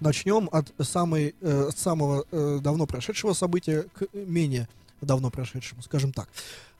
Начнем 0.00 0.48
от 0.50 0.72
самой, 0.80 1.34
э, 1.40 1.66
от 1.68 1.78
самого 1.78 2.24
э, 2.30 2.58
давно 2.60 2.86
прошедшего 2.86 3.32
события 3.32 3.84
к 3.94 4.06
менее 4.12 4.68
давно 5.06 5.30
прошедшему, 5.30 5.82
скажем 5.82 6.12
так. 6.12 6.28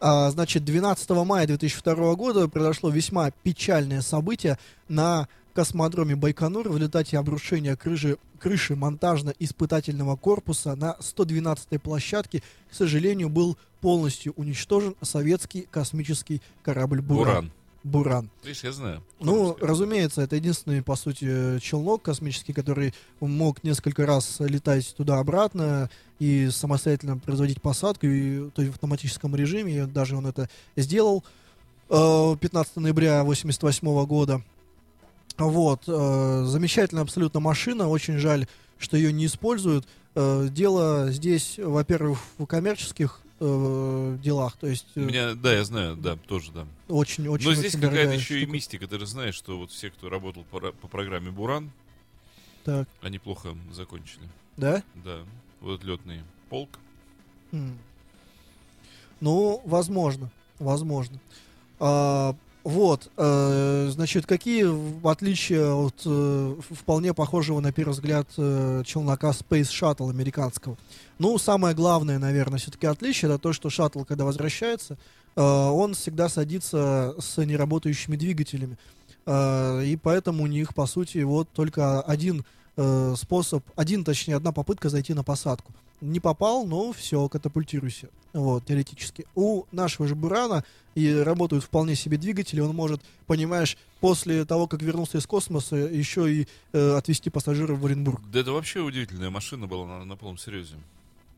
А, 0.01 0.31
значит, 0.31 0.65
12 0.65 1.11
мая 1.11 1.47
2002 1.47 2.15
года 2.15 2.49
произошло 2.49 2.91
весьма 2.91 3.31
печальное 3.31 4.01
событие 4.01 4.59
на 4.89 5.29
космодроме 5.55 6.17
Байконур 6.17 6.69
в 6.69 6.77
результате 6.77 7.19
обрушения 7.19 7.77
крыши, 7.77 8.17
крыши 8.39 8.75
монтажно-испытательного 8.75 10.17
корпуса 10.17 10.75
на 10.75 10.97
112-й 10.99 11.79
площадке, 11.79 12.43
к 12.71 12.75
сожалению, 12.75 13.29
был 13.29 13.59
полностью 13.81 14.33
уничтожен 14.37 14.95
советский 15.03 15.69
космический 15.71 16.41
корабль 16.63 17.01
«Буран». 17.01 17.25
Буран. 17.27 17.53
«Буран». 17.85 18.31
Видишь, 18.45 18.65
я 18.65 18.73
знаю. 18.73 19.03
Ну, 19.21 19.57
разумеется, 19.61 20.23
это 20.23 20.37
единственный, 20.37 20.83
по 20.83 20.97
сути, 20.97 21.27
э, 21.29 21.59
челнок 21.61 22.03
космический, 22.03 22.53
который 22.53 22.95
мог 23.21 23.65
несколько 23.65 24.07
раз 24.07 24.37
летать 24.41 24.95
туда-обратно 24.97 25.91
и 26.19 26.49
самостоятельно 26.51 27.19
производить 27.19 27.61
посадку, 27.61 28.07
и, 28.07 28.49
то 28.51 28.63
есть 28.63 28.73
в 28.73 28.77
автоматическом 28.77 29.35
режиме, 29.35 29.77
и 29.77 29.87
даже 29.87 30.17
он 30.17 30.27
это 30.27 30.49
сделал 30.77 31.25
э, 31.89 32.37
15 32.41 32.77
ноября 32.77 33.21
1988 33.23 34.07
года. 34.07 34.43
Вот, 35.39 35.83
э, 35.89 36.45
замечательная 36.47 37.03
абсолютно 37.03 37.41
машина, 37.41 37.89
очень 37.89 38.19
жаль, 38.19 38.47
что 38.79 38.97
ее 38.97 39.13
не 39.13 39.27
используют. 39.27 39.87
Э, 40.15 40.49
дело 40.51 41.11
здесь, 41.11 41.59
во-первых, 41.59 42.19
в 42.39 42.47
коммерческих 42.47 43.21
э, 43.45 44.19
делах, 44.23 44.57
то 44.57 44.67
есть 44.67 44.87
У 44.97 45.01
э, 45.01 45.05
меня, 45.05 45.35
да, 45.35 45.53
я 45.53 45.65
знаю, 45.65 45.97
да, 45.97 46.17
тоже, 46.17 46.53
да. 46.53 46.67
очень, 46.89 47.27
очень. 47.29 47.47
Но 47.49 47.55
здесь 47.55 47.73
какая-то 47.73 48.13
еще 48.13 48.37
и 48.39 48.43
штука. 48.43 48.53
мистика. 48.53 48.87
Ты 48.87 48.99
же 48.99 49.07
знаешь, 49.07 49.35
что 49.35 49.59
вот 49.59 49.71
все, 49.71 49.91
кто 49.91 50.09
работал 50.09 50.45
по, 50.45 50.61
по 50.61 50.89
программе 50.89 51.31
Буран, 51.31 51.71
Так, 52.65 52.89
они 53.01 53.19
плохо 53.19 53.57
закончили. 53.73 54.29
да? 54.57 54.83
Да, 54.95 55.21
вот 55.61 55.83
летный 55.85 56.21
полк. 56.49 56.79
М. 57.53 57.77
Ну, 59.21 59.61
возможно, 59.65 60.31
возможно. 60.59 61.19
А, 61.79 62.35
вот, 62.65 63.11
э, 63.17 63.89
значит, 63.91 64.27
какие 64.27 64.65
отличия 65.09 65.73
от 65.73 66.03
э, 66.05 66.55
вполне 66.71 67.13
похожего 67.13 67.59
на 67.61 67.73
первый 67.73 67.93
взгляд 67.93 68.29
э, 68.37 68.83
челнока 68.87 69.31
Space 69.31 69.71
Shuttle 69.71 70.11
американского? 70.11 70.77
Ну, 71.19 71.39
самое 71.39 71.75
главное, 71.75 72.19
наверное, 72.21 72.59
все-таки 72.59 72.87
отличие, 72.87 73.31
это 73.31 73.39
то, 73.39 73.53
что 73.53 73.69
шаттл, 73.69 74.05
когда 74.05 74.25
возвращается, 74.25 74.97
э, 75.35 75.43
он 75.43 75.95
всегда 75.95 76.29
садится 76.29 77.17
с 77.19 77.37
неработающими 77.45 78.17
двигателями. 78.17 78.79
Э, 79.27 79.83
и 79.85 79.97
поэтому 79.97 80.45
у 80.45 80.47
них, 80.47 80.73
по 80.73 80.87
сути, 80.87 81.19
вот 81.19 81.49
только 81.53 82.01
один 82.01 82.45
э, 82.77 83.15
способ, 83.17 83.65
один, 83.77 84.05
точнее, 84.05 84.37
одна 84.37 84.53
попытка 84.53 84.89
зайти 84.89 85.15
на 85.15 85.23
посадку. 85.23 85.73
Не 86.01 86.19
попал, 86.19 86.67
но 86.67 86.93
все, 86.93 87.29
катапультируйся. 87.29 88.09
Вот, 88.33 88.65
теоретически. 88.67 89.27
У 89.35 89.65
нашего 89.71 90.09
же 90.09 90.15
Бурана 90.15 90.65
и 90.95 91.13
работают 91.15 91.65
вполне 91.65 91.95
себе 91.95 92.17
двигатели, 92.17 92.61
он 92.61 92.75
может, 92.75 93.01
понимаешь, 93.27 93.77
после 94.01 94.45
того, 94.45 94.67
как 94.67 94.83
вернулся 94.83 95.19
из 95.19 95.27
космоса, 95.27 95.77
еще 95.77 96.33
и 96.33 96.49
э, 96.73 96.97
отвезти 96.97 97.31
пассажиров 97.31 97.79
в 97.79 97.87
Оренбург. 97.87 98.21
Да 98.33 98.41
это 98.41 98.53
вообще 98.53 98.81
удивительная 98.81 99.31
машина 99.31 99.67
была 99.67 99.87
на, 99.87 100.05
на 100.05 100.17
полном 100.17 100.39
серьезе. 100.39 100.77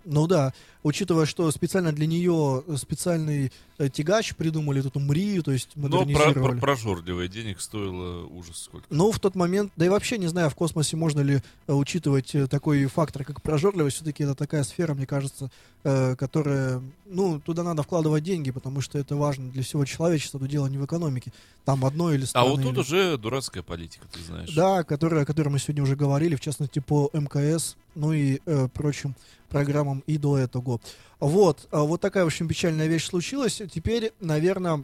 Ну 0.05 0.26
да, 0.26 0.52
учитывая, 0.82 1.26
что 1.26 1.50
специально 1.50 1.92
для 1.92 2.07
нее 2.07 2.62
специальный 2.76 3.52
э, 3.78 3.88
тягач 3.88 4.34
придумали, 4.34 4.82
тут 4.82 4.96
МРИ, 4.96 5.40
то 5.42 5.52
есть 5.52 5.70
Но 5.74 5.88
про, 5.88 5.98
модернизировали. 6.00 6.52
про, 6.52 6.61
прожорливая 6.61 7.28
денег 7.28 7.61
стоило 7.61 8.26
ужас 8.26 8.59
сколько. 8.62 8.86
Ну, 8.90 9.11
в 9.12 9.18
тот 9.18 9.34
момент, 9.34 9.72
да 9.76 9.86
и 9.86 9.88
вообще 9.88 10.18
не 10.18 10.26
знаю, 10.26 10.50
в 10.50 10.55
космосе 10.55 10.96
можно 10.96 11.20
ли 11.20 11.40
э, 11.66 11.72
учитывать 11.72 12.34
э, 12.34 12.46
такой 12.46 12.84
фактор, 12.86 13.24
как 13.24 13.42
прожорливость. 13.42 13.96
Все-таки 13.96 14.24
это 14.24 14.34
такая 14.34 14.62
сфера, 14.64 14.94
мне 14.94 15.07
кажется, 15.07 15.50
э, 15.85 16.16
которая, 16.16 16.82
ну, 17.07 17.39
туда 17.41 17.62
надо 17.62 17.82
вкладывать 17.82 18.24
деньги, 18.24 18.51
потому 18.51 18.80
что 18.80 18.99
это 18.99 19.14
важно 19.16 19.51
для 19.51 19.62
всего 19.62 19.85
человечества, 19.85 20.41
то 20.41 20.47
дело 20.47 20.66
не 20.66 20.78
в 20.78 20.85
экономике. 20.85 21.32
Там 21.64 21.85
одно 21.85 22.12
или 22.12 22.24
А 22.24 22.26
страны. 22.26 22.51
вот 22.51 22.62
тут 22.62 22.72
или- 22.72 22.80
уже 22.80 23.18
дурацкая 23.18 23.62
политика, 23.62 24.07
ты 24.11 24.20
знаешь. 24.22 24.53
Да, 24.55 24.82
которая, 24.82 25.22
о 25.22 25.26
которой 25.26 25.49
мы 25.51 25.59
сегодня 25.59 25.82
уже 25.82 25.95
говорили, 25.97 26.35
в 26.37 26.41
частности, 26.41 26.78
по 26.80 27.11
МКС, 27.12 27.76
ну 27.95 28.12
и 28.12 28.41
э, 28.47 28.68
прочим 28.72 29.14
программам 29.49 30.03
и 30.07 30.18
до 30.18 30.37
этого. 30.39 30.80
Вот, 31.20 31.68
а 31.70 31.82
вот 31.82 32.01
такая, 32.01 32.24
в 32.24 32.26
общем, 32.28 32.49
печальная 32.49 32.87
вещь 32.89 33.07
случилась. 33.07 33.62
Теперь, 33.72 34.12
наверное, 34.20 34.82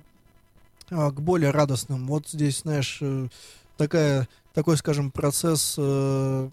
к 0.88 1.12
более 1.20 1.50
радостным. 1.50 2.06
Вот 2.06 2.28
здесь, 2.28 2.60
знаешь, 2.60 2.98
э, 3.00 3.28
такая, 3.76 4.28
такой, 4.54 4.76
скажем, 4.76 5.10
процесс 5.10 5.74
э, 5.78 6.50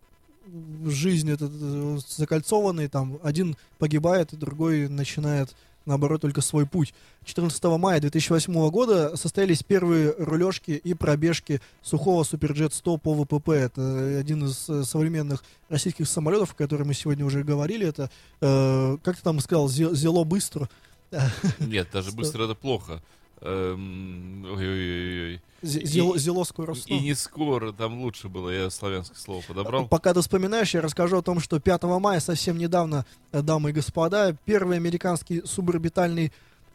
жизни 0.86 1.34
этот, 1.34 1.52
э, 1.54 2.00
закольцованный, 2.08 2.88
там 2.88 3.20
один 3.24 3.56
погибает, 3.78 4.38
другой 4.38 4.88
начинает 4.88 5.56
наоборот, 5.86 6.20
только 6.20 6.42
свой 6.42 6.66
путь. 6.66 6.94
14 7.24 7.78
мая 7.78 8.02
2008 8.02 8.70
года 8.72 9.16
состоялись 9.16 9.64
первые 9.64 10.14
рулежки 10.18 10.72
и 10.72 10.94
пробежки 10.94 11.62
сухого 11.82 12.24
Суперджет-100 12.24 12.98
по 13.00 13.14
ВПП. 13.16 13.52
Это 13.54 14.18
один 14.20 14.46
из 14.46 14.68
э, 14.70 14.84
современных 14.84 15.46
российских 15.70 16.08
самолетов, 16.10 16.52
о 16.52 16.56
котором 16.56 16.88
мы 16.88 16.94
сегодня 16.94 17.26
уже 17.26 17.42
говорили. 17.44 17.88
Это, 17.88 18.12
э, 18.42 18.98
как 19.02 19.16
ты 19.16 19.24
там 19.24 19.40
сказал, 19.40 19.70
зе- 19.70 19.96
зело 19.96 20.26
быстро. 20.26 20.70
Нет, 21.60 21.88
даже 21.94 22.12
быстро 22.12 22.44
это 22.44 22.56
плохо. 22.56 23.02
Эм, 23.42 24.46
Ой-ой-ой. 24.46 25.42
Зело, 25.62 26.18
зело 26.18 26.44
скоростно. 26.44 26.94
И 26.94 27.00
не 27.00 27.16
скоро, 27.16 27.72
там 27.72 28.02
лучше 28.02 28.30
было, 28.30 28.50
я 28.50 28.70
славянское 28.70 29.18
слово 29.18 29.42
подобрал. 29.48 29.88
Пока 29.88 30.14
ты 30.14 30.22
вспоминаешь, 30.22 30.74
я 30.74 30.82
расскажу 30.82 31.18
о 31.18 31.22
том, 31.22 31.40
что 31.40 31.60
5 31.60 31.84
мая, 32.00 32.20
совсем 32.20 32.58
недавно, 32.58 33.06
э, 33.32 33.42
дамы 33.42 33.72
и 33.72 33.74
господа, 33.74 34.36
первый 34.46 34.78
американский 34.78 35.42
суборбитальный 35.46 36.32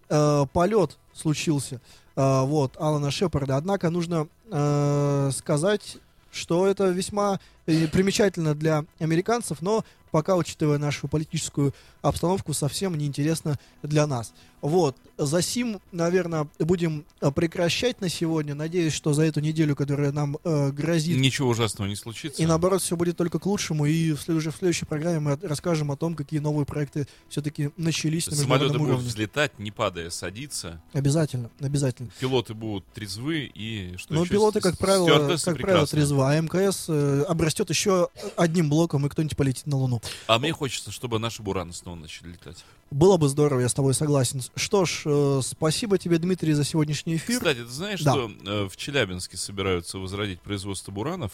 э, 0.09 0.47
полет 0.53 0.99
случился. 1.15 1.81
э, 2.17 2.43
вот, 2.43 2.77
Алана 2.79 3.11
Шепарда. 3.11 3.57
Однако 3.57 3.91
нужно 3.91 4.29
э, 4.51 5.31
сказать, 5.33 5.99
что 6.33 6.67
это 6.67 6.89
весьма 6.91 7.39
э, 7.67 7.87
примечательно 7.89 8.55
для 8.55 8.85
американцев, 8.99 9.63
но 9.63 9.85
пока, 10.11 10.37
учитывая 10.37 10.79
нашу 10.79 11.09
политическую 11.09 11.73
обстановку, 12.03 12.53
совсем 12.53 12.97
неинтересно 12.97 13.59
для 13.83 14.07
нас. 14.07 14.33
Вот, 14.63 14.97
за 15.19 15.43
сим, 15.43 15.81
наверное, 15.91 16.47
будем 16.61 17.05
э, 17.21 17.33
прекращать 17.33 18.01
на 18.01 18.09
сегодня. 18.09 18.55
Надеюсь, 18.55 18.93
что 18.93 19.13
за 19.13 19.25
эту 19.25 19.41
неделю, 19.41 19.75
которая 19.75 20.13
нам 20.13 20.39
э, 20.45 20.71
грозит, 20.71 21.19
Ничего 21.19 21.49
ужасного 21.49 21.89
не 21.89 21.97
случится. 21.97 22.41
и 22.41 22.47
наоборот, 22.47 22.81
все 22.81 22.97
будет 22.97 23.17
только 23.17 23.41
к 23.41 23.47
лучшему. 23.47 23.87
И 23.87 24.13
в 24.13 24.21
след- 24.21 24.37
уже 24.37 24.53
в 24.53 24.57
следующей 24.57 24.85
программе 24.87 25.19
мы 25.19 25.39
расскажем 25.43 25.91
о 25.91 25.97
том, 25.97 26.15
какие 26.15 26.39
новые 26.39 26.65
проекты 26.65 27.09
все-таки 27.29 27.71
начались 27.77 28.29
на 28.29 28.37
Самолеты 28.37 28.73
будут 28.79 28.83
уровне. 28.93 29.09
взлетать, 29.09 29.59
не 29.59 29.73
падая, 29.73 30.11
садиться. 30.11 30.81
Обязательно, 30.93 31.51
обязательно. 31.61 32.11
Пилоты 32.21 32.55
будут 32.55 32.85
трезвы 32.95 33.51
и 33.53 33.97
что 33.97 34.15
Но? 34.15 34.21
Ну, 34.21 34.27
пилоты, 34.27 34.61
как 34.61 34.79
правило, 34.79 35.37
как 35.45 35.59
правило, 35.59 35.87
трезвы. 35.89 36.23
А 36.25 36.41
МКС 36.41 36.85
э, 36.89 37.25
обрастет 37.29 37.69
еще 37.69 38.11
одним 38.37 38.69
блоком, 38.71 39.05
и 39.07 39.09
кто-нибудь 39.09 39.37
полетит 39.37 39.67
на 39.67 39.77
Луну. 39.77 40.01
А 40.29 40.39
мне 40.39 40.53
хочется, 40.53 40.93
чтобы 40.93 41.19
наши 41.19 41.43
бураны 41.43 41.73
снова 41.73 41.97
начали 41.97 42.29
летать. 42.29 42.65
Было 42.93 43.17
бы 43.17 43.29
здорово, 43.29 43.61
я 43.61 43.69
с 43.69 43.75
тобой 43.75 43.95
согласен. 43.95 44.43
Что 44.55 44.85
ж, 44.85 45.03
э, 45.07 45.41
спасибо 45.43 45.97
тебе, 45.97 46.19
Дмитрий, 46.19 46.53
за 46.53 46.63
сегодняшний 46.65 47.17
эфир. 47.17 47.39
Кстати, 47.39 47.59
ты 47.59 47.67
знаешь, 47.69 48.03
Да. 48.03 48.13
что 48.13 48.31
э, 48.45 48.69
в 48.69 48.77
Челябинске 48.77 49.37
собираются 49.39 49.99
возродить 49.99 50.41
производство 50.41 50.93
буранов? 50.93 51.33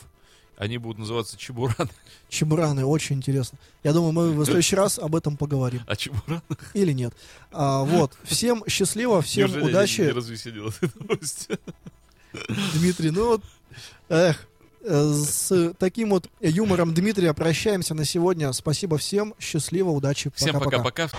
Они 0.57 0.79
будут 0.79 0.99
называться 0.99 1.37
чебураны. 1.37 1.91
Чебураны, 2.29 2.85
очень 2.85 3.17
интересно. 3.17 3.59
Я 3.85 3.93
думаю, 3.93 4.13
мы 4.13 4.31
в 4.33 4.45
следующий 4.45 4.77
раз 4.77 4.99
об 4.99 5.15
этом 5.15 5.37
поговорим. 5.37 5.83
А 5.87 5.95
чебураны? 5.97 6.43
Или 6.75 6.93
нет. 6.93 7.15
А, 7.53 7.83
вот. 7.85 8.17
Всем 8.25 8.65
счастливо, 8.69 9.23
всем 9.23 9.49
Неужели 9.49 9.71
удачи. 9.71 10.01
Не, 10.01 10.07
не 10.07 10.69
эта 10.69 10.93
новость? 11.01 11.49
Дмитрий, 12.75 13.11
ну 13.11 13.27
вот, 13.27 13.43
эх, 14.09 14.48
с 14.85 15.73
таким 15.79 16.11
вот 16.11 16.29
юмором 16.41 16.95
Дмитрия 16.95 17.33
прощаемся 17.35 17.95
на 17.95 18.05
сегодня. 18.05 18.53
Спасибо 18.53 18.97
всем, 18.99 19.35
счастливо, 19.39 19.91
удачи, 19.91 20.31
Всем 20.35 20.53
пока-пока. 20.55 20.79
пока-пока. 20.83 21.19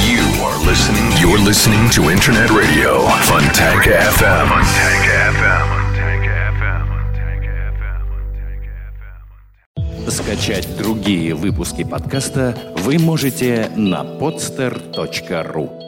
You 0.00 0.22
are 0.42 0.58
listening. 0.66 1.12
You're 1.20 1.38
listening 1.44 1.88
to 1.90 2.10
Internet 2.10 2.50
Radio 2.50 3.06
Funtank 3.24 3.86
FM. 3.86 4.48
Funtank 4.48 5.04
FM. 5.34 5.64
Funtank 5.70 6.24
FM. 6.58 6.84
Funtank 6.88 7.44
FM. 7.78 8.02
Funtank 8.10 8.64
FM. 10.04 10.10
Скачать 10.10 10.76
другие 10.76 11.34
выпуски 11.34 11.84
подкаста 11.84 12.56
вы 12.78 12.98
можете 12.98 13.70
на 13.76 14.02
podster.ru 14.02 15.83